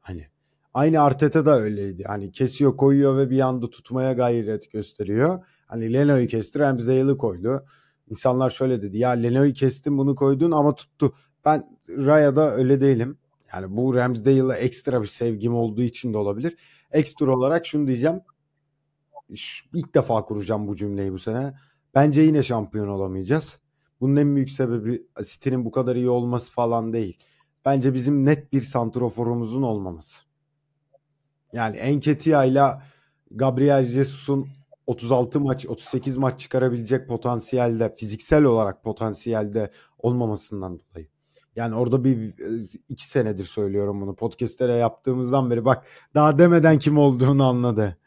Hani 0.02 0.28
aynı 0.74 1.02
Arteta 1.02 1.46
da 1.46 1.60
öyleydi. 1.60 2.04
Hani 2.04 2.32
kesiyor 2.32 2.78
koyuyor 2.78 3.18
ve 3.18 3.30
bir 3.30 3.40
anda 3.40 3.70
tutmaya 3.70 4.14
gayret 4.14 4.72
gösteriyor. 4.72 5.46
Hani 5.68 5.94
Leno'yu 5.94 6.28
kesti 6.28 6.60
Ramsdale'ı 6.60 7.18
koydu. 7.18 7.66
İnsanlar 8.12 8.50
şöyle 8.50 8.82
dedi. 8.82 8.98
Ya 8.98 9.10
Leno'yu 9.10 9.54
kestin 9.54 9.98
bunu 9.98 10.16
koydun 10.16 10.52
ama 10.52 10.76
tuttu. 10.76 11.14
Ben 11.46 11.78
Raya'da 11.90 12.52
öyle 12.56 12.82
değilim. 12.82 13.18
Yani 13.54 13.76
bu 13.78 13.96
Ramsdale'a 13.96 14.56
ekstra 14.56 15.02
bir 15.02 15.08
sevgim 15.08 15.56
olduğu 15.56 15.82
için 15.82 16.14
de 16.14 16.18
olabilir. 16.18 16.56
Ekstra 16.92 17.36
olarak 17.38 17.66
şunu 17.66 17.88
diyeceğim. 17.88 18.22
İlk 19.74 19.96
defa 19.96 20.26
kuracağım 20.26 20.68
bu 20.68 20.76
cümleyi 20.76 21.12
bu 21.14 21.20
sene. 21.20 21.54
Bence 21.96 22.22
yine 22.22 22.44
şampiyon 22.44 22.88
olamayacağız. 22.88 23.60
Bunun 24.02 24.16
en 24.16 24.36
büyük 24.36 24.50
sebebi 24.50 25.08
City'nin 25.24 25.66
bu 25.66 25.72
kadar 25.72 25.96
iyi 25.96 26.10
olması 26.10 26.54
falan 26.54 26.94
değil. 26.94 27.18
Bence 27.66 27.94
bizim 27.94 28.26
net 28.26 28.54
bir 28.54 28.62
santroforumuzun 28.62 29.62
olmaması. 29.62 30.22
Yani 31.54 31.78
Enketia 31.78 32.46
ile 32.46 32.64
Gabriel 33.32 33.84
Jesus'un 33.84 34.48
36 34.88 35.40
maç 35.40 35.66
38 35.66 36.18
maç 36.18 36.40
çıkarabilecek 36.40 37.08
potansiyelde 37.08 37.96
fiziksel 37.96 38.44
olarak 38.44 38.84
potansiyelde 38.84 39.72
olmamasından 40.00 40.80
dolayı. 40.80 41.08
Yani 41.56 41.76
orada 41.76 42.04
bir 42.04 42.34
iki 42.90 43.06
senedir 43.06 43.46
söylüyorum 43.46 44.02
bunu. 44.02 44.16
Podcast'lere 44.16 44.74
yaptığımızdan 44.74 45.52
beri 45.52 45.66
bak 45.66 45.86
daha 46.16 46.38
demeden 46.38 46.80
kim 46.80 46.98
olduğunu 46.98 47.48
anladı. 47.48 47.98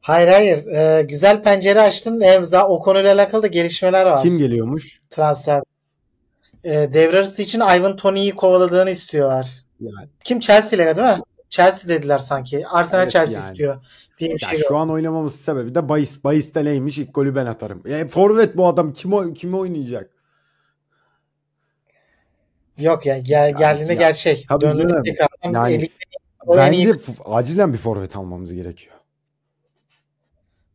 Hayır 0.00 0.28
hayır. 0.28 0.66
Ee, 0.66 1.02
güzel 1.02 1.42
pencere 1.42 1.80
açtın. 1.80 2.20
Hem 2.20 2.42
o 2.68 2.78
konuyla 2.78 3.14
alakalı 3.14 3.42
da 3.42 3.46
gelişmeler 3.46 4.06
var. 4.06 4.22
Kim 4.22 4.38
geliyormuş? 4.38 5.00
Transfer. 5.10 5.62
Ee, 6.64 6.70
devre 6.92 7.16
arası 7.18 7.42
için 7.42 7.60
Ivan 7.60 7.96
Tony'yi 7.96 8.34
kovaladığını 8.34 8.90
istiyorlar. 8.90 9.64
Yani. 9.80 10.08
Kim 10.24 10.40
Chelsea'lere 10.40 10.96
değil 10.96 11.08
mi? 11.08 11.22
Chelsea 11.50 11.88
dediler 11.88 12.18
sanki. 12.18 12.66
Arsenal 12.66 13.02
evet 13.02 13.12
Chelsea 13.12 13.40
yani. 13.40 13.50
istiyor 13.50 13.76
bir 14.20 14.30
ya 14.30 14.48
şey 14.48 14.60
Şu 14.68 14.76
an 14.76 14.90
oynamamız 14.90 15.40
sebebi 15.40 15.74
de 15.74 15.88
Bayis. 15.88 16.24
Bayis 16.24 16.54
de 16.54 16.64
neymiş? 16.64 16.98
İlk 16.98 17.14
golü 17.14 17.34
ben 17.34 17.46
atarım. 17.46 17.82
E, 17.86 18.08
forvet 18.08 18.56
bu 18.56 18.66
adam. 18.66 18.92
Kim, 18.92 19.34
kim 19.34 19.54
oynayacak? 19.54 20.10
Yok 22.78 23.06
ya 23.06 23.18
gel, 23.18 23.56
geldiğinde 23.56 23.92
ya, 23.92 23.98
gerçek. 23.98 24.46
Tabii 24.48 24.64
canım. 24.64 25.04
Yani, 25.52 25.88
bence 26.48 26.94
acilen 27.24 27.72
bir 27.72 27.78
forvet 27.78 28.16
almamız 28.16 28.54
gerekiyor. 28.54 28.94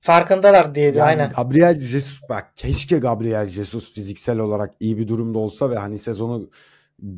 Farkındalar 0.02 0.76
diye 0.76 0.86
yani 0.86 1.04
aynen. 1.04 1.32
Gabriel 1.36 1.80
Jesus 1.80 2.20
bak 2.30 2.52
keşke 2.56 2.98
Gabriel 2.98 3.46
Jesus 3.46 3.94
fiziksel 3.94 4.40
olarak 4.40 4.76
iyi 4.80 4.98
bir 4.98 5.08
durumda 5.08 5.40
olsa 5.40 5.70
ve 5.70 5.78
hani 5.78 5.98
sezonu 5.98 6.50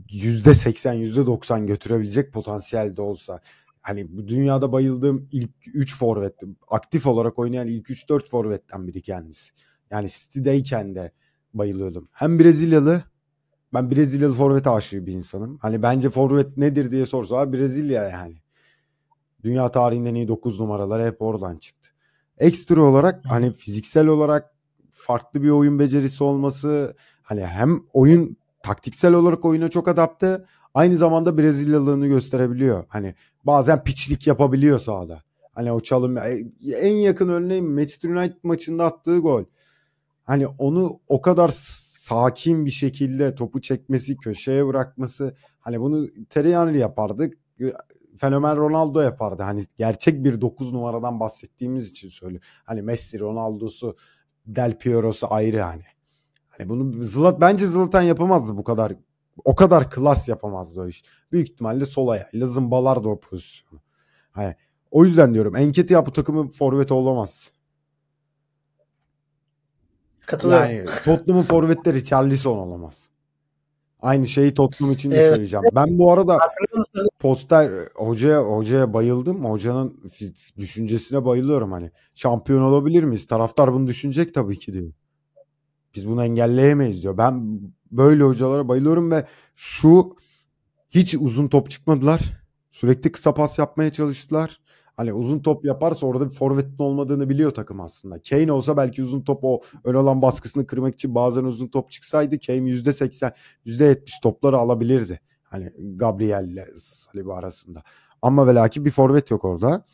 %80 0.09 0.95
%90 0.95 1.65
götürebilecek 1.65 2.33
potansiyelde 2.33 3.01
olsa 3.01 3.39
hani 3.85 4.17
bu 4.17 4.27
dünyada 4.27 4.71
bayıldığım 4.71 5.29
ilk 5.31 5.51
3 5.73 5.97
forvet 5.97 6.33
aktif 6.67 7.07
olarak 7.07 7.39
oynayan 7.39 7.67
ilk 7.67 7.89
3-4 7.89 8.29
forvetten 8.29 8.87
biri 8.87 9.01
kendisi. 9.01 9.53
Yani 9.91 10.07
City'deyken 10.09 10.95
de 10.95 11.11
bayılıyordum. 11.53 12.09
Hem 12.11 12.39
Brezilyalı 12.39 13.03
ben 13.73 13.91
Brezilyalı 13.91 14.33
forvet 14.33 14.67
aşığı 14.67 15.05
bir 15.05 15.13
insanım. 15.13 15.57
Hani 15.61 15.81
bence 15.81 16.09
forvet 16.09 16.57
nedir 16.57 16.91
diye 16.91 17.05
sorsalar 17.05 17.53
Brezilya 17.53 18.03
yani. 18.03 18.35
Dünya 19.43 19.71
tarihinden 19.71 20.15
iyi 20.15 20.27
9 20.27 20.59
numaralar 20.59 21.05
hep 21.07 21.21
oradan 21.21 21.57
çıktı. 21.57 21.89
Ekstra 22.37 22.81
olarak 22.81 23.25
hani 23.25 23.53
fiziksel 23.53 24.07
olarak 24.07 24.51
farklı 24.91 25.43
bir 25.43 25.49
oyun 25.49 25.79
becerisi 25.79 26.23
olması 26.23 26.95
hani 27.21 27.45
hem 27.45 27.79
oyun 27.93 28.37
taktiksel 28.63 29.13
olarak 29.13 29.45
oyuna 29.45 29.69
çok 29.69 29.87
adapte 29.87 30.45
aynı 30.75 30.97
zamanda 30.97 31.37
Brezilyalılığını 31.37 32.07
gösterebiliyor. 32.07 32.85
Hani 32.87 33.15
bazen 33.43 33.83
piçlik 33.83 34.27
yapabiliyor 34.27 34.79
sahada. 34.79 35.23
Hani 35.53 35.71
o 35.71 35.79
çalım 35.79 36.17
e, 36.17 36.37
en 36.71 36.95
yakın 36.95 37.29
örneğin 37.29 37.65
Manchester 37.69 38.09
United 38.09 38.43
maçında 38.43 38.85
attığı 38.85 39.17
gol. 39.17 39.43
Hani 40.23 40.47
onu 40.47 40.99
o 41.07 41.21
kadar 41.21 41.51
sakin 41.55 42.65
bir 42.65 42.71
şekilde 42.71 43.35
topu 43.35 43.61
çekmesi, 43.61 44.17
köşeye 44.17 44.67
bırakması. 44.67 45.35
Hani 45.59 45.81
bunu 45.81 46.07
Tereyani 46.29 46.77
yapardı. 46.77 47.29
Fenomen 48.17 48.57
Ronaldo 48.57 49.01
yapardı. 49.01 49.43
Hani 49.43 49.65
gerçek 49.77 50.23
bir 50.23 50.41
9 50.41 50.73
numaradan 50.73 51.19
bahsettiğimiz 51.19 51.89
için 51.89 52.09
söylüyorum. 52.09 52.47
Hani 52.63 52.81
Messi, 52.81 53.19
Ronaldo'su, 53.19 53.95
Del 54.47 54.77
Piero'su 54.77 55.27
ayrı 55.33 55.61
hani. 55.61 55.83
Hani 56.49 56.69
bunu 56.69 57.03
Zlat 57.03 57.41
bence 57.41 57.65
Zlatan 57.67 58.01
yapamazdı 58.01 58.57
bu 58.57 58.63
kadar. 58.63 58.93
O 59.43 59.55
kadar 59.55 59.89
klas 59.89 60.29
yapamazdı 60.29 60.81
o 60.81 60.87
iş. 60.87 61.03
Büyük 61.31 61.49
ihtimalle 61.49 61.85
sol 61.85 62.07
ayağıyla 62.07 62.47
zımbalardı 62.47 63.07
o 63.07 63.19
pozisyonu. 63.19 63.81
Hani 64.31 64.55
o 64.91 65.03
yüzden 65.03 65.33
diyorum 65.33 65.55
Enketi 65.55 66.05
bu 66.05 66.11
takımın 66.11 66.47
forveti 66.47 66.93
olamaz. 66.93 67.51
Katılıyorum. 70.25 70.69
Yani 70.69 70.85
Tottenham'ın 71.05 71.43
forvetleri 71.43 72.05
Charlison 72.05 72.57
olamaz. 72.57 73.09
Aynı 74.01 74.27
şeyi 74.27 74.53
Tottenham 74.53 74.93
için 74.93 75.11
de 75.11 75.15
evet. 75.15 75.29
söyleyeceğim. 75.29 75.65
Ben 75.75 75.99
bu 75.99 76.11
arada 76.11 76.39
poster 77.19 77.71
hocaya 77.95 78.43
hocaya 78.43 78.93
bayıldım. 78.93 79.45
Hocanın 79.45 80.01
düşüncesine 80.57 81.25
bayılıyorum 81.25 81.71
hani. 81.71 81.91
Şampiyon 82.15 82.61
olabilir 82.61 83.03
miyiz? 83.03 83.27
Taraftar 83.27 83.73
bunu 83.73 83.87
düşünecek 83.87 84.33
tabii 84.33 84.59
ki 84.59 84.73
diyor. 84.73 84.91
Biz 85.95 86.07
bunu 86.07 86.25
engelleyemeyiz 86.25 87.03
diyor. 87.03 87.17
Ben 87.17 87.59
böyle 87.97 88.23
hocalara 88.23 88.67
bayılıyorum 88.67 89.11
ve 89.11 89.25
şu 89.55 90.15
hiç 90.89 91.15
uzun 91.15 91.47
top 91.47 91.69
çıkmadılar. 91.69 92.21
Sürekli 92.71 93.11
kısa 93.11 93.33
pas 93.33 93.59
yapmaya 93.59 93.91
çalıştılar. 93.91 94.59
Hani 94.97 95.13
uzun 95.13 95.39
top 95.39 95.65
yaparsa 95.65 96.07
orada 96.07 96.29
bir 96.29 96.35
forvetin 96.35 96.75
olmadığını 96.79 97.29
biliyor 97.29 97.51
takım 97.51 97.81
aslında. 97.81 98.21
Kane 98.29 98.51
olsa 98.51 98.77
belki 98.77 99.03
uzun 99.03 99.21
top 99.21 99.39
o 99.43 99.61
ön 99.83 99.95
alan 99.95 100.21
baskısını 100.21 100.67
kırmak 100.67 100.93
için 100.93 101.15
bazen 101.15 101.43
uzun 101.43 101.67
top 101.67 101.91
çıksaydı 101.91 102.39
Kane 102.39 102.69
%80, 102.69 103.33
%70 103.65 104.21
topları 104.23 104.57
alabilirdi. 104.57 105.19
Hani 105.43 105.71
Gabriel 105.95 106.47
ile 106.47 106.67
Saliba 106.75 107.35
arasında. 107.35 107.83
Ama 108.21 108.47
velaki 108.47 108.85
bir 108.85 108.91
forvet 108.91 109.31
yok 109.31 109.45
orada. 109.45 109.85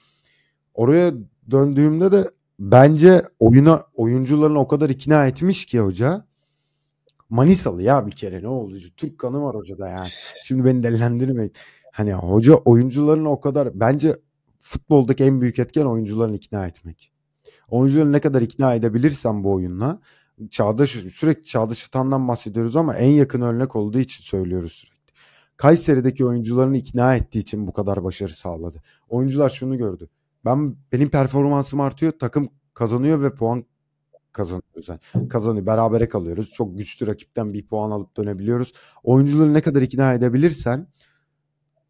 Oraya 0.73 1.13
döndüğümde 1.51 2.11
de 2.11 2.31
bence 2.59 3.21
oyuna 3.39 3.83
oyuncularını 3.93 4.59
o 4.59 4.67
kadar 4.67 4.89
ikna 4.89 5.27
etmiş 5.27 5.65
ki 5.65 5.79
hoca. 5.79 6.25
Manisalı 7.32 7.84
ya 7.84 8.07
bir 8.07 8.11
kere 8.11 8.43
ne 8.43 8.47
oldu? 8.47 8.75
Türk 8.97 9.17
kanı 9.17 9.43
var 9.43 9.55
hocada 9.55 9.88
yani. 9.89 10.07
Şimdi 10.45 10.65
beni 10.65 10.84
delilendirmeyin. 10.84 11.53
Hani 11.91 12.13
hoca 12.13 12.53
oyuncularını 12.53 13.32
o 13.32 13.39
kadar 13.39 13.79
bence 13.79 14.15
futboldaki 14.59 15.23
en 15.23 15.41
büyük 15.41 15.59
etken 15.59 15.86
oyuncuların 15.86 16.34
ikna 16.34 16.67
etmek. 16.67 17.11
Oyuncuları 17.69 18.11
ne 18.11 18.19
kadar 18.19 18.41
ikna 18.41 18.73
edebilirsen 18.73 19.43
bu 19.43 19.51
oyunla 19.51 19.99
Çağdaş 20.49 20.89
sürekli 20.89 21.43
Çağdaş 21.43 21.88
Atan'dan 21.88 22.27
bahsediyoruz 22.27 22.75
ama 22.75 22.95
en 22.95 23.09
yakın 23.09 23.41
örnek 23.41 23.75
olduğu 23.75 23.99
için 23.99 24.23
söylüyoruz 24.23 24.71
sürekli. 24.71 25.13
Kayseri'deki 25.57 26.25
oyuncularını 26.25 26.77
ikna 26.77 27.15
ettiği 27.15 27.39
için 27.39 27.67
bu 27.67 27.73
kadar 27.73 28.03
başarı 28.03 28.34
sağladı. 28.34 28.82
Oyuncular 29.09 29.49
şunu 29.49 29.77
gördü. 29.77 30.09
Ben 30.45 30.75
benim 30.91 31.09
performansım 31.09 31.82
artıyor, 31.82 32.11
takım 32.19 32.49
kazanıyor 32.73 33.21
ve 33.21 33.36
puan 33.36 33.65
kazanıyoruz. 34.34 34.89
Yani 34.89 35.27
kazanıyor. 35.27 35.65
Berabere 35.65 36.07
kalıyoruz. 36.07 36.51
Çok 36.51 36.77
güçlü 36.77 37.07
rakipten 37.07 37.53
bir 37.53 37.67
puan 37.67 37.91
alıp 37.91 38.17
dönebiliyoruz. 38.17 38.73
Oyuncuları 39.03 39.53
ne 39.53 39.61
kadar 39.61 39.82
ikna 39.82 40.13
edebilirsen 40.13 40.88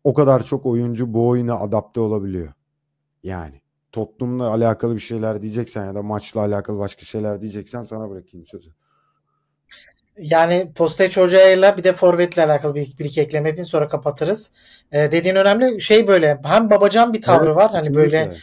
o 0.04 0.14
kadar 0.14 0.44
çok 0.44 0.66
oyuncu 0.66 1.14
bu 1.14 1.28
oyuna 1.28 1.56
adapte 1.56 2.00
olabiliyor. 2.00 2.54
Yani 3.24 3.62
Tottenham'la 3.92 4.50
alakalı 4.50 4.96
bir 4.96 5.00
şeyler 5.00 5.42
diyeceksen 5.42 5.86
ya 5.86 5.96
da 5.96 6.02
maçla 6.02 6.42
alakalı 6.42 6.80
başka 6.80 7.06
şeyler 7.06 7.42
diyeceksen 7.42 7.84
sana 7.84 8.10
bırakayım 8.10 8.46
sözü. 8.48 8.70
Yani 10.18 10.72
Posteç 10.76 11.18
hocayla 11.18 11.78
bir 11.78 11.84
de 11.84 11.94
forvetle 11.94 12.46
alakalı 12.46 12.76
bir, 12.76 12.98
bir 13.00 13.06
iki 13.06 13.22
ekleme 13.22 13.50
yapayım 13.50 13.66
sonra 13.66 13.90
kapatırız. 13.90 14.52
Ee, 14.92 15.12
dediğin 15.12 15.36
önemli 15.36 15.82
şey 15.82 16.08
böyle 16.08 16.40
hem 16.44 16.70
babacan 16.70 17.14
bir 17.14 17.22
tavrı 17.22 17.46
evet, 17.46 17.56
var 17.56 17.72
hani 17.72 17.94
böyle 17.94 18.36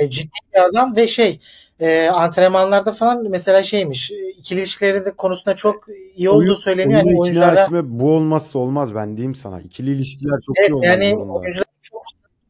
e, 0.00 0.10
ciddi 0.10 0.38
bir 0.54 0.60
adam 0.60 0.96
ve 0.96 1.06
şey 1.06 1.40
e, 1.80 2.08
antrenmanlarda 2.08 2.92
falan 2.92 3.30
mesela 3.30 3.62
şeymiş 3.62 4.12
ikili 4.38 4.60
ilişkileri 4.60 5.12
konusunda 5.16 5.56
çok 5.56 5.84
iyi 6.14 6.30
olduğu 6.30 6.38
oyun, 6.38 6.54
söyleniyor. 6.54 7.00
Oyunu 7.00 7.08
yani 7.08 7.20
oyunculara... 7.20 7.62
etme, 7.62 7.80
bu 7.84 8.10
olmazsa 8.10 8.58
olmaz 8.58 8.94
ben 8.94 9.16
diyeyim 9.16 9.34
sana. 9.34 9.60
İkili 9.60 9.90
ilişkiler 9.90 10.40
çok 10.46 10.58
evet, 10.58 10.70
iyi 10.70 10.74
olmaz. 10.74 10.86
Yani 10.86 11.16
oyuncular 11.16 11.66
çok 11.82 12.02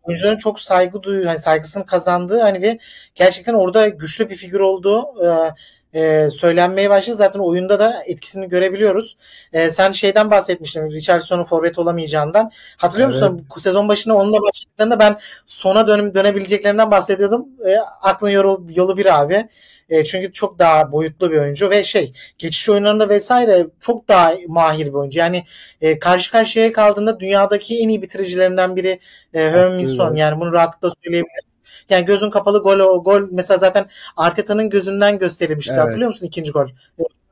oyuncuların 0.03 0.39
çok 0.39 0.61
saygı 0.61 1.03
duyuyor, 1.03 1.27
hani 1.27 1.39
saygısını 1.39 1.87
kazandığı 1.87 2.41
hani 2.41 2.63
ve 2.63 2.79
gerçekten 3.15 3.55
orada 3.55 3.89
güçlü 3.89 4.31
bir 4.31 4.37
figür 4.37 4.61
olduğu 4.61 5.27
e, 5.27 5.55
e, 5.97 6.31
söylenmeye 6.31 6.91
başladı. 6.91 7.17
Zaten 7.17 7.41
oyunda 7.41 7.79
da 7.79 7.97
etkisini 8.07 8.49
görebiliyoruz. 8.49 9.17
E, 9.53 9.71
sen 9.71 9.93
şeyden 9.93 10.31
bahsetmiştin 10.31 10.91
Richardson'un 10.91 11.45
forvet 11.45 11.79
olamayacağından. 11.79 12.51
Hatırlıyor 12.77 13.11
evet. 13.13 13.23
musun? 13.23 13.47
Bu 13.57 13.61
sezon 13.61 13.89
başında 13.89 14.15
onunla 14.15 14.39
başladığında 14.43 14.99
ben 14.99 15.19
sona 15.47 15.87
dönüm 15.87 16.15
dönebileceklerinden 16.15 16.91
bahsediyordum. 16.91 17.47
E, 17.67 17.77
aklın 18.03 18.31
yolu, 18.31 18.67
yolu 18.69 18.97
bir 18.97 19.21
abi. 19.21 19.49
E, 19.89 20.05
çünkü 20.05 20.33
çok 20.33 20.59
daha 20.59 20.93
boyutlu 20.93 21.31
bir 21.33 21.39
oyuncu 21.39 21.71
ve 21.71 21.85
şey 21.85 22.13
geçiş 22.39 22.69
oyunlarında 22.69 23.09
vesaire 23.09 23.67
çok 23.81 24.09
daha 24.09 24.35
mahir 24.49 24.87
bir 24.87 24.93
oyuncu. 24.93 25.19
Yani 25.19 25.45
e, 25.81 25.99
karşı 25.99 26.33
karşıya 26.33 26.73
kaldığında 26.73 27.21
dünyadaki 27.21 27.79
en 27.79 27.89
iyi 27.89 28.03
bitiricilerinden 28.03 28.77
biri 28.77 29.01
e, 29.35 29.41
Herminson. 29.51 30.15
Yani 30.15 30.41
bunu 30.41 30.53
rahatlıkla 30.53 30.91
söyleyebiliriz. 31.05 31.57
Yani 31.91 32.05
gözün 32.05 32.31
kapalı 32.31 32.63
gol 32.63 32.79
o 32.79 33.05
gol 33.05 33.23
mesela 33.31 33.59
zaten 33.59 33.87
Arteta'nın 34.17 34.71
gözünden 34.71 35.19
gösterilmişti. 35.19 35.73
Evet. 35.73 35.85
Hatırlıyor 35.85 36.09
musun 36.09 36.27
ikinci 36.27 36.53
gol? 36.53 36.69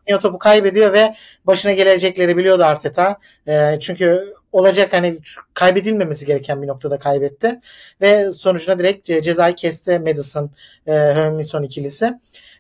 E, 0.07 0.19
topu 0.19 0.39
kaybediyor 0.39 0.93
ve 0.93 1.15
başına 1.45 1.73
gelecekleri 1.73 2.37
biliyordu 2.37 2.65
Arteta. 2.65 3.17
E, 3.49 3.79
çünkü 3.81 4.35
olacak 4.53 4.93
hani 4.93 5.19
kaybedilmemesi 5.55 6.27
gereken 6.27 6.63
bir 6.63 6.67
noktada 6.67 6.99
kaybetti. 6.99 7.61
Ve 8.01 8.33
sonucuna 8.33 8.79
direkt 8.79 9.07
cezayı 9.07 9.55
kesti 9.55 9.99
Madison, 9.99 10.51
e, 10.87 10.93
Hermison 10.93 11.63
ikilisi. 11.63 12.13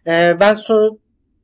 E, 0.07 0.37
ben 0.41 0.55
so 0.55 0.97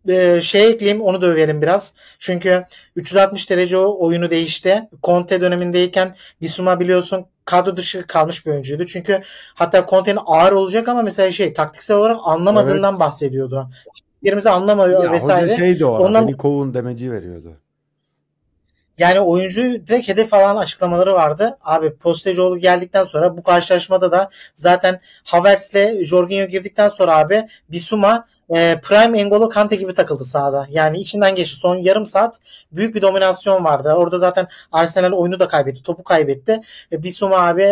e, 0.08 0.40
şey 0.40 0.70
ekleyeyim 0.70 1.02
onu 1.02 1.22
da 1.22 1.26
övelim 1.26 1.62
biraz. 1.62 1.94
Çünkü 2.18 2.64
360 2.96 3.50
derece 3.50 3.76
o 3.76 4.06
oyunu 4.06 4.30
değişti. 4.30 4.88
Conte 5.02 5.40
dönemindeyken 5.40 6.16
Bisuma 6.42 6.80
biliyorsun 6.80 7.26
kadro 7.44 7.76
dışı 7.76 8.06
kalmış 8.06 8.46
bir 8.46 8.50
oyuncuydu. 8.50 8.86
Çünkü 8.86 9.20
hatta 9.54 9.86
Conte'nin 9.90 10.20
ağır 10.26 10.52
olacak 10.52 10.88
ama 10.88 11.02
mesela 11.02 11.32
şey 11.32 11.52
taktiksel 11.52 11.96
olarak 11.96 12.18
anlamadığından 12.24 12.92
evet. 12.92 13.00
bahsediyordu. 13.00 13.70
Yerimizi 14.22 14.50
anlamıyor 14.50 15.04
ya, 15.04 15.12
vesaire. 15.12 15.44
Hoca 15.44 15.56
şeydi 15.56 15.84
o 15.84 15.98
Ondan... 15.98 16.26
beni 16.26 16.36
kovun 16.36 16.74
demeci 16.74 17.12
veriyordu. 17.12 17.56
Yani 19.00 19.20
oyuncu 19.20 19.62
direkt 19.62 20.08
hedef 20.08 20.34
alan 20.34 20.56
açıklamaları 20.56 21.14
vardı. 21.14 21.58
Abi 21.64 21.96
Postecioğlu 21.96 22.58
geldikten 22.58 23.04
sonra 23.04 23.36
bu 23.36 23.42
karşılaşmada 23.42 24.12
da 24.12 24.30
zaten 24.54 25.00
Havertz'le 25.24 26.04
Jorginho 26.04 26.46
girdikten 26.46 26.88
sonra 26.88 27.18
abi 27.18 27.46
Bisuma 27.68 28.26
e, 28.50 28.80
Prime 28.82 29.18
Engolo 29.18 29.48
Kante 29.48 29.76
gibi 29.76 29.94
takıldı 29.94 30.24
sahada. 30.24 30.66
Yani 30.70 30.98
içinden 30.98 31.34
geçti. 31.34 31.56
Son 31.56 31.76
yarım 31.76 32.06
saat 32.06 32.38
büyük 32.72 32.94
bir 32.94 33.02
dominasyon 33.02 33.64
vardı. 33.64 33.92
Orada 33.92 34.18
zaten 34.18 34.46
Arsenal 34.72 35.12
oyunu 35.12 35.40
da 35.40 35.48
kaybetti. 35.48 35.82
Topu 35.82 36.04
kaybetti. 36.04 36.60
E, 36.92 37.02
Bisuma 37.02 37.36
abi 37.36 37.68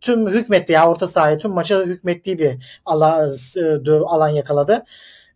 tüm 0.00 0.26
hükmetti 0.26 0.72
ya 0.72 0.90
orta 0.90 1.06
sahaya 1.06 1.38
tüm 1.38 1.50
maça 1.50 1.80
hükmettiği 1.80 2.38
bir 2.38 2.80
alan, 2.84 3.30
e, 3.56 3.90
alan 3.90 4.28
yakaladı. 4.28 4.84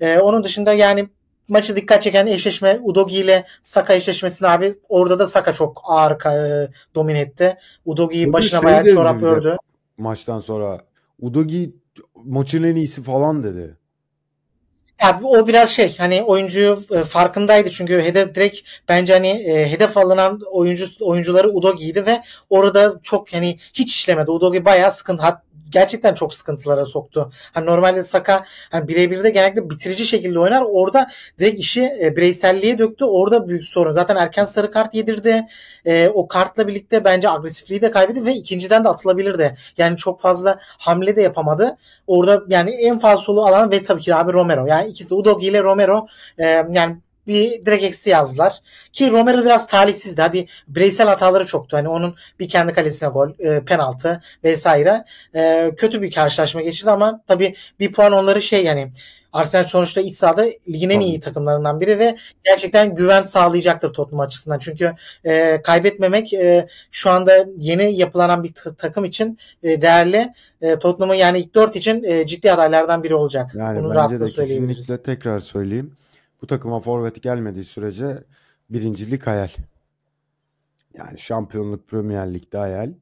E, 0.00 0.18
onun 0.18 0.44
dışında 0.44 0.72
yani 0.72 1.08
maçı 1.48 1.76
dikkat 1.76 2.02
çeken 2.02 2.26
eşleşme 2.26 2.80
Udogi 2.82 3.16
ile 3.16 3.46
Saka 3.62 3.94
eşleşmesinde 3.94 4.48
abi 4.48 4.72
orada 4.88 5.18
da 5.18 5.26
Saka 5.26 5.52
çok 5.52 5.82
ağır 5.84 6.10
e, 6.10 6.68
domine 6.94 7.20
etti. 7.20 7.56
Udogi'yi 7.84 8.32
başına 8.32 8.60
şey 8.60 8.66
bayağı 8.66 8.84
çorap 8.84 9.22
ördü. 9.22 9.56
Maçtan 9.98 10.38
sonra 10.38 10.80
Udogi 11.20 11.74
maçın 12.24 12.62
en 12.62 12.76
iyisi 12.76 13.02
falan 13.02 13.42
dedi. 13.42 13.76
Abi 15.02 15.26
o 15.26 15.46
biraz 15.46 15.70
şey 15.70 15.96
hani 15.98 16.22
oyuncuyu 16.22 16.78
e, 16.90 17.04
farkındaydı 17.04 17.70
çünkü 17.70 18.02
hedef 18.02 18.34
direkt 18.34 18.58
bence 18.88 19.12
hani 19.12 19.28
e, 19.28 19.70
hedef 19.70 19.96
alınan 19.96 20.40
oyuncu 20.52 20.86
oyuncuları 21.00 21.48
Udogi'ydi 21.50 22.06
ve 22.06 22.22
orada 22.50 23.00
çok 23.02 23.32
hani 23.32 23.58
hiç 23.72 23.94
işlemedi. 23.94 24.30
Udogi 24.30 24.64
bayağı 24.64 24.90
sıkıntı. 24.92 25.22
Hat, 25.22 25.42
gerçekten 25.70 26.14
çok 26.14 26.34
sıkıntılara 26.34 26.86
soktu. 26.86 27.30
Hani 27.52 27.66
normalde 27.66 28.02
Saka 28.02 28.44
hani 28.70 28.88
birebir 28.88 29.24
genellikle 29.24 29.70
bitirici 29.70 30.06
şekilde 30.06 30.38
oynar. 30.38 30.64
Orada 30.68 31.06
direkt 31.38 31.60
işi 31.60 31.92
e, 32.02 32.16
bireyselliğe 32.16 32.78
döktü. 32.78 33.04
Orada 33.04 33.48
büyük 33.48 33.64
sorun. 33.64 33.92
Zaten 33.92 34.16
erken 34.16 34.44
sarı 34.44 34.70
kart 34.70 34.94
yedirdi. 34.94 35.46
E, 35.84 36.08
o 36.08 36.28
kartla 36.28 36.68
birlikte 36.68 37.04
bence 37.04 37.30
agresifliği 37.30 37.82
de 37.82 37.90
kaybetti 37.90 38.26
ve 38.26 38.34
ikinciden 38.34 38.84
de 38.84 38.88
atılabilirdi. 38.88 39.56
Yani 39.78 39.96
çok 39.96 40.20
fazla 40.20 40.58
hamle 40.78 41.16
de 41.16 41.22
yapamadı. 41.22 41.76
Orada 42.06 42.42
yani 42.48 42.70
en 42.70 42.98
fazla 42.98 43.24
solu 43.24 43.46
alan 43.46 43.70
ve 43.70 43.82
tabii 43.82 44.00
ki 44.00 44.14
abi 44.14 44.32
Romero. 44.32 44.66
Yani 44.66 44.88
ikisi 44.88 45.14
Udogi 45.14 45.46
ile 45.46 45.62
Romero 45.62 46.06
e, 46.38 46.44
yani 46.46 46.96
bir 47.26 47.66
direkt 47.66 47.84
eksi 47.84 48.10
yazdılar. 48.10 48.58
Ki 48.92 49.10
Romero 49.10 49.44
biraz 49.44 49.66
talihsizdi. 49.66 50.22
Hadi 50.22 50.46
bireysel 50.68 51.06
hataları 51.06 51.46
çoktu. 51.46 51.76
Hani 51.76 51.88
onun 51.88 52.14
bir 52.38 52.48
kendi 52.48 52.72
kalesine 52.72 53.08
gol, 53.08 53.30
e, 53.38 53.64
penaltı 53.64 54.22
vesaire. 54.44 55.04
E, 55.34 55.70
kötü 55.76 56.02
bir 56.02 56.10
karşılaşma 56.10 56.62
geçirdi 56.62 56.90
ama 56.90 57.22
tabii 57.26 57.54
bir 57.80 57.92
puan 57.92 58.12
onları 58.12 58.42
şey 58.42 58.64
yani 58.64 58.92
Arsenal 59.32 59.64
sonuçta 59.64 60.00
iç 60.00 60.14
sahada 60.14 60.46
ligin 60.68 60.90
en 60.90 61.00
iyi 61.00 61.20
takımlarından 61.20 61.80
biri 61.80 61.98
ve 61.98 62.16
gerçekten 62.44 62.94
güven 62.94 63.22
sağlayacaktır 63.22 63.92
Tottenham 63.92 64.20
açısından. 64.20 64.58
Çünkü 64.58 64.92
e, 65.24 65.62
kaybetmemek 65.62 66.32
e, 66.32 66.68
şu 66.90 67.10
anda 67.10 67.46
yeni 67.58 67.96
yapılanan 67.96 68.44
bir 68.44 68.52
takım 68.78 69.04
için 69.04 69.38
e, 69.62 69.82
değerli. 69.82 70.32
E, 70.62 70.78
Tottenham'ın 70.78 71.14
yani 71.14 71.38
ilk 71.38 71.54
dört 71.54 71.76
için 71.76 72.02
e, 72.02 72.26
ciddi 72.26 72.52
adaylardan 72.52 73.02
biri 73.02 73.14
olacak. 73.14 73.52
Yani 73.54 73.82
Bunu 73.82 73.94
bence 73.94 74.20
de. 74.20 74.24
Kesinlikle 74.24 75.02
tekrar 75.02 75.40
söyleyeyim. 75.40 75.92
Bu 76.42 76.46
takıma 76.46 76.80
forvet 76.80 77.22
gelmediği 77.22 77.64
sürece 77.64 78.24
birincilik 78.70 79.26
hayal. 79.26 79.48
Yani 80.94 81.18
şampiyonluk 81.18 81.88
Premier 81.88 82.34
Lig'de 82.34 82.58
hayal. 82.58 82.92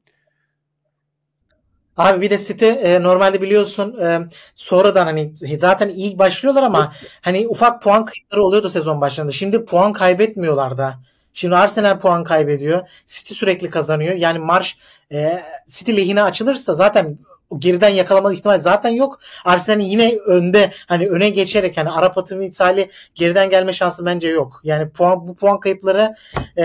Abi 1.97 2.21
bir 2.21 2.29
de 2.29 2.37
City 2.37 2.69
e, 2.69 3.03
normalde 3.03 3.41
biliyorsun 3.41 3.99
e, 3.99 4.19
sonradan 4.55 5.05
hani 5.05 5.31
zaten 5.59 5.89
iyi 5.89 6.19
başlıyorlar 6.19 6.63
ama 6.63 6.93
hani 7.21 7.47
ufak 7.47 7.81
puan 7.81 8.05
kayıpları 8.05 8.43
oluyordu 8.43 8.69
sezon 8.69 9.01
başlarında. 9.01 9.31
Şimdi 9.31 9.65
puan 9.65 9.93
kaybetmiyorlar 9.93 10.77
da. 10.77 10.99
Şimdi 11.33 11.55
Arsenal 11.55 11.99
puan 11.99 12.23
kaybediyor. 12.23 12.89
City 13.07 13.33
sürekli 13.33 13.69
kazanıyor. 13.69 14.15
Yani 14.15 14.39
marş 14.39 14.77
e, 15.11 15.39
City 15.67 15.97
lehine 15.97 16.23
açılırsa 16.23 16.73
zaten 16.73 17.19
geriden 17.57 17.89
yakalama 17.89 18.33
ihtimali 18.33 18.61
zaten 18.61 18.89
yok. 18.89 19.19
Arsenal'in 19.45 19.85
yine 19.85 20.17
önde 20.25 20.71
hani 20.87 21.09
öne 21.09 21.29
geçerek 21.29 21.77
hani 21.77 21.89
Arap 21.89 22.17
atı 22.17 22.37
misali 22.37 22.89
geriden 23.15 23.49
gelme 23.49 23.73
şansı 23.73 24.05
bence 24.05 24.29
yok. 24.29 24.61
Yani 24.63 24.89
puan 24.89 25.27
bu 25.27 25.35
puan 25.35 25.59
kayıpları 25.59 26.15
e, 26.57 26.63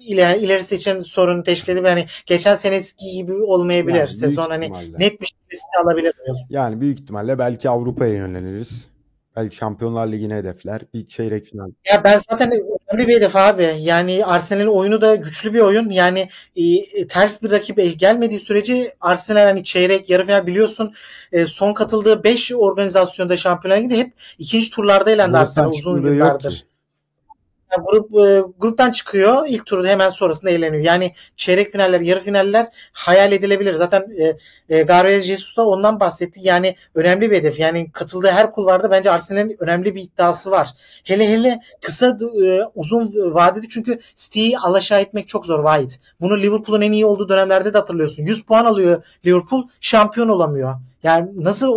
iler, 0.00 0.36
ilerisi 0.36 0.74
için 0.74 1.00
sorun 1.00 1.42
teşkil 1.42 1.72
edip 1.72 1.86
hani 1.86 2.06
geçen 2.26 2.54
seneki 2.54 3.10
gibi 3.12 3.32
olmayabilir. 3.32 3.98
Yani 3.98 4.12
Sezon 4.12 4.50
hani 4.50 4.72
net 4.98 5.20
bir 5.20 5.26
şekilde 5.26 5.82
alabilir. 5.84 6.12
Yani 6.50 6.80
büyük 6.80 7.00
ihtimalle 7.00 7.38
belki 7.38 7.68
Avrupa'ya 7.70 8.14
yönleniriz. 8.14 8.88
Belki 9.38 9.56
Şampiyonlar 9.56 10.06
Ligi'ne 10.06 10.36
hedefler. 10.36 10.80
Bir 10.94 11.06
çeyrek 11.06 11.46
final. 11.46 11.70
Ya 11.92 12.04
ben 12.04 12.18
zaten 12.30 12.50
önemli 12.50 13.08
bir 13.08 13.16
hedef 13.16 13.36
abi. 13.36 13.76
Yani 13.78 14.24
Arsenal'in 14.24 14.66
oyunu 14.66 15.00
da 15.00 15.14
güçlü 15.14 15.54
bir 15.54 15.60
oyun. 15.60 15.90
Yani 15.90 16.28
e, 16.56 17.06
ters 17.06 17.42
bir 17.42 17.50
rakip 17.50 17.98
gelmediği 17.98 18.40
sürece 18.40 18.92
Arsenal 19.00 19.44
hani 19.44 19.64
çeyrek, 19.64 20.10
yarı 20.10 20.22
final 20.22 20.46
biliyorsun 20.46 20.94
e, 21.32 21.46
son 21.46 21.74
katıldığı 21.74 22.24
5 22.24 22.52
organizasyonda 22.52 23.36
Şampiyonlar 23.36 23.80
Ligi'de 23.80 23.98
hep 23.98 24.12
ikinci 24.38 24.70
turlarda 24.70 25.10
elendi 25.10 25.36
Arsenal 25.36 25.70
uzun 25.70 26.02
yıllardır 26.02 26.64
yani 27.72 27.84
grup 27.86 28.26
e, 28.26 28.42
gruptan 28.58 28.90
çıkıyor. 28.90 29.44
İlk 29.48 29.66
turda 29.66 29.88
hemen 29.88 30.10
sonrasında 30.10 30.50
eğleniyor. 30.50 30.82
Yani 30.82 31.12
çeyrek 31.36 31.70
finaller, 31.70 32.00
yarı 32.00 32.20
finaller 32.20 32.66
hayal 32.92 33.32
edilebilir. 33.32 33.74
Zaten 33.74 34.06
e, 34.18 34.36
e, 34.76 34.82
Gabriel 34.82 35.20
Jesus 35.20 35.56
da 35.56 35.66
ondan 35.66 36.00
bahsetti. 36.00 36.40
Yani 36.42 36.76
önemli 36.94 37.30
bir 37.30 37.36
hedef. 37.36 37.58
Yani 37.58 37.92
katıldığı 37.92 38.30
her 38.30 38.52
kulvarda 38.52 38.90
bence 38.90 39.10
Arsenal'in 39.10 39.56
önemli 39.60 39.94
bir 39.94 40.02
iddiası 40.02 40.50
var. 40.50 40.68
Hele 41.04 41.28
hele 41.28 41.60
kısa 41.80 42.16
e, 42.44 42.60
uzun 42.74 43.34
vadede 43.34 43.66
çünkü 43.68 44.00
City'yi 44.16 44.58
alaşağı 44.58 45.00
etmek 45.00 45.28
çok 45.28 45.46
zor 45.46 45.64
White. 45.64 45.94
Bunu 46.20 46.38
Liverpool'un 46.38 46.80
en 46.80 46.92
iyi 46.92 47.06
olduğu 47.06 47.28
dönemlerde 47.28 47.74
de 47.74 47.78
hatırlıyorsun. 47.78 48.22
100 48.22 48.42
puan 48.42 48.64
alıyor 48.64 49.04
Liverpool, 49.26 49.62
şampiyon 49.80 50.28
olamıyor. 50.28 50.74
Yani 51.02 51.30
nasıl 51.36 51.68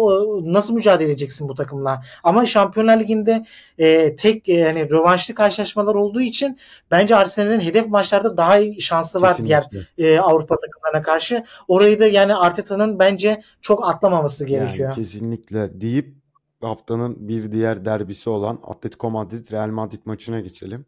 nasıl 0.53 0.73
mücadele 0.73 1.07
edeceksin 1.07 1.49
bu 1.49 1.53
takımla? 1.53 2.03
Ama 2.23 2.45
Şampiyonlar 2.45 2.99
Ligi'nde 2.99 3.45
e, 3.77 4.15
tek 4.15 4.49
e, 4.49 4.53
yani 4.53 4.91
rövanşlı 4.91 5.35
karşılaşmalar 5.35 5.95
olduğu 5.95 6.21
için 6.21 6.57
bence 6.91 7.15
Arsenal'in 7.15 7.59
hedef 7.59 7.87
maçlarda 7.87 8.37
daha 8.37 8.57
iyi 8.57 8.81
şansı 8.81 9.21
var 9.21 9.37
Kesinlikle. 9.37 9.69
diğer 9.97 10.15
e, 10.15 10.19
Avrupa 10.19 10.55
takımlarına 10.57 11.01
karşı. 11.01 11.43
Orayı 11.67 11.99
da 11.99 12.07
yani 12.07 12.35
Arteta'nın 12.35 12.99
bence 12.99 13.41
çok 13.61 13.89
atlamaması 13.89 14.45
gerekiyor. 14.45 14.89
Yani 14.89 14.95
kesinlikle 14.95 15.81
deyip 15.81 16.15
haftanın 16.61 17.27
bir 17.27 17.51
diğer 17.51 17.85
derbisi 17.85 18.29
olan 18.29 18.59
Atletico 18.63 19.09
Madrid 19.09 19.51
Real 19.51 19.67
Madrid 19.67 20.01
maçına 20.05 20.39
geçelim. 20.39 20.85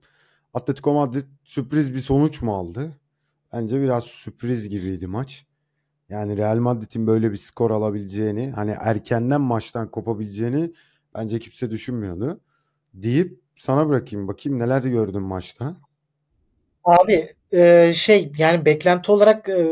Atletico 0.53 0.93
Madrid 0.93 1.25
sürpriz 1.43 1.93
bir 1.93 1.99
sonuç 1.99 2.41
mu 2.41 2.55
aldı? 2.55 2.91
Bence 3.53 3.81
biraz 3.81 4.03
sürpriz 4.03 4.69
gibiydi 4.69 5.07
maç. 5.07 5.45
Yani 6.13 6.37
Real 6.37 6.57
Madrid'in 6.57 7.07
böyle 7.07 7.31
bir 7.31 7.37
skor 7.37 7.71
alabileceğini, 7.71 8.51
hani 8.51 8.75
erkenden 8.79 9.41
maçtan 9.41 9.91
kopabileceğini 9.91 10.73
bence 11.15 11.39
kimse 11.39 11.71
düşünmüyordu. 11.71 12.39
Deyip 12.93 13.39
sana 13.57 13.89
bırakayım 13.89 14.27
bakayım 14.27 14.59
neler 14.59 14.81
gördün 14.81 15.21
maçta. 15.21 15.75
Abi 16.83 17.27
e, 17.51 17.93
şey 17.95 18.31
yani 18.37 18.65
beklenti 18.65 19.11
olarak 19.11 19.49
e, 19.49 19.67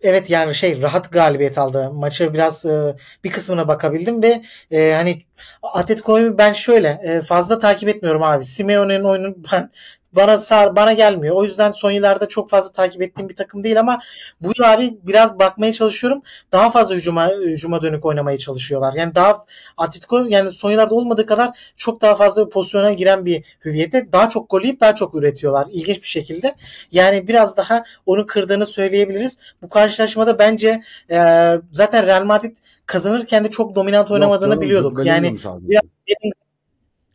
evet 0.00 0.30
yani 0.30 0.54
şey 0.54 0.82
rahat 0.82 1.12
galibiyet 1.12 1.58
aldı. 1.58 1.92
Maçı 1.92 2.34
biraz 2.34 2.66
e, 2.66 2.96
bir 3.24 3.30
kısmına 3.30 3.68
bakabildim 3.68 4.22
ve 4.22 4.42
e, 4.70 4.92
hani 4.92 5.22
Atletico'yu 5.62 6.38
ben 6.38 6.52
şöyle 6.52 7.00
e, 7.04 7.22
fazla 7.22 7.58
takip 7.58 7.88
etmiyorum 7.88 8.22
abi. 8.22 8.44
Simeone'nin 8.44 9.04
oyunu 9.04 9.34
ben 9.52 9.70
bana 10.16 10.38
sar 10.38 10.76
bana 10.76 10.92
gelmiyor. 10.92 11.36
O 11.36 11.44
yüzden 11.44 11.70
son 11.70 11.90
yıllarda 11.90 12.28
çok 12.28 12.50
fazla 12.50 12.72
takip 12.72 13.02
ettiğim 13.02 13.28
bir 13.28 13.36
takım 13.36 13.64
değil 13.64 13.80
ama 13.80 13.98
bu 14.40 14.52
yıl 14.58 14.72
abi 14.72 14.98
biraz 15.02 15.38
bakmaya 15.38 15.72
çalışıyorum. 15.72 16.22
Daha 16.52 16.70
fazla 16.70 16.94
hücuma 16.94 17.28
hücuma 17.28 17.82
dönük 17.82 18.04
oynamaya 18.04 18.38
çalışıyorlar. 18.38 18.94
Yani 18.94 19.14
daha 19.14 19.44
Atletico 19.76 20.24
yani 20.28 20.50
son 20.50 20.70
yıllarda 20.70 20.94
olmadığı 20.94 21.26
kadar 21.26 21.72
çok 21.76 22.00
daha 22.02 22.14
fazla 22.14 22.48
pozisyona 22.48 22.92
giren 22.92 23.24
bir 23.24 23.44
hüviyete 23.64 24.12
daha 24.12 24.28
çok 24.28 24.50
gol 24.50 24.62
yiyip 24.62 24.80
daha 24.80 24.94
çok 24.94 25.14
üretiyorlar. 25.14 25.66
İlginç 25.70 25.96
bir 25.96 26.06
şekilde. 26.06 26.54
Yani 26.92 27.28
biraz 27.28 27.56
daha 27.56 27.84
onu 28.06 28.26
kırdığını 28.26 28.66
söyleyebiliriz. 28.66 29.38
Bu 29.62 29.68
karşılaşmada 29.68 30.38
bence 30.38 30.82
e, 31.10 31.50
zaten 31.72 32.06
Real 32.06 32.24
Madrid 32.24 32.56
kazanırken 32.86 33.44
de 33.44 33.50
çok 33.50 33.74
dominant 33.74 34.10
oynamadığını 34.10 34.54
Yok, 34.54 34.62
biliyorduk. 34.62 35.06
Yani 35.06 35.36
biraz 35.46 35.82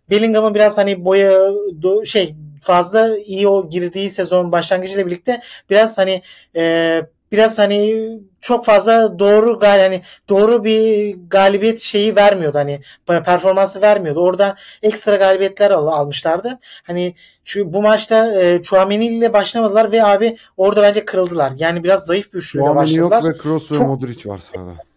Bellingham'ın 0.10 0.56
biraz 0.56 0.78
hani 0.78 1.06
boya 1.06 1.40
do, 1.82 2.06
şey 2.06 2.36
fazla 2.62 3.18
iyi 3.18 3.48
o 3.48 3.70
girdiği 3.70 4.10
sezon 4.10 4.52
başlangıcıyla 4.52 5.06
birlikte 5.06 5.42
biraz 5.70 5.98
hani 5.98 6.22
e, 6.56 7.02
biraz 7.32 7.60
hani 7.60 8.10
çok 8.42 8.66
fazla 8.66 9.20
doğru 9.20 9.60
gal 9.60 9.80
hani 9.80 10.02
doğru 10.30 10.64
bir 10.64 11.16
galibiyet 11.30 11.80
şeyi 11.80 12.16
vermiyordu 12.16 12.58
hani 12.58 12.82
performansı 13.06 13.82
vermiyordu. 13.82 14.20
Orada 14.20 14.56
ekstra 14.84 15.16
galibiyetler 15.16 15.72
al, 15.72 15.88
almışlardı. 15.88 16.60
Hani 16.84 17.16
şu 17.44 17.74
bu 17.74 17.82
maçta 17.82 18.42
e, 18.42 18.62
Chouameni 18.62 19.08
ile 19.08 19.34
başlamadılar 19.34 19.92
ve 19.92 20.04
abi 20.04 20.38
orada 20.58 20.82
bence 20.82 21.06
kırıldılar. 21.06 21.54
Yani 21.58 21.84
biraz 21.84 22.06
zayıf 22.06 22.34
bir 22.34 22.38
üçlüyle 22.38 22.76
başladılar. 22.76 23.24
yok 23.24 23.34
ve 23.34 23.38
Kroos 23.38 23.72
ve 23.72 23.76
çok... 23.76 23.88
Modric 23.88 24.30
var 24.30 24.38
sahada. 24.38 24.91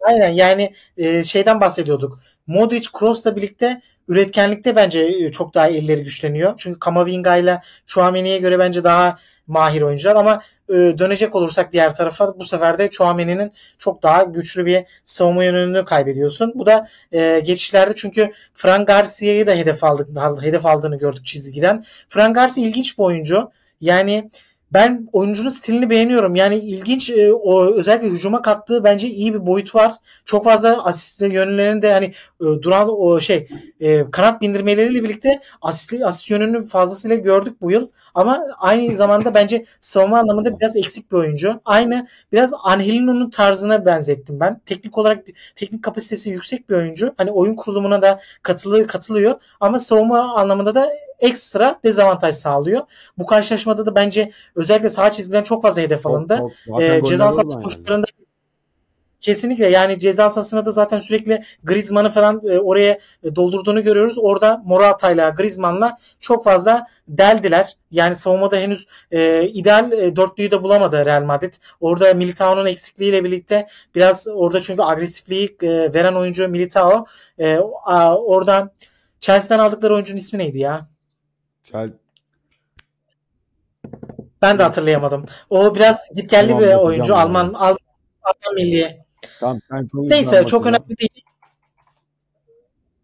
Aynen 0.00 0.28
yani 0.28 0.72
e, 0.96 1.24
şeyden 1.24 1.60
bahsediyorduk. 1.60 2.20
Modric 2.46 2.88
Kroos'la 2.92 3.36
birlikte 3.36 3.82
üretkenlikte 4.08 4.76
bence 4.76 5.00
e, 5.00 5.30
çok 5.30 5.54
daha 5.54 5.68
elleri 5.68 6.02
güçleniyor. 6.02 6.54
Çünkü 6.56 6.78
Kamavinga 6.78 7.36
ile 7.36 7.62
Chouameni'ye 7.86 8.38
göre 8.38 8.58
bence 8.58 8.84
daha 8.84 9.18
mahir 9.46 9.82
oyuncular 9.82 10.16
ama 10.16 10.42
e, 10.68 10.74
dönecek 10.74 11.34
olursak 11.34 11.72
diğer 11.72 11.94
tarafa 11.94 12.38
bu 12.38 12.44
sefer 12.44 12.78
de 12.78 12.90
Chouameni'nin 12.90 13.52
çok 13.78 14.02
daha 14.02 14.22
güçlü 14.22 14.66
bir 14.66 14.84
savunma 15.04 15.44
yönünü 15.44 15.84
kaybediyorsun. 15.84 16.52
Bu 16.54 16.66
da 16.66 16.88
e, 17.12 17.40
geçişlerde 17.40 17.92
çünkü 17.96 18.32
Fran 18.54 18.84
Garcia'yı 18.84 19.46
da 19.46 19.52
hedef 19.54 19.84
aldık 19.84 20.08
hedef 20.42 20.66
aldığını 20.66 20.98
gördük 20.98 21.26
çizgiden. 21.26 21.84
Fran 22.08 22.34
Garcia 22.34 22.64
ilginç 22.64 22.98
bir 22.98 23.02
oyuncu. 23.04 23.50
Yani 23.80 24.30
ben 24.72 25.08
oyuncunun 25.12 25.50
stilini 25.50 25.90
beğeniyorum. 25.90 26.34
Yani 26.34 26.56
ilginç 26.56 27.10
e, 27.10 27.32
o 27.32 27.74
özellikle 27.74 28.08
hücuma 28.08 28.42
kattığı 28.42 28.84
bence 28.84 29.08
iyi 29.08 29.34
bir 29.34 29.46
boyut 29.46 29.74
var. 29.74 29.92
Çok 30.24 30.44
fazla 30.44 30.84
asist 30.84 31.20
yönlerinde 31.22 31.92
hani 31.92 32.04
e, 32.40 32.44
duran 32.62 32.88
o 33.00 33.20
şey 33.20 33.48
e, 33.80 34.10
kanat 34.10 34.40
bindirmeleriyle 34.40 35.04
birlikte 35.04 35.40
asist, 35.62 36.02
asist 36.04 36.30
yönünü 36.30 36.66
fazlasıyla 36.66 37.16
gördük 37.16 37.60
bu 37.60 37.70
yıl. 37.70 37.88
Ama 38.14 38.46
aynı 38.58 38.96
zamanda 38.96 39.34
bence 39.34 39.64
savunma 39.80 40.18
anlamında 40.18 40.60
biraz 40.60 40.76
eksik 40.76 41.12
bir 41.12 41.16
oyuncu. 41.16 41.60
Aynı 41.64 42.06
biraz 42.32 42.52
Angelino'nun 42.62 43.30
tarzına 43.30 43.86
benzettim 43.86 44.40
ben. 44.40 44.60
Teknik 44.66 44.98
olarak 44.98 45.24
teknik 45.56 45.82
kapasitesi 45.84 46.30
yüksek 46.30 46.70
bir 46.70 46.74
oyuncu. 46.74 47.14
Hani 47.16 47.30
oyun 47.30 47.54
kurulumuna 47.56 48.02
da 48.02 48.20
katılıyor, 48.42 48.88
katılıyor 48.88 49.40
ama 49.60 49.78
savunma 49.78 50.34
anlamında 50.34 50.74
da 50.74 50.90
ekstra 51.18 51.80
dezavantaj 51.84 52.34
sağlıyor. 52.34 52.80
Bu 53.18 53.26
karşılaşmada 53.26 53.86
da 53.86 53.94
bence 53.94 54.32
özellikle 54.54 54.90
sağ 54.90 55.10
çizgiden 55.10 55.42
çok 55.42 55.62
fazla 55.62 55.82
hedef 55.82 56.06
alındı. 56.06 56.40
Ee, 56.80 57.00
ceza 57.04 57.32
sahası 57.32 57.58
koşullarında 57.58 58.06
Kesinlikle 59.20 59.68
yani 59.68 59.98
ceza 59.98 60.30
sahasına 60.30 60.64
da 60.64 60.70
zaten 60.70 60.98
sürekli 60.98 61.42
Griezmann'ı 61.64 62.10
falan 62.10 62.40
e, 62.48 62.58
oraya 62.58 62.98
e, 63.22 63.36
doldurduğunu 63.36 63.82
görüyoruz. 63.82 64.18
Orada 64.18 64.62
Morata'yla 64.64 65.30
Griezmann'la 65.30 65.96
çok 66.20 66.44
fazla 66.44 66.86
deldiler. 67.08 67.72
Yani 67.90 68.14
savunmada 68.14 68.56
henüz 68.56 68.86
e, 69.10 69.48
ideal 69.48 69.92
e, 69.92 70.16
dörtlüyü 70.16 70.50
de 70.50 70.62
bulamadı 70.62 71.06
Real 71.06 71.24
Madrid. 71.24 71.54
Orada 71.80 72.14
Militao'nun 72.14 72.66
eksikliğiyle 72.66 73.24
birlikte 73.24 73.66
biraz 73.94 74.26
orada 74.28 74.60
çünkü 74.60 74.82
agresifliği 74.82 75.56
e, 75.62 75.94
veren 75.94 76.14
oyuncu 76.14 76.48
Militao. 76.48 77.06
E, 77.38 77.58
a, 77.84 78.16
orada 78.16 78.72
Chelsea'den 79.20 79.58
aldıkları 79.58 79.94
oyuncunun 79.94 80.18
ismi 80.18 80.38
neydi 80.38 80.58
ya? 80.58 80.86
Çel 81.72 81.92
Ben 84.42 84.58
de 84.58 84.62
hatırlayamadım. 84.62 85.24
O 85.50 85.74
biraz 85.74 86.08
git 86.16 86.30
geldi 86.30 86.48
Tamam, 86.48 86.62
bir 86.64 86.74
oyuncu. 86.74 87.12
ben. 87.12 87.18
Alman 87.18 87.44
Alman 87.54 87.78
Alman 88.22 88.54
milli. 88.54 89.04
Tamam, 89.40 89.60
konuş, 89.92 90.10
Neyse 90.10 90.36
ben 90.36 90.44
çok 90.44 90.60
bakacağım. 90.64 90.84
önemli 90.84 90.98
değil. 90.98 91.22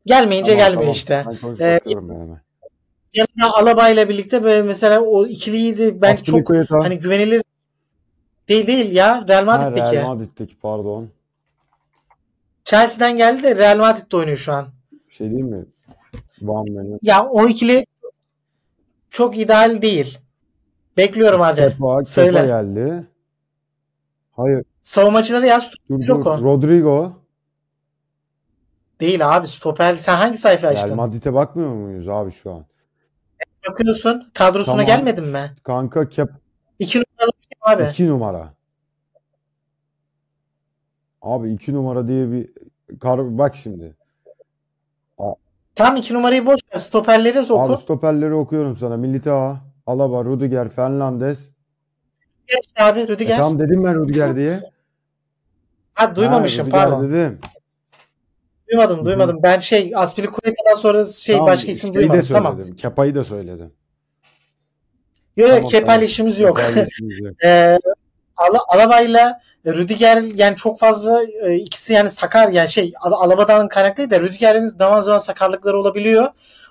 Gelmeyince 0.06 0.56
Tamam, 0.56 0.58
gelmiyor 0.66 0.80
tamam. 0.82 0.92
işte. 0.92 1.24
Ben 1.42 1.64
Ee, 1.64 1.80
ben 1.86 1.90
hemen. 2.14 2.40
Yanında 3.14 3.54
Alaba 3.56 3.88
ile 3.88 4.08
birlikte 4.08 4.42
böyle 4.42 4.62
mesela 4.62 5.00
o 5.00 5.26
ikiliydi 5.26 6.02
ben 6.02 6.16
çok 6.16 6.20
Aspilicueta. 6.20 6.78
hani 6.84 6.98
güvenilir 6.98 7.42
değil 8.48 8.66
değil 8.66 8.92
ya 8.92 9.24
Real 9.28 9.46
Ha, 9.46 9.56
Madrid'deki. 9.58 9.96
Real 9.96 10.08
Madrid'deki 10.14 10.56
pardon. 10.58 11.08
Chelsea'den 12.64 13.16
geldi 13.16 13.42
de 13.42 13.56
Real 13.56 13.78
Madrid'de 13.78 14.16
oynuyor 14.16 14.36
şu 14.36 14.52
an. 14.52 14.66
Bir 15.08 15.14
şey 15.14 15.26
diyeyim 15.28 15.46
mi? 15.48 15.64
Van 16.42 16.64
Menen. 16.70 16.98
Ya 17.02 17.24
o 17.26 17.46
ikili 17.48 17.86
çok 19.14 19.38
ideal 19.38 19.82
değil. 19.82 20.18
Bekliyorum 20.96 21.40
hadi. 21.40 21.60
Kepa, 21.60 21.74
Kepa 21.96 22.04
Söyle. 22.04 22.46
geldi. 22.46 23.06
Hayır. 24.32 24.64
Savunmacıları 24.80 25.46
yaz 25.46 25.70
Dur 25.90 26.00
Yok 26.04 26.24
dur. 26.24 26.30
o. 26.30 26.42
Rodrigo. 26.42 27.12
değil 29.00 29.36
abi 29.36 29.46
stoper. 29.48 29.94
Sen 29.94 30.16
hangi 30.16 30.38
sayfa 30.38 30.68
açtın? 30.68 30.96
Madrid'e 30.96 31.34
bakmıyor 31.34 31.68
muyuz 31.74 32.08
abi 32.08 32.30
şu 32.32 32.52
an? 32.52 32.64
Bakıyorsun 33.70 34.30
kadrosuna 34.34 34.74
Tamam. 34.74 34.86
gelmedin 34.86 35.24
mi? 35.24 35.50
Kanka 35.62 36.08
Kep 36.08 36.28
İki 36.78 36.98
numaralı 36.98 37.32
kim 37.32 37.58
abi? 37.60 37.90
2 37.90 38.08
numara. 38.08 38.54
Abi 41.22 41.52
2 41.52 41.74
numara 41.74 42.08
diye 42.08 42.32
bir 42.32 42.50
kar 43.00 43.38
bak 43.38 43.54
şimdi. 43.56 43.96
Tam 45.74 45.96
iki 45.96 46.14
numarayı 46.14 46.46
boş 46.46 46.60
ver. 46.72 46.78
Stoperleri 46.78 47.40
oku. 47.40 47.60
Abi 47.72 47.82
stoperleri 47.82 48.34
okuyorum 48.34 48.76
sana. 48.76 48.96
Militao, 48.96 49.56
Alaba, 49.86 50.24
Rudiger, 50.24 50.68
Fernandes. 50.68 51.50
Geç 52.46 52.64
abi 52.80 53.00
E 53.00 53.08
Rüdiger. 53.08 53.36
tamam 53.36 53.58
dedim 53.58 53.84
ben 53.84 53.94
Rudiger 53.94 54.36
diye. 54.36 54.60
Ha 55.94 56.16
duymamışım 56.16 56.64
Ha, 56.64 56.66
Rudiger 56.70 56.90
pardon. 56.90 57.10
dedim. 57.10 57.38
Duymadım 58.70 59.00
Hı. 59.00 59.04
duymadım. 59.04 59.40
Ben 59.42 59.58
şey 59.58 59.92
Aspilicueta'dan 59.96 60.74
sonra 60.74 61.04
şey 61.04 61.34
Tamam, 61.36 61.50
başka 61.50 61.70
isim 61.70 61.88
şeyi 61.88 61.94
duymadım. 61.94 62.18
de 62.18 62.22
söyledim. 62.22 62.44
Tamam. 62.44 62.76
Kepa'yı 62.76 63.14
da 63.14 63.24
söyledim. 63.24 63.72
Yok 65.36 65.48
yok 65.48 65.56
Tamam, 65.56 65.70
Kepa'yla 65.70 65.86
tamam. 65.86 66.04
işimiz 66.04 66.40
yok. 66.40 66.56
Kepa'yla 66.56 66.84
işimiz 66.84 67.20
yok. 67.20 67.34
Ee, 67.44 67.78
Ala, 68.36 68.58
Alaba'yla 68.68 69.40
Rüdiger 69.66 70.22
yani 70.22 70.56
çok 70.56 70.78
fazla 70.78 71.24
e, 71.42 71.54
ikisi 71.54 71.92
yani 71.92 72.10
sakar 72.10 72.48
yani 72.48 72.68
şey 72.68 72.92
Al- 73.00 73.12
Alaba'dan 73.12 73.68
kaynaklı 73.68 73.96
değil 73.96 74.10
de 74.10 74.20
Rüdiger'in 74.20 74.68
zaman 74.68 75.00
zaman 75.00 75.18
sakarlıkları 75.18 75.80
olabiliyor. 75.80 76.28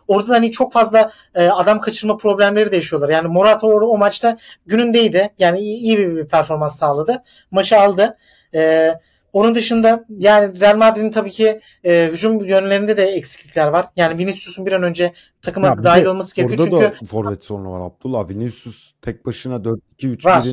Orada 0.08 0.30
da 0.30 0.34
hani 0.34 0.52
çok 0.52 0.74
fazla 0.74 1.12
e, 1.36 1.48
adam 1.48 1.82
kaçırma 1.82 2.18
problemleri 2.18 2.72
de 2.72 2.76
yaşıyorlar. 2.76 3.10
Yani 3.10 3.28
Morata 3.28 3.68
o, 3.68 3.72
o 3.72 3.98
maçta 3.98 4.38
günündeydi. 4.66 5.30
Yani 5.40 5.60
iyi, 5.60 5.78
iyi 5.78 5.98
bir, 5.98 6.16
bir 6.16 6.28
performans 6.28 6.80
sağladı. 6.80 7.24
Maçı 7.52 7.80
aldı. 7.80 8.18
E, 8.56 8.94
onun 9.34 9.56
dışında 9.56 10.06
yani 10.10 10.62
Real 10.62 10.78
Madrid'in 10.78 11.12
tabii 11.12 11.32
ki 11.32 11.60
e, 11.84 12.10
hücum 12.12 12.46
yönlerinde 12.46 12.98
de 12.98 13.04
eksiklikler 13.04 13.68
var. 13.68 13.86
Yani 13.96 14.18
Vinicius'un 14.18 14.66
bir 14.66 14.72
an 14.72 14.84
önce 14.84 15.14
takıma 15.42 15.68
Ya 15.68 15.84
dahil 15.84 16.06
olması 16.06 16.36
gerekiyor. 16.36 16.60
Orada 16.60 16.88
Çünkü 16.88 17.04
da 17.04 17.06
forvet 17.06 17.44
sorunu 17.44 17.72
var 17.72 17.82
Abdullah. 17.82 18.30
Vinicius 18.30 18.92
tek 19.02 19.26
başına 19.26 19.56
4-2-3-1'in 19.56 20.26
Var. 20.26 20.46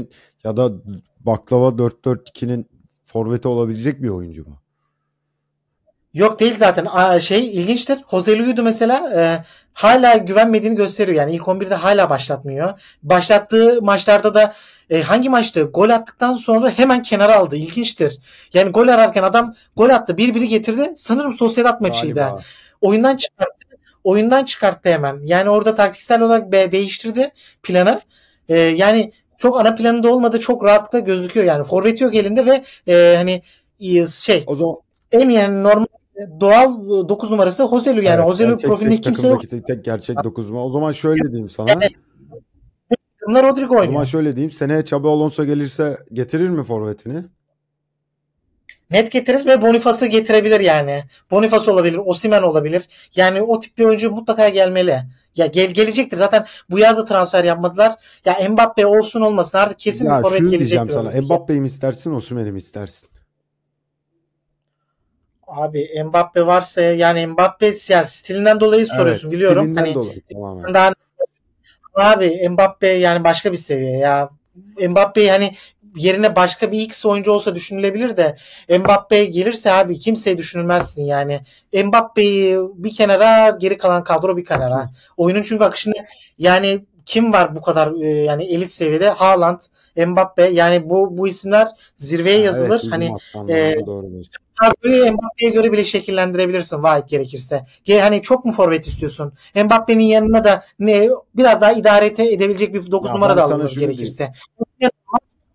ya 0.44 0.56
da 0.56 0.72
baklava 1.20 1.68
4-4-2'nin 1.68 2.66
forveti 3.04 3.48
olabilecek 3.48 4.02
bir 4.02 4.08
oyuncu 4.08 4.44
mu? 4.44 4.60
Yok 6.14 6.40
değil 6.40 6.54
zaten. 6.56 6.86
Aa, 6.90 7.20
şey 7.20 7.46
ilginçtir. 7.46 7.98
Jose 8.10 8.38
Luis'u 8.38 8.62
mesela 8.62 9.12
e, 9.16 9.44
hala 9.72 10.16
güvenmediğini 10.16 10.76
gösteriyor. 10.76 11.18
Yani 11.18 11.34
ilk 11.34 11.42
11'de 11.42 11.74
hala 11.74 12.10
başlatmıyor. 12.10 12.80
Başlattığı 13.02 13.82
maçlarda 13.82 14.34
da 14.34 14.54
e, 14.90 15.02
hangi 15.02 15.28
maçtı? 15.28 15.62
Gol 15.62 15.90
attıktan 15.90 16.34
sonra 16.34 16.70
hemen 16.70 17.02
kenara 17.02 17.36
aldı. 17.36 17.56
İlginçtir. 17.56 18.18
Yani 18.54 18.70
gol 18.70 18.88
ararken 18.88 19.22
adam 19.22 19.54
gol 19.76 19.88
attı. 19.88 20.12
1-1'i 20.12 20.48
getirdi. 20.48 20.92
Sanırım 20.96 21.32
Sociedad 21.32 21.80
maçıydı. 21.80 22.14
Galiba. 22.14 22.40
Oyundan 22.80 23.16
çıkarttı. 23.16 23.66
Oyundan 24.04 24.44
çıkarttı 24.44 24.88
hemen. 24.88 25.20
Yani 25.24 25.50
orada 25.50 25.74
taktiksel 25.74 26.22
olarak 26.22 26.52
değiştirdi 26.52 27.30
planı. 27.62 28.00
E, 28.48 28.58
yani 28.60 29.12
çok 29.40 29.60
ana 29.60 29.74
planında 29.74 30.12
olmadı. 30.12 30.38
Çok 30.40 30.64
rahatlıkla 30.64 30.98
gözüküyor. 30.98 31.46
Yani 31.46 31.64
forveti 31.64 32.04
yok 32.04 32.14
elinde 32.14 32.46
ve 32.46 32.64
e, 32.92 33.16
hani 33.16 33.42
e, 33.80 34.06
şey 34.06 34.44
O 34.46 34.54
zaman 34.54 34.76
en 35.12 35.30
yani 35.30 35.62
normal 35.62 35.86
doğal 36.40 36.78
9 37.08 37.30
numarası 37.30 37.68
Jose 37.68 37.96
Lu 37.96 38.02
yani 38.02 38.14
evet, 38.14 38.26
Jose 38.28 38.44
Lu 38.44 38.50
gerçek 38.50 38.68
profilinde 38.68 39.00
kimse 39.00 39.28
yok. 39.28 39.40
tek, 39.66 39.84
gerçek 39.84 40.24
dokuzma. 40.24 40.64
O 40.64 40.70
zaman 40.70 40.92
şöyle 40.92 41.32
diyeyim 41.32 41.48
sana. 41.48 41.72
Evet. 41.72 41.90
Bunlar 43.26 43.46
Rodrigo 43.46 43.74
O 43.74 43.78
zaman 43.78 43.86
oynuyor. 43.86 44.04
şöyle 44.04 44.36
diyeyim. 44.36 44.50
Seneye 44.50 44.80
Xabi 44.80 45.08
Alonso 45.08 45.44
gelirse 45.44 45.96
getirir 46.12 46.48
mi 46.48 46.64
forvetini? 46.64 47.24
Net 48.90 49.12
getirir 49.12 49.46
ve 49.46 49.62
Bonifas'ı 49.62 50.06
getirebilir 50.06 50.60
yani. 50.60 51.02
Bonifas 51.30 51.68
olabilir, 51.68 52.00
Osimhen 52.04 52.42
olabilir. 52.42 52.88
Yani 53.16 53.42
o 53.42 53.58
tip 53.58 53.78
bir 53.78 53.84
oyuncu 53.84 54.10
mutlaka 54.10 54.48
gelmeli. 54.48 55.00
Ya 55.36 55.46
gel 55.46 55.70
gelecektir. 55.70 56.16
Zaten 56.16 56.46
bu 56.70 56.78
yaz 56.78 56.98
da 56.98 57.04
transfer 57.04 57.44
yapmadılar. 57.44 57.94
Ya 58.24 58.48
Mbappe 58.48 58.86
olsun 58.86 59.20
olmasın 59.20 59.58
artık 59.58 59.78
kesin 59.78 60.06
ya 60.06 60.16
bir 60.16 60.22
forvet 60.22 60.38
şunu 60.38 60.48
diyeceğim 60.50 60.86
gelecektir. 60.86 60.94
sana. 60.94 61.20
Mbappe'yi 61.22 61.60
mi 61.60 61.66
istersin, 61.66 62.12
Osimhen'i 62.12 62.52
mi 62.52 62.58
istersin? 62.58 63.08
Abi 65.46 66.02
Mbappe 66.04 66.46
varsa 66.46 66.80
yani 66.82 67.26
Mbappe 67.26 67.72
ya 67.88 68.04
stilinden 68.04 68.60
dolayı 68.60 68.86
soruyorsun 68.86 69.28
Evet, 69.28 69.34
biliyorum. 69.38 69.62
stilinden 69.62 69.82
Hani 69.84 69.94
dolayı 69.94 70.20
tamamen. 70.32 70.74
daha 70.74 70.92
abi 71.94 72.48
Mbappe 72.48 72.86
yani 72.88 73.24
başka 73.24 73.52
bir 73.52 73.56
seviye 73.56 73.96
ya. 73.98 74.30
Mbappe 74.88 75.20
yani 75.22 75.54
yerine 75.96 76.36
başka 76.36 76.72
bir 76.72 76.80
X 76.80 77.06
oyuncu 77.06 77.32
olsa 77.32 77.54
düşünülebilir 77.54 78.16
de 78.16 78.36
Mbappe 78.78 79.24
gelirse 79.24 79.72
abi 79.72 79.98
kimseyi 79.98 80.38
düşünülmezsin 80.38 81.04
yani. 81.04 81.40
Mbappe'yi 81.84 82.58
bir 82.74 82.92
kenara 82.94 83.50
geri 83.50 83.78
kalan 83.78 84.04
kadro 84.04 84.36
bir 84.36 84.44
kenara. 84.44 84.90
Oyunun 85.16 85.42
çünkü 85.42 85.64
akışını 85.64 85.94
yani 86.38 86.84
kim 87.06 87.32
var 87.32 87.56
bu 87.56 87.62
kadar 87.62 87.92
e, 88.02 88.08
yani 88.08 88.44
elit 88.44 88.70
seviyede? 88.70 89.10
Haaland, 89.10 89.60
Mbappe 89.96 90.48
yani 90.50 90.90
bu 90.90 91.18
bu 91.18 91.28
isimler 91.28 91.68
zirveye 91.96 92.40
yazılır. 92.40 92.80
Evet, 92.84 92.92
hani 92.92 93.14
e, 93.52 93.74
kadroyu 94.54 95.12
Mbappe'ye 95.12 95.50
göre 95.50 95.72
bile 95.72 95.84
şekillendirebilirsin 95.84 96.82
vaat 96.82 97.08
gerekirse. 97.08 97.64
Ge- 97.86 98.00
Hani 98.00 98.22
çok 98.22 98.44
mu 98.44 98.52
forvet 98.52 98.86
istiyorsun? 98.86 99.32
Mbappe'nin 99.54 100.04
yanına 100.04 100.44
da 100.44 100.64
ne 100.78 101.08
biraz 101.34 101.60
daha 101.60 101.72
idare 101.72 102.06
edebilecek 102.06 102.74
bir 102.74 102.90
9 102.90 103.08
Ya 103.08 103.14
numara 103.14 103.36
da 103.36 103.42
alınır 103.44 103.76
gerekirse. 103.76 104.32
Osimhen 104.58 104.90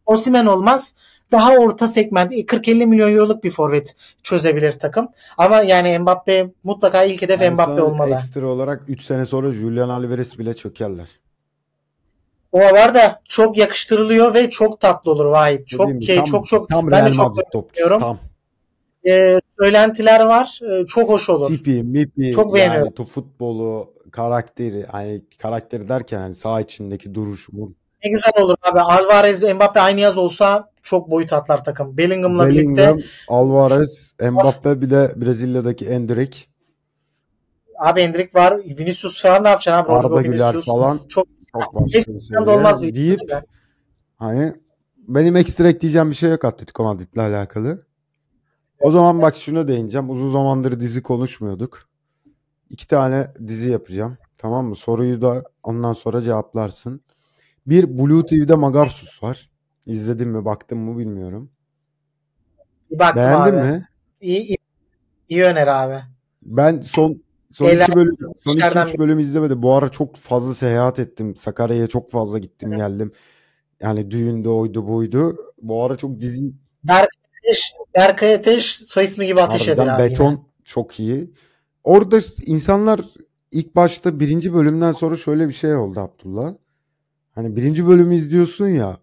olmaz. 0.06 0.20
Osimhen 0.20 0.46
olmaz. 0.46 0.96
Daha 1.32 1.54
orta 1.54 1.88
segment 1.88 2.32
40-50 2.34 2.86
milyon 2.86 3.12
euroluk 3.12 3.44
bir 3.44 3.52
forvet 3.52 3.96
çözebilir 4.24 4.72
takım. 4.72 5.08
Ama 5.38 5.62
yani 5.62 6.00
Mbappe 6.00 6.52
mutlaka 6.64 7.04
ilk 7.04 7.22
hedef 7.22 7.40
Ben 7.40 7.54
Mbappe 7.54 7.82
olmalı. 7.82 8.14
Ekstra 8.14 8.48
olarak 8.48 8.84
3 8.88 9.02
sene 9.02 9.26
sonra 9.26 9.52
Julian 9.52 9.90
Alvarez 9.90 10.40
bile 10.40 10.54
çökerler. 10.54 11.10
O 12.52 12.60
var 12.60 12.94
da 12.94 13.22
çok 13.30 13.58
yakıştırılıyor 13.58 14.34
ve 14.34 14.50
çok 14.50 14.80
tatlı 14.80 15.12
olur 15.12 15.26
Vahit. 15.26 15.68
Çok 15.68 15.88
Dediğim 15.88 16.00
key, 16.00 16.16
tam, 16.16 16.26
çok 16.26 16.48
çok 16.48 16.70
tam 16.70 16.92
ben 16.92 17.06
de 17.06 17.12
çok 17.12 17.38
beğeniyorum. 17.38 18.00
Tam. 18.00 18.20
e, 19.08 19.42
söylentiler 19.60 20.26
var. 20.26 20.60
E, 20.72 20.86
çok 20.86 21.10
hoş 21.10 21.30
olur. 21.30 21.48
Tipi, 21.48 21.84
mipi, 21.84 22.32
Çok 22.32 22.56
beğeniyorum. 22.56 22.94
yani 22.98 23.08
futbolu, 23.08 23.94
karakteri, 24.12 24.86
hani 24.92 25.22
karakteri 25.42 25.90
derken 25.90 26.20
hani 26.20 26.36
saha 26.36 26.62
içindeki 26.62 27.16
duruş, 27.16 27.50
vur- 27.50 27.74
Ne 28.06 28.12
güzel 28.12 28.34
olur 28.42 28.56
abi. 28.62 28.80
Alvarez, 28.80 29.44
Mbappe 29.44 29.80
aynı 29.80 30.00
yaz 30.00 30.18
olsa 30.18 30.70
çok 30.84 31.12
boyut 31.12 31.34
atlar 31.34 31.64
takım. 31.64 31.98
Bellingham'la 31.98 32.46
Bellingham, 32.46 32.98
birlikte 32.98 33.10
Alvarez, 33.28 34.16
Mbappe 34.22 34.82
bir 34.82 34.90
de 34.90 35.14
Brezilya'daki 35.16 35.86
Endrick, 35.86 36.48
abi 37.80 38.02
Endrick 38.02 38.40
var. 38.40 38.58
Vinicius 38.58 39.22
falan 39.22 39.44
ne 39.44 39.48
yapacaksın 39.48 39.84
abi? 39.84 39.98
Arda 39.98 40.10
Rodrigo, 40.10 40.32
Güler 40.32 40.54
Vinicius. 40.54 40.66
falan 40.66 41.00
Çok 41.10 41.28
çok 41.52 41.74
başka 41.74 42.46
de 42.46 42.50
olmaz 42.50 42.82
bir 42.82 42.96
deyip 42.96 43.20
hani 44.18 44.54
benim 45.08 45.36
ekstra 45.36 45.68
ekleyeceğim 45.68 46.10
bir 46.10 46.16
şey 46.16 46.30
yok 46.30 46.46
Atletico 46.46 46.84
Madrid'le 46.84 47.20
alakalı. 47.20 47.86
O 48.80 48.92
zaman 48.92 49.22
bak 49.22 49.36
şuna 49.36 49.68
değineceğim. 49.68 50.10
Uzun 50.10 50.32
zamandır 50.32 50.80
dizi 50.80 51.04
konuşmuyorduk. 51.04 51.90
İki 52.70 52.88
tane 52.88 53.28
dizi 53.48 53.72
yapacağım. 53.72 54.18
Tamam 54.38 54.66
mı? 54.66 54.76
Soruyu 54.76 55.22
da 55.22 55.44
ondan 55.64 55.94
sonra 55.94 56.22
cevaplarsın. 56.22 57.02
Bir 57.68 57.98
Blue 57.98 58.26
TV'de 58.26 58.56
Magarsus 58.56 59.24
var. 59.24 59.50
İzledin 59.86 60.28
mi 60.30 60.46
baktın 60.46 60.78
mı 60.78 60.98
bilmiyorum. 61.00 61.50
Baktım 62.92 63.24
Beğendin 63.24 63.58
abi. 63.58 63.68
mi? 63.72 63.88
İyi, 64.22 64.40
iyi, 64.42 64.58
iyi 65.30 65.44
öneri 65.44 65.72
abi. 65.72 66.00
Ben 66.42 66.82
son 66.82 67.22
son 67.52 67.66
Eğlen- 67.66 67.84
iki 67.84 67.96
bölüm 67.96 68.16
son 68.44 68.52
iki 68.54 68.80
üç 68.94 69.00
bölüm 69.00 69.20
izlemedim. 69.20 69.62
Bu 69.62 69.74
ara 69.74 69.90
çok 69.90 70.16
fazla 70.16 70.54
seyahat 70.54 71.00
ettim. 71.00 71.36
Sakarya'ya 71.36 71.88
çok 71.88 72.12
fazla 72.12 72.40
gittim 72.40 72.72
geldim. 72.72 73.12
Yani 73.82 74.12
düğünde 74.12 74.50
oydu 74.50 74.88
buydu. 74.88 75.38
Bu 75.62 75.84
ara 75.84 75.98
çok 75.98 76.22
dizi 76.22 76.54
Berkay 76.84 77.08
Ateş, 77.44 77.72
Berkay 77.96 78.34
Ateş 78.34 78.76
soy 78.76 79.04
ismi 79.04 79.26
gibi 79.28 79.42
ateş 79.42 79.68
ediyor 79.68 79.88
abi. 79.88 80.04
beton 80.04 80.32
yine. 80.32 80.40
çok 80.66 81.00
iyi. 81.00 81.32
Orada 81.84 82.20
insanlar 82.46 83.02
ilk 83.52 83.76
başta 83.76 84.20
birinci 84.20 84.54
bölümden 84.54 84.92
sonra 84.92 85.16
şöyle 85.16 85.48
bir 85.48 85.54
şey 85.54 85.76
oldu 85.76 86.00
Abdullah. 86.00 86.54
Hani 87.36 87.56
birinci 87.56 87.88
bölümü 87.88 88.16
izliyorsun 88.16 88.68
ya. 88.68 88.98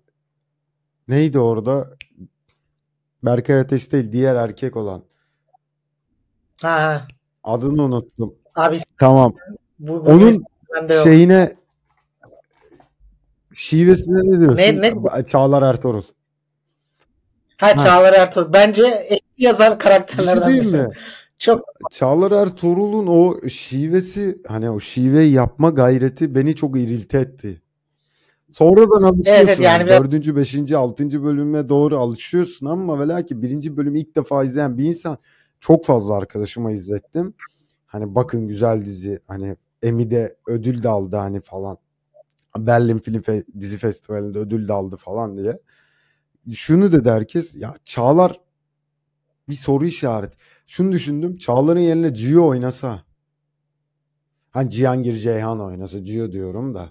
Neydi 1.09 1.39
orada? 1.39 1.91
Berkay 3.23 3.61
Ateş 3.61 3.93
değil 3.93 4.13
diğer 4.13 4.35
erkek 4.35 4.77
olan. 4.77 5.03
Ha, 6.63 6.83
ha. 6.83 7.03
Adını 7.45 7.83
unuttum. 7.83 8.35
Abi 8.55 8.79
Tamam. 8.99 9.35
bu, 9.79 10.07
bu 10.07 10.11
Onun 10.11 10.45
şeyine 11.05 11.57
şivesine 13.55 14.19
ne 14.19 14.41
diyorsun? 14.41 14.59
Ne- 14.59 14.83
ne- 14.83 15.27
Çağlar 15.27 15.63
Ertuğrul. 15.63 16.03
Ha 17.57 17.77
Çağlar 17.77 18.13
Ertuğrul. 18.13 18.53
Bence 18.53 18.85
eski 18.87 19.23
yazar 19.39 19.71
Ciddi 19.71 19.79
karakterlerden 19.79 20.49
değil 20.49 20.73
mi? 20.73 20.89
Çok 21.39 21.65
Çağlar 21.91 22.33
Ertuğrul'un 22.43 23.07
o 23.07 23.49
şivesi 23.49 24.39
hani 24.47 24.71
o 24.71 24.81
şiveyi 24.81 25.33
yapma 25.33 25.71
gayreti 25.71 26.35
beni 26.35 26.57
çok 26.57 26.77
irilte 26.77 27.19
etti. 27.19 27.62
Sonradan 28.53 29.03
alışıyorsun. 29.03 29.47
Evet, 29.47 29.61
yani 29.61 29.87
biraz- 29.87 30.01
Dördüncü, 30.05 30.37
beşinci, 30.37 30.77
altıncı 30.77 31.23
bölüme 31.25 31.69
doğru 31.69 31.99
alışıyorsun 31.99 32.67
ama 32.67 33.01
ve 33.01 33.09
lakin 33.09 33.43
birinci 33.43 33.77
bölümü 33.77 33.99
ilk 33.99 34.17
defa 34.17 34.45
izleyen 34.45 34.79
bir 34.79 34.85
insan 34.85 35.19
çok 35.61 35.85
fazla 35.85 36.15
arkadaşıma 36.15 36.73
izlettim. 36.73 37.35
Hani 37.87 38.15
bakın 38.15 38.49
güzel 38.49 38.81
dizi 38.83 39.21
hani 39.27 39.57
Emmy'de 39.83 40.37
ödül 40.47 40.83
de 40.83 40.89
aldı 40.89 41.17
hani 41.17 41.41
falan. 41.41 41.79
Berlin 42.59 42.99
Film 42.99 43.21
Fe- 43.21 43.61
Dizi 43.61 43.79
Festivali'nde 43.79 44.39
ödül 44.39 44.69
de 44.69 44.73
aldı 44.73 44.97
falan 44.97 45.37
diye. 45.37 45.59
Şunu 46.55 46.93
dedi 46.93 47.11
herkes 47.11 47.57
ya 47.57 47.75
Çağlar 47.85 48.41
bir 49.49 49.55
soru 49.55 49.85
işareti. 49.85 50.37
Şunu 50.67 50.93
düşündüm. 50.93 51.37
Çağlar'ın 51.37 51.81
yerine 51.81 52.09
Gio 52.09 52.47
oynasa. 52.47 53.03
Hani 54.51 54.71
Cihangir 54.71 55.13
Ceyhan 55.17 55.61
oynasa. 55.61 55.99
Gio 55.99 56.33
diyorum 56.33 56.75
da. 56.75 56.91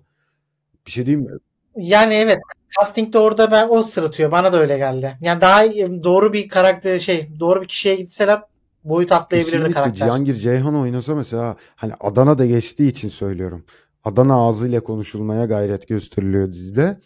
Bir 0.88 0.92
şey 0.92 1.06
diyeyim 1.06 1.26
mi? 1.26 1.32
Yani 1.76 2.14
evet 2.14 2.38
castingde 2.80 3.20
orada 3.20 3.52
ben 3.52 3.70
o 3.70 3.84
sırıtıyor. 3.84 4.32
Bana 4.32 4.54
da 4.54 4.60
öyle 4.60 4.78
geldi. 4.78 5.18
Yani 5.22 5.42
daha 5.42 5.64
doğru 6.04 6.34
bir 6.34 6.50
karakter 6.50 7.00
şey 7.00 7.30
doğru 7.40 7.62
bir 7.62 7.68
kişiye 7.68 7.96
gitseler 7.96 8.42
boyut 8.84 9.12
atlayabilirdi 9.12 9.56
Kesinlikle 9.58 9.74
karakter. 9.82 10.06
Cihangir 10.06 10.36
Ceyhan 10.36 10.76
oynasa 10.76 11.16
mesela 11.16 11.56
hani 11.76 11.94
Adana'da 12.00 12.46
geçtiği 12.46 12.88
için 12.88 13.10
söylüyorum. 13.10 13.66
Adana 14.04 14.48
ağzıyla 14.48 14.80
konuşulmaya 14.80 15.46
gayret 15.46 15.88
gösteriliyor 15.88 16.54
dizide. 16.54 16.98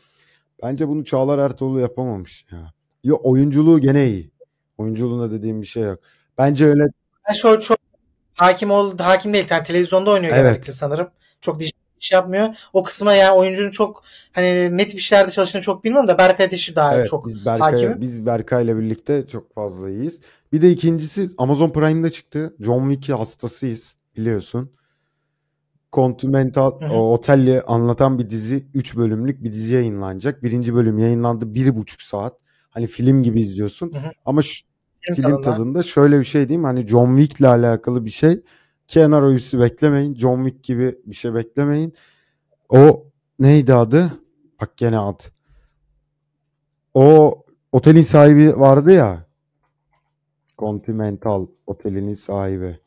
Bence 0.63 0.87
bunu 0.87 1.05
Çağlar 1.05 1.39
Ertuğrul 1.39 1.79
yapamamış 1.79 2.45
ya. 2.51 2.73
Yo, 3.03 3.17
oyunculuğu 3.23 3.79
gene 3.79 4.07
iyi. 4.07 4.31
Oyunculuğuna 4.77 5.31
dediğim 5.31 5.61
bir 5.61 5.67
şey 5.67 5.83
yok. 5.83 5.99
Bence 6.37 6.65
öyle 6.65 6.83
Ben 7.29 7.33
şu 7.33 7.59
çok 7.59 7.77
hakim 8.33 8.71
ol 8.71 8.97
hakim 8.97 9.33
değil. 9.33 9.47
Yani 9.49 9.63
televizyonda 9.63 10.11
oynuyor 10.11 10.33
Evet. 10.33 10.43
genellikle 10.43 10.73
sanırım. 10.73 11.07
Çok 11.41 11.59
dijital 11.59 11.84
şey 12.05 12.15
yapmıyor. 12.15 12.47
O 12.73 12.83
kısma 12.83 13.13
yani 13.13 13.31
oyuncunun 13.31 13.71
çok 13.71 14.03
hani 14.33 14.77
net 14.77 14.95
bir 14.95 14.99
şeylerde 15.01 15.31
çalıştığını 15.31 15.61
çok 15.61 15.83
bilmiyorum 15.83 16.07
da 16.07 16.17
Berkay 16.17 16.45
Ateş'i 16.45 16.75
daha 16.75 16.95
Evet, 16.95 17.07
çok 17.07 17.27
biz 17.27 17.45
Berkay 17.45 17.71
hakimim. 17.71 18.01
biz 18.01 18.25
Berkay'la 18.25 18.77
birlikte 18.77 19.27
çok 19.27 19.53
fazla 19.55 19.89
iyiyiz. 19.89 20.19
Bir 20.53 20.61
de 20.61 20.71
ikincisi 20.71 21.29
Amazon 21.37 21.69
Prime'da 21.69 22.09
çıktı. 22.09 22.55
John 22.59 22.89
Wick 22.93 23.19
hastasıyız 23.19 23.95
biliyorsun. 24.17 24.71
Continental 25.93 26.71
otelli 26.91 27.61
anlatan 27.61 28.19
bir 28.19 28.29
dizi 28.29 28.65
3 28.73 28.97
bölümlük 28.97 29.43
bir 29.43 29.53
dizi 29.53 29.75
yayınlanacak. 29.75 30.43
Birinci 30.43 30.75
bölüm 30.75 30.97
yayınlandı 30.99 31.53
bir 31.53 31.75
buçuk 31.75 32.01
saat. 32.01 32.33
Hani 32.69 32.87
film 32.87 33.23
gibi 33.23 33.41
izliyorsun. 33.41 33.93
Hı 33.93 33.97
hı. 33.97 34.11
Ama 34.25 34.41
şu, 34.41 34.65
Film 35.01 35.15
film 35.15 35.23
tadında. 35.29 35.41
tadında 35.41 35.83
şöyle 35.83 36.19
bir 36.19 36.23
şey 36.23 36.49
diyeyim. 36.49 36.63
Hani 36.63 36.87
John 36.87 37.17
Wick'le 37.17 37.47
alakalı 37.49 38.05
bir 38.05 38.09
şey. 38.09 38.41
Kenar 38.87 39.21
oyuncusu 39.21 39.59
beklemeyin. 39.59 40.15
John 40.15 40.45
Wick 40.45 40.63
gibi 40.63 40.99
bir 41.05 41.15
şey 41.15 41.33
beklemeyin. 41.33 41.93
O 42.69 43.05
neydi 43.39 43.73
adı? 43.73 44.11
Bak 44.61 44.77
gene 44.77 44.99
ad. 44.99 45.19
O 46.93 47.35
otelin 47.71 48.03
sahibi 48.03 48.59
vardı 48.59 48.91
ya. 48.91 49.25
Continental 50.57 51.47
otelinin 51.67 52.13
sahibi. 52.13 52.79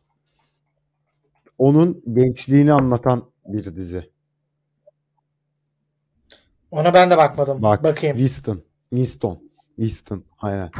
Onun 1.59 2.03
gençliğini 2.13 2.73
anlatan 2.73 3.31
bir 3.47 3.77
dizi. 3.77 4.11
Ona 6.71 6.95
ben 6.95 7.11
de 7.11 7.17
bakmadım. 7.17 7.63
Bak 7.63 7.85
Bakayım. 7.85 8.17
Winston. 8.17 8.63
Winston. 8.91 9.48
Winston 9.79 10.25
aynen. 10.39 10.71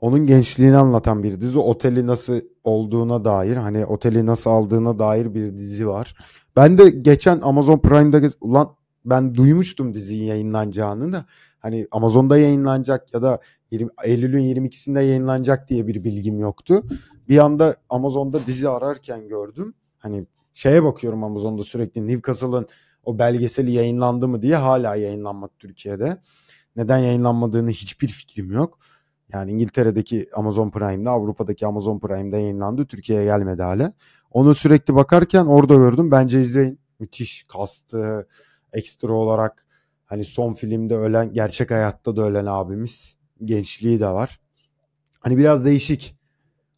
Onun 0.00 0.26
gençliğini 0.26 0.76
anlatan 0.76 1.22
bir 1.22 1.40
dizi. 1.40 1.58
Oteli 1.58 2.06
nasıl 2.06 2.40
olduğuna 2.64 3.24
dair 3.24 3.56
hani 3.56 3.86
oteli 3.86 4.26
nasıl 4.26 4.50
aldığına 4.50 4.98
dair 4.98 5.34
bir 5.34 5.58
dizi 5.58 5.88
var. 5.88 6.14
Ben 6.56 6.78
de 6.78 6.90
geçen 6.90 7.40
Amazon 7.40 7.78
Prime'da 7.78 8.28
ulan 8.40 8.74
ben 9.04 9.34
duymuştum 9.34 9.94
dizinin 9.94 10.24
yayınlanacağını 10.24 11.12
da 11.12 11.24
hani 11.58 11.86
Amazon'da 11.90 12.38
yayınlanacak 12.38 13.14
ya 13.14 13.22
da 13.22 13.40
20, 13.70 13.90
Eylül'ün 14.04 14.42
22'sinde 14.42 15.02
yayınlanacak 15.02 15.68
diye 15.68 15.86
bir 15.86 16.04
bilgim 16.04 16.38
yoktu. 16.38 16.82
Bir 17.28 17.38
anda 17.38 17.76
Amazon'da 17.88 18.46
dizi 18.46 18.68
ararken 18.68 19.28
gördüm. 19.28 19.74
Hani 19.98 20.26
şeye 20.54 20.84
bakıyorum 20.84 21.24
Amazon'da 21.24 21.64
sürekli 21.64 22.06
Newcastle'ın 22.06 22.66
o 23.04 23.18
belgeseli 23.18 23.70
yayınlandı 23.70 24.28
mı 24.28 24.42
diye 24.42 24.56
hala 24.56 24.96
yayınlanmadı 24.96 25.52
Türkiye'de. 25.58 26.18
Neden 26.76 26.98
yayınlanmadığını 26.98 27.70
hiçbir 27.70 28.08
fikrim 28.08 28.52
yok. 28.52 28.78
Yani 29.32 29.50
İngiltere'deki 29.50 30.28
Amazon 30.34 30.70
Prime'de, 30.70 31.10
Avrupa'daki 31.10 31.66
Amazon 31.66 31.98
Prime'de 31.98 32.36
yayınlandı. 32.36 32.86
Türkiye'ye 32.86 33.24
gelmedi 33.24 33.62
hala. 33.62 33.92
Onu 34.30 34.54
sürekli 34.54 34.94
bakarken 34.94 35.46
orada 35.46 35.74
gördüm. 35.74 36.10
Bence 36.10 36.40
izleyin. 36.40 36.80
Müthiş 36.98 37.44
kastı, 37.48 38.28
ekstra 38.72 39.12
olarak 39.12 39.66
hani 40.06 40.24
son 40.24 40.52
filmde 40.52 40.96
ölen, 40.96 41.32
gerçek 41.32 41.70
hayatta 41.70 42.16
da 42.16 42.22
ölen 42.22 42.46
abimiz. 42.46 43.16
Gençliği 43.44 44.00
de 44.00 44.08
var. 44.08 44.40
Hani 45.20 45.36
biraz 45.36 45.64
değişik. 45.64 46.16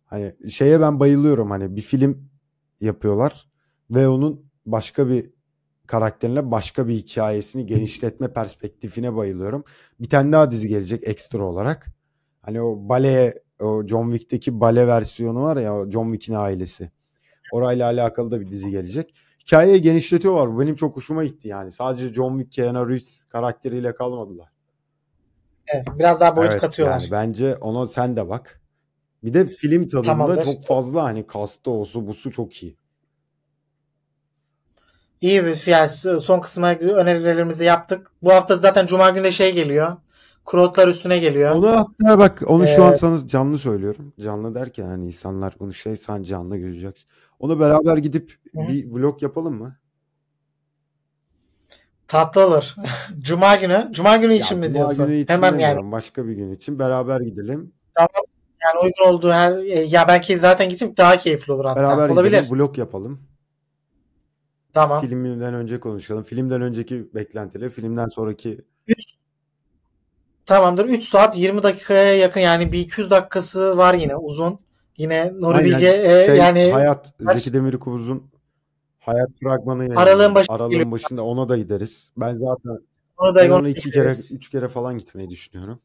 Hani 0.07 0.35
şeye 0.51 0.81
ben 0.81 1.01
bayılıyorum. 1.01 1.51
Hani 1.51 1.77
bir 1.77 1.81
film 1.81 2.29
yapıyorlar 2.81 3.49
ve 3.91 4.09
onun 4.09 4.45
başka 4.67 5.09
bir 5.09 5.31
karakterine 5.93 6.51
başka 6.51 6.89
bir 6.89 6.95
hikayesini 6.95 7.67
genişletme 7.67 8.33
perspektifine 8.33 9.17
bayılıyorum. 9.17 9.65
Bir 10.01 10.09
tane 10.11 10.33
daha 10.33 10.51
dizi 10.51 10.69
gelecek 10.69 11.09
ekstra 11.09 11.45
olarak. 11.45 11.87
Hani 12.43 12.63
o 12.63 12.89
bale, 12.89 13.43
o 13.61 13.87
John 13.87 14.13
Wick'teki 14.13 14.61
bale 14.61 14.87
versiyonu 14.87 15.43
var 15.43 15.57
ya 15.57 15.91
John 15.91 16.13
Wick'in 16.13 16.35
ailesi. 16.35 16.91
Orayla 17.53 17.87
alakalı 17.87 18.31
da 18.31 18.41
bir 18.41 18.51
dizi 18.51 18.71
gelecek. 18.71 19.15
Hikayeyi 19.47 19.83
genişletiyorlar. 19.83 20.55
Bu 20.55 20.61
benim 20.61 20.75
çok 20.75 20.97
hoşuma 20.97 21.25
gitti 21.25 21.49
yani. 21.49 21.71
Sadece 21.71 22.13
John 22.13 22.39
Wick, 22.39 22.53
Keanu 22.53 22.89
Reeves 22.89 23.25
karakteriyle 23.25 23.95
kalmadılar. 23.95 24.49
Evet, 25.75 25.87
biraz 25.99 26.21
daha 26.21 26.37
boyut 26.37 26.53
Evet, 26.53 26.61
katıyorlar. 26.61 27.01
Yani 27.01 27.11
bence 27.11 27.57
ona 27.57 27.87
sen 27.87 28.17
de 28.17 28.29
bak. 28.29 28.61
Bir 29.25 29.35
de 29.35 29.47
film 29.47 29.89
tadında 29.89 30.03
Tamamdır. 30.03 30.45
çok 30.45 30.67
fazla 30.67 31.05
hani 31.05 31.27
kastı 31.27 31.71
olsu 31.71 32.07
busu 32.07 32.31
çok 32.31 32.63
iyi. 32.63 32.82
İyi 35.23 35.45
bir 35.45 35.67
yani 35.67 35.89
son 36.21 36.41
kısma 36.41 36.69
önerilerimizi 36.75 37.65
yaptık. 37.65 38.11
Bu 38.23 38.33
hafta 38.33 38.57
zaten 38.57 38.87
Cuma 38.87 39.11
günü 39.11 39.25
de 39.25 39.31
şey 39.31 39.53
geliyor. 39.53 39.97
Krotlar 40.47 40.89
üstüne 40.89 41.19
geliyor. 41.19 41.55
Onu 41.55 41.69
hatta 41.69 42.19
bak 42.19 42.43
onu 42.47 42.67
şu 42.67 42.85
an 42.85 42.93
Ee, 42.93 42.97
sana 42.97 43.29
canlı 43.29 43.59
söylüyorum. 43.59 44.13
Canlı 44.21 44.55
derken 44.55 44.87
hani 44.87 45.07
insanlar 45.07 45.55
bunu 45.61 45.73
şey 45.73 45.97
sen 45.97 46.23
canlı 46.23 46.57
göreceksin. 46.57 47.09
Onu 47.39 47.61
beraber 47.61 47.97
gidip 47.97 48.37
Hı 48.55 48.61
bir 48.69 48.91
vlog 48.93 49.23
yapalım 49.23 49.55
mı? 49.55 49.77
Tatlı 52.09 52.47
olur. 52.47 52.75
Cuma 53.21 53.57
günü. 53.57 53.89
Cuma 53.93 54.17
günü 54.17 54.35
için 54.35 54.55
Ya 54.55 54.61
mi 54.61 54.67
Cuma 54.67 54.75
diyorsun? 54.79 55.07
günü 55.07 55.17
için 55.17 55.35
Hemen 55.35 55.59
yani. 55.59 55.93
başka 55.93 56.27
bir 56.27 56.33
gün 56.33 56.53
için 56.53 56.79
beraber 56.79 57.21
gidelim. 57.21 57.73
Tamam. 57.95 58.25
Yani 58.65 58.79
uygun 58.85 59.13
olduğu 59.13 59.33
her 59.33 59.53
e, 59.59 59.81
ya 59.81 60.09
belki 60.09 60.37
zaten 60.37 60.69
gidip 60.69 60.97
daha 60.97 61.17
keyifli 61.17 61.53
olur 61.53 61.65
hatta. 61.65 61.81
Beraber 61.81 62.09
Olabilir. 62.09 62.43
gidelim 62.43 62.59
vlog 62.59 62.79
yapalım. 62.79 63.21
Tamam. 64.73 65.01
Filmden 65.01 65.55
önce 65.55 65.81
konuşalım. 65.81 66.23
Filmden 66.23 66.63
önceki 66.63 67.15
beklentileri, 67.15 67.71
filmden 67.71 68.09
sonraki 68.09 68.61
Üç- 68.89 69.15
Tamamdır. 70.47 70.85
3 70.85 71.05
saat 71.05 71.37
20 71.37 71.63
dakikaya 71.63 72.17
yakın 72.17 72.41
yani 72.41 72.73
bir 72.73 72.79
200 72.79 73.11
dakikası 73.11 73.77
var 73.79 73.95
yine 73.95 74.17
uzun. 74.17 74.59
Yine 74.97 75.33
Nuri 75.41 75.57
Aynen. 75.57 75.71
Bilge 75.71 75.89
e, 75.89 76.27
şey 76.27 76.37
yani 76.37 76.71
Hayat 76.73 77.21
Baş- 77.21 77.37
Zeki 77.37 77.53
Demirkubuz'un 77.53 78.31
Hayat 79.01 79.29
fragmanı 79.43 79.83
Aralığın 79.83 79.95
yayınlandı. 80.05 80.35
başında 80.35 80.55
Aralığın 80.55 80.93
başında 80.93 81.23
ona 81.25 81.49
da 81.49 81.57
gideriz. 81.57 82.13
Ben 82.17 82.35
zaten 82.35 82.79
ben 83.23 83.35
da 83.35 83.45
ona 83.45 83.55
onu 83.55 83.69
iki 83.69 83.91
kere, 83.91 84.09
üç 84.37 84.49
kere 84.51 84.69
falan 84.69 84.99
gitmeyi 84.99 85.31
düşünüyorum. 85.31 85.81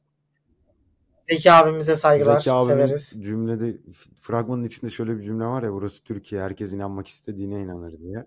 Zeki 1.23 1.51
abimize 1.51 1.95
saygılar. 1.95 2.39
Zeki 2.39 2.65
severiz. 2.65 3.23
cümlede 3.23 3.77
fragmanın 4.21 4.63
içinde 4.63 4.91
şöyle 4.91 5.17
bir 5.17 5.23
cümle 5.23 5.45
var 5.45 5.63
ya 5.63 5.71
burası 5.73 6.03
Türkiye 6.03 6.41
herkes 6.41 6.73
inanmak 6.73 7.07
istediğine 7.07 7.61
inanır 7.61 7.99
diye. 7.99 8.25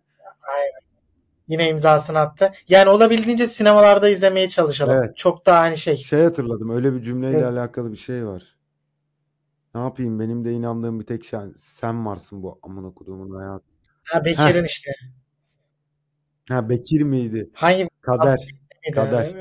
Yine 1.49 1.69
imzasını 1.69 2.19
attı. 2.19 2.53
Yani 2.69 2.89
olabildiğince 2.89 3.47
sinemalarda 3.47 4.09
izlemeye 4.09 4.49
çalışalım. 4.49 4.95
Evet. 4.95 5.17
Çok 5.17 5.47
daha 5.47 5.61
hani 5.61 5.79
şey. 5.79 5.97
Şey 5.97 6.23
hatırladım 6.23 6.71
öyle 6.71 6.95
bir 6.95 7.01
cümleyle 7.03 7.37
Evet. 7.39 7.47
alakalı 7.47 7.93
bir 7.93 7.97
şey 7.97 8.27
var. 8.27 8.57
Ne 9.75 9.81
yapayım 9.81 10.21
benim 10.21 10.45
de 10.45 10.53
inandığım 10.53 11.01
bir 11.01 11.07
tek 11.07 11.27
sen, 11.27 11.53
sen 11.57 12.07
varsın 12.07 12.43
bu 12.43 12.59
amına 12.63 12.91
koduğumun 12.95 13.35
hayat. 13.39 13.63
Ha 14.05 14.25
Bekir'in 14.25 14.65
işte. 14.65 14.91
Ha 16.49 16.69
Bekir 16.69 17.03
miydi? 17.03 17.51
Hangi 17.55 17.89
Kader. 18.01 18.39
miydi? 18.39 18.95
Kader. 18.95 19.35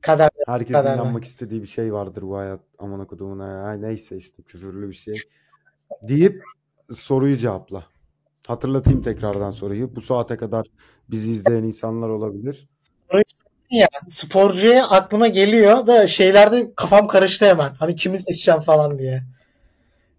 Kader. 0.00 0.30
Herkesin 0.46 0.72
Kaderden. 0.72 1.02
inanmak 1.02 1.24
istediği 1.24 1.62
bir 1.62 1.66
şey 1.66 1.92
vardır 1.92 2.22
bu 2.22 2.36
hayat. 2.36 2.60
Amına 2.78 3.06
koduğum 3.06 3.40
hayat. 3.40 3.80
Neyse 3.80 4.16
işte 4.16 4.42
küfürlü 4.42 4.88
bir 4.88 4.94
şey. 4.94 5.14
Deyip 6.08 6.42
soruyu 6.92 7.36
cevapla. 7.36 7.86
Hatırlatayım 8.46 9.02
tekrardan 9.02 9.50
soruyu. 9.50 9.96
Bu 9.96 10.00
saate 10.00 10.36
kadar 10.36 10.66
bizi 11.10 11.30
izleyen 11.30 11.62
insanlar 11.62 12.08
olabilir. 12.08 12.68
Ya 13.70 13.88
sporcuya 14.08 14.86
aklıma 14.86 15.28
geliyor 15.28 15.86
da 15.86 16.06
şeylerde 16.06 16.74
kafam 16.76 17.06
karıştı 17.06 17.46
hemen. 17.46 17.70
Hani 17.78 17.94
kimi 17.94 18.18
seçeceğim 18.18 18.60
falan 18.60 18.98
diye. 18.98 19.22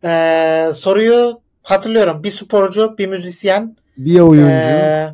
Ee, 0.03 0.71
soruyu 0.73 1.41
hatırlıyorum. 1.63 2.23
Bir 2.23 2.30
sporcu, 2.32 2.95
bir 2.97 3.07
müzisyen, 3.07 3.78
Bir 3.97 4.19
oyuncu. 4.19 4.47
ee, 4.49 5.09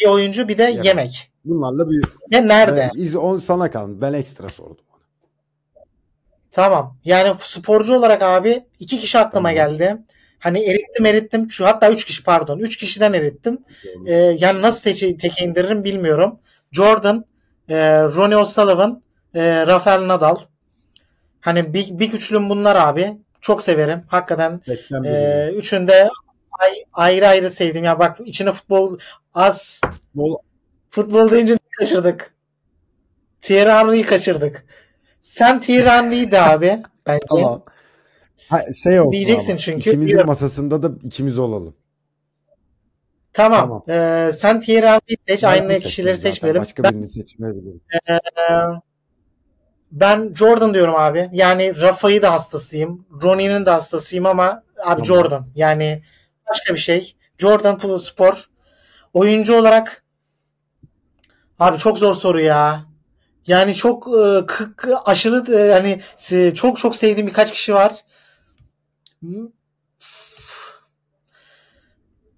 bir 0.00 0.06
oyuncu, 0.06 0.48
bir 0.48 0.58
de 0.58 0.62
Yemek. 0.62 0.84
yemek. 0.84 1.30
Bunlarla 1.44 1.90
bir 1.90 2.04
Ya 2.30 2.40
nerede? 2.40 2.90
Ben, 2.94 3.00
iz, 3.00 3.16
on 3.16 3.36
sana 3.36 3.70
kaldı. 3.70 4.00
Ben 4.00 4.12
ekstra 4.12 4.48
sordum. 4.48 4.84
Tamam. 6.50 6.96
Yani 7.04 7.34
sporcu 7.38 7.94
olarak 7.96 8.22
abi 8.22 8.64
iki 8.78 8.98
kişi 8.98 9.18
aklıma 9.18 9.48
Tamam. 9.54 9.54
geldi. 9.68 9.96
Hani 10.38 10.64
erittim 10.70 11.06
erittim. 11.06 11.50
Şu 11.50 11.66
hatta 11.66 11.90
üç 11.90 12.04
kişi 12.04 12.24
pardon. 12.24 12.58
Üç 12.58 12.76
kişiden 12.76 13.12
erittim. 13.12 13.58
Ee, 14.06 14.14
yani 14.14 14.62
nasıl 14.62 14.80
seçi, 14.80 15.16
teke 15.16 15.44
indiririm 15.44 15.84
bilmiyorum. 15.84 16.38
Jordan, 16.72 17.24
e, 17.68 17.76
Ronnie 18.02 18.36
O'Sullivan, 18.36 19.02
e, 19.34 19.66
Rafael 19.66 20.08
Nadal. 20.08 20.36
Hani 21.40 21.74
bir, 21.74 21.98
bir 21.98 22.12
üçlüm 22.12 22.50
bunlar 22.50 22.76
abi. 22.76 23.16
Çok 23.40 23.62
severim. 23.62 24.02
Hakikaten 24.08 24.60
e, 24.68 24.70
birini. 25.02 25.56
üçünü 25.56 25.88
de 25.88 26.08
ay- 26.58 26.84
ayrı 26.92 27.28
ayrı 27.28 27.50
sevdim. 27.50 27.84
Ya 27.84 27.98
bak 27.98 28.16
içine 28.24 28.52
futbol 28.52 28.98
az 29.34 29.80
Futbol- 30.14 30.38
futbol 30.90 31.30
deyince 31.30 31.58
kaçırdık? 31.78 32.34
Thierry 33.40 33.70
Henry'i 33.70 34.02
kaçırdık. 34.06 34.64
Sen 35.22 35.60
Thierry 35.60 35.88
Henry'ydi 35.88 36.38
abi 36.38 36.82
bence. 37.06 37.24
Ama 37.30 37.62
ha, 38.50 38.60
şey 38.72 39.00
olsun 39.00 39.12
Diyeceksin 39.12 39.50
ama, 39.50 39.58
çünkü. 39.58 39.80
ikimizin 39.80 40.00
Biliyorum. 40.02 40.26
masasında 40.26 40.82
da 40.82 40.90
ikimiz 41.02 41.38
olalım. 41.38 41.74
Tamam. 43.32 43.82
Tamam. 43.86 44.00
Ee, 44.28 44.32
sen 44.32 44.58
Thierry 44.58 44.86
Henry'i 44.86 45.16
seç. 45.28 45.42
Ben 45.42 45.48
Aynı 45.48 45.78
kişileri 45.78 46.16
zaten. 46.16 46.30
seçmeyelim. 46.30 46.62
Başka 46.62 46.82
Ben, 46.82 46.92
birini 46.92 47.06
seçmeyebilirim. 47.06 47.80
ben 49.92 50.34
Jordan 50.34 50.74
diyorum 50.74 50.94
abi. 50.96 51.28
Yani 51.32 51.80
Rafa'yı 51.80 52.22
da 52.22 52.32
hastasıyım. 52.32 53.06
Ronnie'nin 53.22 53.66
de 53.66 53.70
hastasıyım 53.70 54.26
ama 54.26 54.44
abi 54.44 54.62
Tamam. 54.84 55.04
Jordan. 55.04 55.46
Yani 55.54 56.02
başka 56.50 56.74
bir 56.74 56.78
şey. 56.78 57.14
Jordan 57.38 57.98
Spor. 57.98 58.44
Oyuncu 59.14 59.56
olarak 59.56 60.04
abi 61.58 61.78
çok 61.78 61.98
zor 61.98 62.14
soru 62.14 62.40
ya. 62.40 62.84
Yani 63.46 63.74
çok 63.74 64.08
e, 64.08 64.46
aşırı 65.04 65.54
e, 65.56 65.60
yani 65.60 66.00
çok 66.54 66.78
çok 66.78 66.96
sevdiğim 66.96 67.26
birkaç 67.26 67.52
kişi 67.52 67.74
var. 67.74 67.92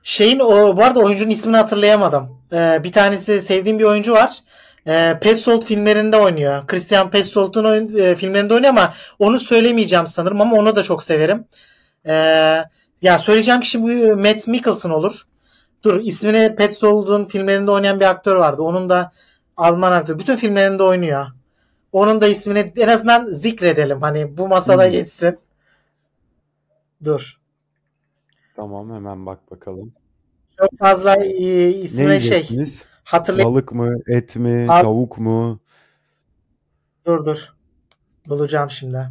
Şeyin 0.03 0.39
o 0.39 0.77
bu 0.77 0.85
arada 0.85 1.01
oyuncunun 1.01 1.31
ismini 1.31 1.57
hatırlayamadım. 1.57 2.41
Ee, 2.53 2.81
bir 2.85 2.93
tanesi 2.93 3.43
sevdiğim 3.43 3.79
bir 3.79 3.85
oyuncu 3.85 4.13
var. 4.13 4.39
Ee, 4.87 5.19
Petzold 5.23 5.63
filmlerinde 5.65 6.17
oynuyor. 6.17 6.67
Christian 6.67 7.11
Petzold'un 7.11 7.65
oyun, 7.65 7.99
e, 7.99 8.15
filmlerinde 8.15 8.55
oynuyor 8.55 8.71
ama 8.71 8.95
onu 9.19 9.39
söylemeyeceğim 9.39 10.07
sanırım 10.07 10.41
ama 10.41 10.57
onu 10.57 10.77
da 10.77 10.83
çok 10.83 11.03
severim. 11.03 11.45
Ee, 12.07 12.65
ya 13.03 13.19
söyleyeceğim 13.19 13.61
kişi 13.61 13.83
bu 13.83 14.17
Matt 14.17 14.47
Mikkelsen 14.49 14.91
olur. 14.91 15.23
Dur 15.85 16.01
ismini 16.05 16.55
Petzold'un 16.57 17.25
filmlerinde 17.25 17.71
oynayan 17.71 18.01
bir 18.01 18.05
aktör 18.05 18.37
vardı. 18.37 18.63
Onun 18.63 18.89
da 18.89 19.13
Alman 19.57 19.93
aktör. 19.93 20.19
Bütün 20.19 20.37
filmlerinde 20.37 20.83
oynuyor. 20.83 21.27
Onun 21.93 22.21
da 22.21 22.27
ismini 22.29 22.73
en 22.77 22.89
azından 22.89 23.27
zikredelim. 23.27 24.03
Hani 24.03 24.37
bu 24.37 24.49
masada 24.49 24.85
Hmm. 24.85 24.91
geçsin. 24.93 25.39
Dur. 27.05 27.41
Tamam 28.57 28.95
hemen 28.95 29.27
bak 29.27 29.51
bakalım. 29.51 29.93
Çok 30.59 30.79
fazla 30.79 31.17
e, 31.17 31.29
Ne 31.31 31.71
ismine 31.71 32.21
şey 32.21 32.49
hatırlay 33.05 33.45
Balık 33.45 33.73
mı? 33.73 33.95
Et 34.09 34.37
mi? 34.37 34.67
Abi- 34.69 34.83
Tavuk 34.83 35.19
mu? 35.19 35.61
Dur 37.07 37.25
dur. 37.25 37.55
Bulacağım 38.29 38.71
şimdi. 38.71 39.09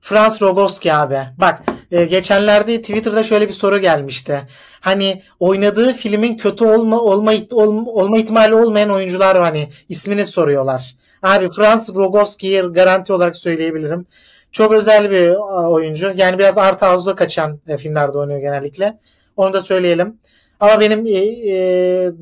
Frans 0.00 0.42
Rogowski 0.42 0.92
abi. 0.94 1.18
Bak 1.38 1.62
e, 1.90 2.04
geçenlerde 2.04 2.80
Twitter'da 2.80 3.22
şöyle 3.22 3.48
bir 3.48 3.52
soru 3.52 3.78
gelmişti. 3.78 4.42
Hani 4.80 5.22
oynadığı 5.40 5.92
filmin 5.92 6.36
kötü 6.36 6.64
olma 6.64 7.00
olma 7.00 7.32
it- 7.32 7.52
olma, 7.52 7.90
olma 7.90 8.18
ihtimali 8.18 8.54
olmayan 8.54 8.90
oyuncular 8.90 9.34
var 9.36 9.44
hani 9.44 9.70
ismini 9.88 10.26
soruyorlar. 10.26 10.94
Abi 11.22 11.48
Frans 11.48 11.88
Rogowski'yi 11.94 12.60
garanti 12.62 13.12
olarak 13.12 13.36
söyleyebilirim. 13.36 14.06
Çok 14.52 14.72
özel 14.72 15.10
bir 15.10 15.34
oyuncu. 15.68 16.12
Yani 16.16 16.38
biraz 16.38 16.58
artı 16.58 16.86
ağızda 16.86 17.14
kaçan 17.14 17.60
e, 17.66 17.76
filmlerde 17.76 18.18
oynuyor 18.18 18.40
genellikle. 18.40 18.98
Onu 19.36 19.52
da 19.52 19.62
söyleyelim. 19.62 20.18
Ama 20.60 20.80
benim 20.80 21.06
e, 21.06 21.10
e, 21.10 21.54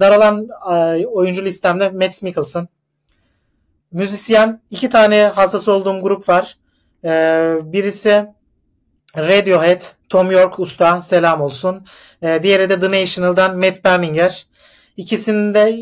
daralan 0.01 0.49
e, 0.73 1.07
oyuncu 1.07 1.45
listemde 1.45 1.91
Mads 1.91 2.23
Mikkelsen. 2.23 2.69
Müzisyen 3.93 4.63
iki 4.71 4.91
tane 4.91 5.25
hassas 5.35 5.69
olduğum 5.69 6.01
grup 6.01 6.29
var. 6.29 6.57
Ee, 7.05 7.57
birisi 7.63 8.27
Radiohead, 9.17 9.83
Tom 10.09 10.31
York 10.31 10.59
usta 10.59 11.03
selam 11.03 11.41
olsun. 11.41 11.87
Ee, 12.23 12.41
diğeri 12.43 12.69
de 12.69 12.81
The 12.81 13.01
National'dan 13.01 13.59
Matt 13.59 13.85
Berninger. 13.85 14.47
İkisini 14.97 15.55
de 15.55 15.77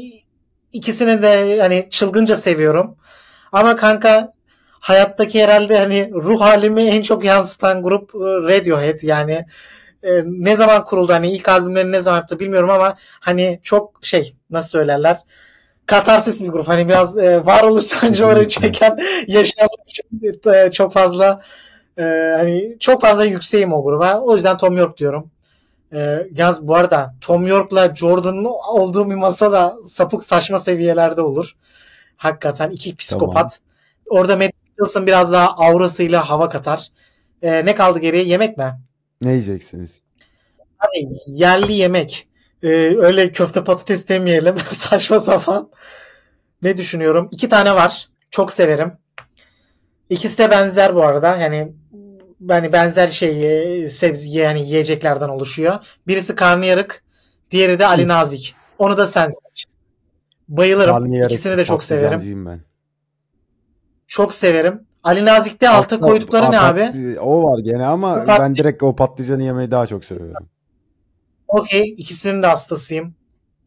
ikisini 0.73 1.23
de 1.23 1.61
hani 1.61 1.89
çılgınca 1.91 2.35
seviyorum. 2.35 2.97
Ama 3.53 3.77
kanka 3.77 4.33
hayattaki 4.81 5.43
herhalde 5.43 5.79
hani 5.79 6.11
ruh 6.15 6.41
halimi 6.41 6.83
en 6.83 7.03
çok 7.03 7.25
yansıtan 7.25 7.83
grup 7.83 8.15
e, 8.15 8.19
Radiohead 8.19 9.03
yani 9.03 9.45
e, 10.03 10.11
ne 10.25 10.57
zaman 10.57 10.85
kuruldu 10.85 11.13
hani 11.13 11.33
ilk 11.33 11.49
albümlerini 11.49 11.93
ne 11.93 12.01
zaman 12.01 12.19
yaptı 12.19 12.41
bilmiyorum 12.41 12.71
ama 12.71 12.97
hani 13.21 13.61
çok 13.63 13.99
şey 14.03 14.35
nasıl 14.51 14.69
söylerler 14.69 15.19
katarsis 15.89 16.41
bir 16.41 16.49
grup. 16.49 16.69
Hani 16.69 16.89
biraz 16.89 17.19
e, 17.19 17.47
varoluş 17.47 17.85
sancıları 17.85 18.49
çeken 18.49 18.99
yaşamak 19.27 19.81
için 19.87 20.33
e, 20.55 20.71
çok 20.71 20.93
fazla 20.93 21.43
e, 21.99 22.03
hani 22.37 22.77
çok 22.81 23.01
fazla 23.01 23.25
yükseğim 23.25 23.73
o 23.73 23.85
gruba. 23.85 24.21
O 24.21 24.35
yüzden 24.37 24.57
Tom 24.57 24.77
York 24.77 24.99
diyorum. 24.99 25.31
E, 25.93 26.27
yalnız 26.35 26.69
bu 26.69 26.75
arada 26.75 27.15
Tom 27.21 27.47
York'la 27.47 27.95
Jordan'ın 27.95 28.45
olduğu 28.75 29.11
bir 29.11 29.15
masa 29.15 29.53
da 29.53 29.75
sapık 29.85 30.25
saçma 30.25 30.59
seviyelerde 30.59 31.21
olur. 31.21 31.53
Hakikaten 32.17 32.71
iki 32.71 32.97
psikopat. 32.97 33.61
Orada 34.07 34.37
Matt 34.37 34.53
Mikkelsen 34.79 35.07
biraz 35.07 35.33
daha 35.33 35.55
aurasıyla 35.55 36.31
hava 36.31 36.49
katar. 36.49 36.89
E, 37.43 37.65
ne 37.65 37.75
kaldı 37.75 37.99
geriye? 37.99 38.25
Yemek 38.25 38.59
mi? 38.59 38.73
Ne 39.23 39.31
yiyeceksiniz? 39.31 40.03
Abi, 40.81 41.09
yerli 41.27 41.73
yemek. 41.73 42.29
Ee, 42.63 42.69
öyle 42.99 43.33
köfte 43.33 43.65
patates 43.65 44.09
demeyelim. 44.09 44.57
Saçma 44.67 45.21
sapan. 45.21 45.71
Ne 46.63 46.77
düşünüyorum? 46.77 47.29
İki 47.33 47.49
tane 47.49 47.75
var. 47.75 48.09
Çok 48.31 48.53
severim. 48.53 48.93
İkisi 50.11 50.39
de 50.39 50.51
benzer 50.51 50.95
bu 50.95 51.03
arada. 51.03 51.37
Yani 51.37 51.73
yani 52.49 52.73
benzer 52.73 53.09
şey 53.09 53.83
e, 53.85 53.89
sebze 53.89 54.29
yani 54.29 54.69
yiyeceklerden 54.69 55.29
oluşuyor. 55.29 55.75
Birisi 56.07 56.35
karnıyarık, 56.35 57.03
diğeri 57.51 57.79
de 57.79 57.87
Ali. 57.87 58.09
Nazik. 58.09 58.55
Onu 58.79 58.97
da 58.97 59.07
sen 59.07 59.31
seç. 59.31 59.65
Bayılırım. 60.49 61.25
İkisini 61.25 61.57
de 61.57 61.65
çok 61.65 61.83
severim. 61.85 62.47
ben. 62.47 62.68
Çok 64.09 64.33
severim. 64.35 64.81
Ali 65.05 65.25
Nazik'te 65.25 65.69
alta 65.69 65.97
Hatta- 65.97 66.01
koydukları 66.07 66.51
ne 66.53 66.59
Aa, 66.61 66.69
abi? 66.69 66.91
O 67.21 67.43
var 67.45 67.59
gene 67.59 67.85
ama 67.87 68.15
Pat- 68.15 68.39
ben 68.41 68.55
direkt 68.55 68.83
o 68.83 68.97
patlıcanı 68.97 69.43
yemeyi 69.43 69.71
daha 69.71 69.87
çok 69.87 70.05
seviyorum. 70.05 70.49
Okey. 71.49 71.95
ikisinin 71.97 72.43
de 72.43 72.47
hastasıyım. 72.47 73.15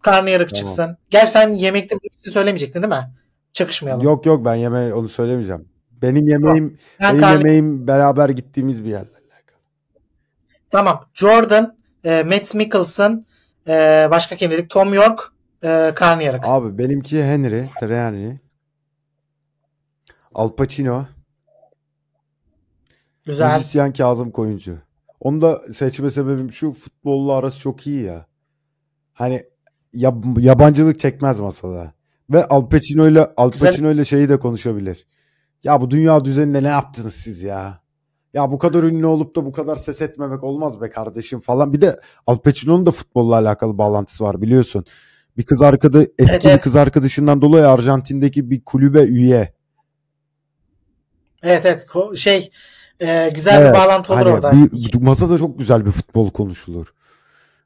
Karnıyarık 0.01 0.49
Tamam. 0.49 0.59
çıksın. 0.59 0.97
Gerçi 1.09 1.31
sen 1.31 1.49
yemekte 1.49 1.95
bu 1.95 2.29
söylemeyecektin 2.31 2.81
değil 2.81 2.93
mi? 2.93 3.09
Çakışmayalım. 3.53 4.03
Yok 4.03 4.25
yok 4.25 4.45
ben 4.45 4.55
yeme 4.55 4.93
onu 4.93 5.09
söylemeyeceğim. 5.09 5.65
Benim 6.01 6.27
yemeğim 6.27 6.77
Ben 6.99 7.09
benim 7.09 7.21
karnı- 7.21 7.37
yemeğim 7.37 7.87
beraber 7.87 8.29
gittiğimiz 8.29 8.83
bir 8.83 8.89
yerle 8.89 9.09
alakalı. 9.09 9.59
Tamam. 10.71 11.05
Jordan, 11.13 11.75
e, 12.05 12.23
Matt 12.23 12.55
Mikkelsen, 12.55 13.25
e, 13.67 14.07
başka 14.11 14.35
kim 14.35 14.51
dedik? 14.51 14.69
Tom 14.69 14.93
York, 14.93 15.31
e, 15.63 15.91
karnıyarık. 15.95 16.41
Abi 16.45 16.77
benimki 16.77 17.23
Henry, 17.23 17.69
Terry 17.79 17.95
Henry. 17.95 18.39
Al 20.35 20.55
Pacino, 20.55 21.05
Güzel. 23.25 23.57
Müzisyen 23.57 23.93
Kazım 23.93 24.31
Koyuncu. 24.31 24.77
Onu 25.19 25.41
da 25.41 25.61
seçme 25.71 26.09
sebebim 26.09 26.51
şu 26.51 26.71
futbolla 26.71 27.33
arası 27.33 27.59
çok 27.59 27.87
iyi 27.87 28.03
ya. 28.03 28.25
Hani 29.13 29.43
yab- 29.93 30.41
yabancılık 30.41 30.99
çekmez 30.99 31.39
masada. 31.39 31.93
Ve 32.29 32.45
Al 32.45 32.69
Pacino 32.69 33.07
ile 33.07 33.31
Al. 33.37 33.51
Pacino 33.51 33.91
ile 33.91 34.05
şeyi 34.05 34.29
de 34.29 34.39
konuşabilir. 34.39 35.07
Ya 35.63 35.81
bu 35.81 35.91
dünya 35.91 36.25
düzeninde 36.25 36.63
ne 36.63 36.67
yaptınız 36.67 37.13
siz 37.13 37.43
ya? 37.43 37.81
Ya 38.33 38.51
bu 38.51 38.57
kadar 38.57 38.83
ünlü 38.83 39.05
olup 39.05 39.35
da 39.35 39.45
bu 39.45 39.51
kadar 39.51 39.75
ses 39.75 40.01
etmemek 40.01 40.43
olmaz 40.43 40.81
be 40.81 40.89
kardeşim 40.89 41.39
falan. 41.39 41.73
Bir 41.73 41.81
de 41.81 41.99
Al 42.27 42.37
Pacino'nun 42.37 42.85
da 42.85 42.91
futbolla 42.91 43.35
alakalı 43.35 43.77
bağlantısı 43.77 44.23
var 44.23 44.41
biliyorsun. 44.41 44.85
Bir 45.37 45.43
kız 45.43 45.61
arkadaşı 45.61 46.11
eski 46.19 46.47
Evet, 46.47 46.57
bir 46.57 46.61
kız 46.61 46.75
arkadaşından 46.75 47.41
dolayı 47.41 47.69
Arjantin'deki 47.69 48.49
bir 48.49 48.63
kulübe 48.63 49.03
üye. 49.03 49.53
Evet 51.43 51.65
evet 51.65 51.85
şey 52.17 52.51
e, 52.99 53.31
güzel 53.35 53.61
Evet, 53.61 53.69
bir 53.73 53.79
bağlantı 53.79 54.13
olur 54.13 54.21
Hani 54.21 54.33
orada. 54.33 54.51
bir, 54.51 55.01
masada 55.01 55.37
çok 55.37 55.59
güzel 55.59 55.85
bir 55.85 55.91
futbol 55.91 56.29
konuşulur. 56.29 56.93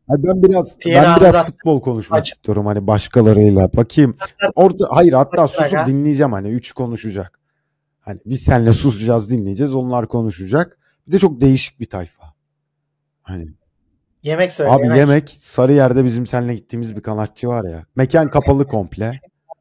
Hani 0.08 0.24
ben 0.24 0.44
biraz 0.44 0.78
Thierry 0.78 1.06
ben 1.06 1.20
biraz 1.20 1.46
futbol 1.46 1.82
konuşmak 1.82 2.20
Aç. 2.20 2.32
istiyorum 2.32 2.66
hani 2.66 2.88
başkalarıyla. 2.88 3.74
Bakayım. 3.74 4.16
Orada 4.56 4.88
hayır 4.90 5.14
hatta 5.14 5.48
susup 5.48 5.88
dinleyeceğim 5.88 6.34
hani 6.34 6.50
üç 6.50 6.72
konuşacak. 6.72 7.40
Hani 8.00 8.20
biz 8.26 8.42
seninle 8.44 8.74
susacağız 8.74 9.30
dinleyeceğiz 9.32 9.76
onlar 9.76 10.08
konuşacak. 10.08 10.78
Bir 11.08 11.12
de 11.12 11.20
çok 11.20 11.42
değişik 11.42 11.80
bir 11.80 11.90
tayfa. 11.90 12.34
Hani 13.24 13.48
Yemek 14.24 14.52
söyle. 14.52 14.72
abi 14.72 14.84
yemek. 14.84 14.98
yemek 14.98 15.30
Sarıyer'de 15.30 16.06
bizim 16.06 16.28
seninle 16.28 16.56
gittiğimiz 16.56 16.96
bir 16.96 17.02
kanatçı 17.02 17.48
var 17.48 17.64
ya. 17.64 17.86
Mekan 17.96 18.28
kapalı 18.28 18.68
komple. 18.68 19.20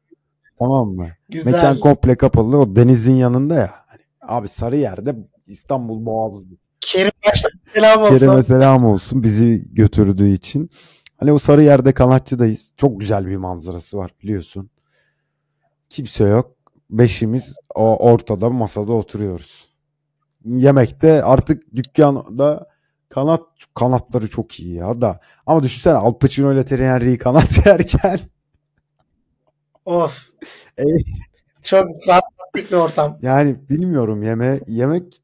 tamam 0.59 0.87
mı? 0.87 1.07
Güzel. 1.29 1.51
Mekan 1.51 1.77
komple 1.77 2.15
kapalı. 2.15 2.57
O 2.57 2.75
denizin 2.75 3.15
yanında 3.15 3.55
ya. 3.55 3.84
Abi 4.27 4.47
Sarıyer'de 4.47 5.15
İstanbul 5.47 6.05
Boğazı 6.05 6.49
Kerim 6.81 7.11
başta 7.27 7.49
selam 7.73 8.01
olsun. 8.01 8.19
Kerem'e 8.19 8.41
selam 8.41 8.85
olsun 8.85 9.23
bizi 9.23 9.73
götürdüğü 9.73 10.29
için. 10.29 10.69
Hani 11.17 11.31
o 11.31 11.37
sarı 11.37 11.63
yerde 11.63 11.93
kanatçıdayız. 11.93 12.73
Çok 12.77 12.99
güzel 12.99 13.27
bir 13.27 13.37
manzarası 13.37 13.97
var 13.97 14.11
biliyorsun. 14.23 14.69
Kimse 15.89 16.23
yok. 16.23 16.55
Beşimiz 16.89 17.55
o 17.75 17.97
ortada 17.97 18.49
masada 18.49 18.93
oturuyoruz. 18.93 19.69
Yemekte 20.45 21.23
artık 21.23 21.75
dükkanda 21.75 22.67
kanat 23.09 23.41
kanatları 23.73 24.29
çok 24.29 24.59
iyi 24.59 24.75
ya 24.75 25.01
da. 25.01 25.19
Ama 25.45 25.63
düşünsene 25.63 25.93
Al 25.93 26.13
Pacino 26.13 26.53
ile 26.53 26.65
Thierry 26.65 26.85
Henry'yi 26.85 27.17
kanat 27.17 27.65
yerken 27.65 28.19
Of. 29.85 30.29
Çok 31.63 31.87
bir 32.55 32.71
ortam. 32.71 33.17
yani 33.21 33.69
bilmiyorum 33.69 34.23
yeme 34.23 34.59
yemek 34.67 35.21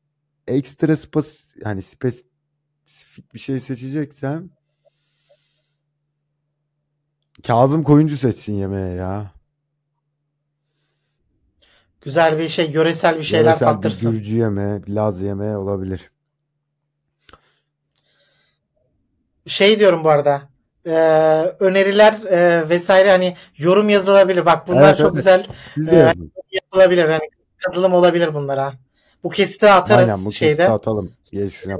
ekstra 0.47 0.95
spas 0.97 1.45
yani 1.65 1.81
spesifik 1.81 3.33
bir 3.33 3.39
şey 3.39 3.59
seçeceksem 3.59 4.49
Kazım 7.47 7.83
Koyuncu 7.83 8.17
seçsin 8.17 8.53
yemeğe 8.53 8.95
ya. 8.95 9.31
Güzel 12.01 12.39
bir 12.39 12.47
şey, 12.49 12.71
yöresel 12.71 13.17
bir 13.17 13.23
şeyler 13.23 13.45
Yöresel 13.45 13.67
bir 13.67 13.73
tattırsın. 13.73 14.11
Gürcü 14.11 14.37
yemeği, 14.37 14.83
bir 14.83 14.91
Laz 14.93 15.21
yemeği 15.21 15.55
olabilir. 15.55 16.11
Şey 19.47 19.79
diyorum 19.79 20.03
bu 20.03 20.09
arada. 20.09 20.41
e, 20.85 20.91
öneriler 21.59 22.13
e, 22.25 22.69
vesaire 22.69 23.11
hani 23.11 23.35
yorum 23.57 23.89
yazılabilir. 23.89 24.45
Bak 24.45 24.67
bunlar 24.67 24.89
Evet, 24.89 24.97
çok 24.97 25.05
evet. 25.07 25.15
güzel 25.15 25.45
Siz 25.73 25.87
de 25.87 25.95
yazın. 25.95 26.31
Yapılabilir. 26.71 27.09
Hani 27.09 27.29
katılım 27.57 27.93
olabilir 27.93 28.33
bunlara. 28.33 28.73
Bu 29.23 29.29
kesiti 29.29 29.69
atarız 29.69 30.09
Aynen 30.09 30.25
bu 30.25 30.31
şeyde. 30.31 30.51
kesiti 30.51 30.71
atalım. 30.71 31.11
Gelişine 31.31 31.75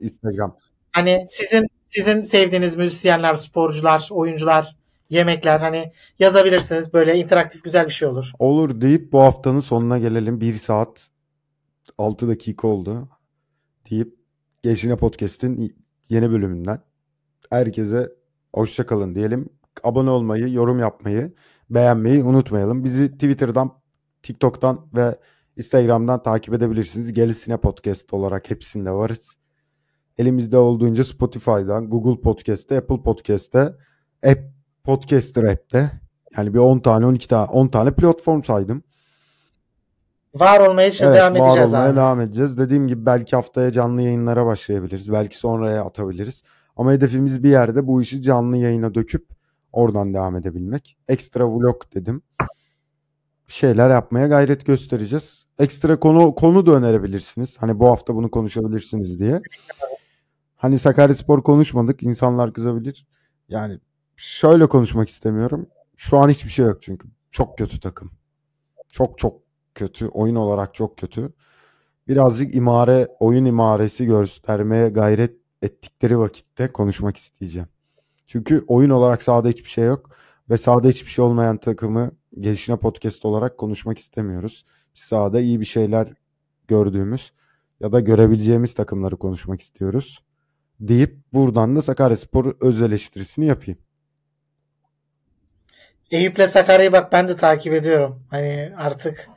Instagram. 0.00 0.56
Hani 0.92 1.24
sizin 1.28 1.66
sizin 1.86 2.20
sevdiğiniz 2.20 2.76
müzisyenler, 2.76 3.34
sporcular, 3.34 4.08
oyuncular, 4.12 4.76
yemekler 5.10 5.60
hani 5.60 5.92
yazabilirsiniz. 6.18 6.92
Böyle 6.92 7.16
interaktif 7.16 7.64
güzel 7.64 7.86
bir 7.86 7.92
şey 7.92 8.08
olur. 8.08 8.32
Olur 8.38 8.80
deyip 8.80 9.12
bu 9.12 9.20
haftanın 9.20 9.60
sonuna 9.60 9.98
gelelim. 9.98 10.40
1 10.40 10.54
saat 10.54 11.08
6 11.98 12.28
dakika 12.28 12.68
oldu. 12.68 13.08
Deyip 13.90 14.14
Gelişine 14.62 14.96
Podcast'in 14.96 15.76
yeni 16.08 16.30
bölümünden 16.30 16.82
herkese 17.50 18.12
hoşça 18.54 18.86
kalın 18.86 19.14
diyelim. 19.14 19.48
Abone 19.84 20.10
olmayı, 20.10 20.52
yorum 20.52 20.78
yapmayı, 20.78 21.32
beğenmeyi 21.70 22.24
unutmayalım. 22.24 22.84
Bizi 22.84 23.12
Twitter'dan, 23.12 23.79
TikTok'tan 24.22 24.86
ve 24.94 25.18
Instagram'dan 25.56 26.22
takip 26.22 26.54
edebilirsiniz. 26.54 27.12
Gelisine 27.12 27.56
Podcast 27.56 28.12
olarak 28.12 28.50
hepsinde 28.50 28.90
varız. 28.92 29.36
Elimizde 30.18 30.56
olduğunca 30.56 31.04
Spotify'dan, 31.04 31.90
Google 31.90 32.20
Podcast'te, 32.20 32.78
Apple 32.78 33.02
Podcast'te, 33.02 33.74
App 34.26 34.40
Podcaster 34.84 35.44
App'te 35.44 35.90
yani 36.36 36.54
bir 36.54 36.58
10 36.58 36.78
tane, 36.78 37.06
12 37.06 37.28
tane, 37.28 37.50
10 37.50 37.68
tane 37.68 37.94
platform 37.94 38.42
saydım. 38.42 38.82
Var 40.34 40.60
olmaya 40.60 40.88
için 40.88 41.04
Evet, 41.04 41.16
devam 41.16 41.34
var 41.34 41.48
edeceğiz 41.48 41.68
olmaya 41.68 41.88
abi. 41.88 41.96
devam 41.96 42.20
edeceğiz. 42.20 42.58
Dediğim 42.58 42.88
gibi 42.88 43.06
belki 43.06 43.36
haftaya 43.36 43.72
canlı 43.72 44.02
yayınlara 44.02 44.46
başlayabiliriz. 44.46 45.12
Belki 45.12 45.36
sonraya 45.38 45.84
atabiliriz. 45.84 46.42
Ama 46.76 46.92
hedefimiz 46.92 47.42
bir 47.44 47.50
yerde 47.50 47.86
bu 47.86 48.02
işi 48.02 48.22
canlı 48.22 48.56
yayına 48.56 48.94
döküp 48.94 49.26
oradan 49.72 50.14
devam 50.14 50.36
edebilmek. 50.36 50.96
Ekstra 51.08 51.48
vlog 51.50 51.82
dedim. 51.94 52.22
Bir 53.50 53.54
şeyler 53.54 53.90
yapmaya 53.90 54.26
gayret 54.26 54.66
göstereceğiz. 54.66 55.46
Ekstra 55.58 56.00
konu 56.00 56.34
konu 56.34 56.66
da 56.66 56.72
önerebilirsiniz. 56.72 57.56
Hani 57.58 57.78
bu 57.78 57.88
hafta 57.88 58.14
bunu 58.14 58.30
konuşabilirsiniz 58.30 59.20
diye. 59.20 59.40
Hani 60.56 60.78
Sakaryaspor 60.78 61.42
konuşmadık. 61.42 62.02
İnsanlar 62.02 62.52
kızabilir. 62.52 63.06
Yani 63.48 63.78
şöyle 64.16 64.66
konuşmak 64.66 65.08
istemiyorum. 65.08 65.66
Şu 65.96 66.18
an 66.18 66.28
hiçbir 66.28 66.50
şey 66.50 66.66
yok 66.66 66.82
çünkü. 66.82 67.08
Çok 67.30 67.58
kötü 67.58 67.80
takım. 67.80 68.10
Çok 68.88 69.18
çok 69.18 69.42
kötü. 69.74 70.06
Oyun 70.06 70.34
olarak 70.34 70.74
çok 70.74 70.96
kötü. 70.96 71.32
Birazcık 72.08 72.54
imare, 72.54 73.08
oyun 73.20 73.44
imaresi 73.44 74.06
göstermeye 74.06 74.88
gayret 74.88 75.36
ettikleri 75.62 76.18
vakitte 76.18 76.72
konuşmak 76.72 77.16
isteyeceğim. 77.16 77.68
Çünkü 78.26 78.64
oyun 78.66 78.90
olarak 78.90 79.22
sahada 79.22 79.48
hiçbir 79.48 79.70
şey 79.70 79.84
yok. 79.84 80.10
Ve 80.50 80.56
sahada 80.56 80.88
hiçbir 80.88 81.10
şey 81.10 81.24
olmayan 81.24 81.56
takımı 81.56 82.19
gelişine 82.40 82.76
podcast 82.76 83.24
olarak 83.24 83.58
konuşmak 83.58 83.98
istemiyoruz. 83.98 84.64
Biz 84.96 85.02
sahada 85.02 85.40
iyi 85.40 85.60
bir 85.60 85.64
şeyler 85.64 86.08
gördüğümüz 86.68 87.32
ya 87.80 87.92
da 87.92 88.00
görebileceğimiz 88.00 88.74
takımları 88.74 89.16
konuşmak 89.16 89.60
istiyoruz. 89.60 90.22
Deyip 90.80 91.16
buradan 91.32 91.76
da 91.76 91.82
Sakaryaspor 91.82 92.54
öz 92.60 92.82
eleştirisini 92.82 93.46
yapayım. 93.46 93.78
Eyüp'le 96.10 96.48
Sakarya'yı 96.48 96.92
bak 96.92 97.12
ben 97.12 97.28
de 97.28 97.36
takip 97.36 97.72
ediyorum. 97.72 98.22
Hani 98.30 98.72
artık 98.76 99.28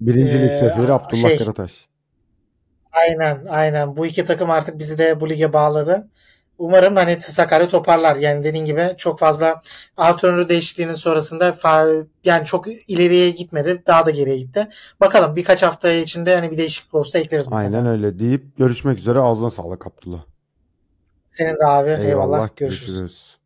Birincilik 0.00 0.50
Ee, 0.50 0.52
seferi 0.52 0.92
Abdullah 0.92 1.28
şey- 1.28 1.38
Karataş. 1.38 1.88
aynen 2.92 3.38
aynen 3.48 3.96
bu 3.96 4.06
iki 4.06 4.24
takım 4.24 4.50
artık 4.50 4.78
bizi 4.78 4.98
de 4.98 5.20
bu 5.20 5.28
lige 5.30 5.52
bağladı. 5.52 6.08
Umarım 6.58 6.96
hani 6.96 7.20
Sakarya 7.20 7.68
toparlar. 7.68 8.16
Yani 8.16 8.44
dediğin 8.44 8.64
gibi 8.64 8.94
çok 8.96 9.18
fazla 9.18 9.60
antrenör 9.96 10.48
değişikliğinin 10.48 10.94
sonrasında 10.94 11.54
yani 12.24 12.44
çok 12.44 12.66
ileriye 12.88 13.30
gitmedi. 13.30 13.82
Daha 13.86 14.06
da 14.06 14.10
geriye 14.10 14.36
gitti. 14.36 14.68
Bakalım 15.00 15.36
birkaç 15.36 15.62
hafta 15.62 15.92
içinde 15.92 16.34
hani 16.34 16.50
bir 16.50 16.56
değişiklik 16.56 16.94
olursa 16.94 17.18
ekleriz. 17.18 17.48
Aynen 17.50 17.86
öyle 17.86 18.18
deyip 18.18 18.56
görüşmek 18.56 18.98
üzere. 18.98 19.18
Ağzına 19.18 19.50
sağlık 19.50 19.86
Abdullah. 19.86 20.24
Senin 21.30 21.54
de 21.54 21.66
abi. 21.66 21.90
Eyvallah. 21.90 22.04
Eyvallah. 22.04 22.48
Görüşürüz. 22.56 22.98
Görüşürüz. 22.98 23.37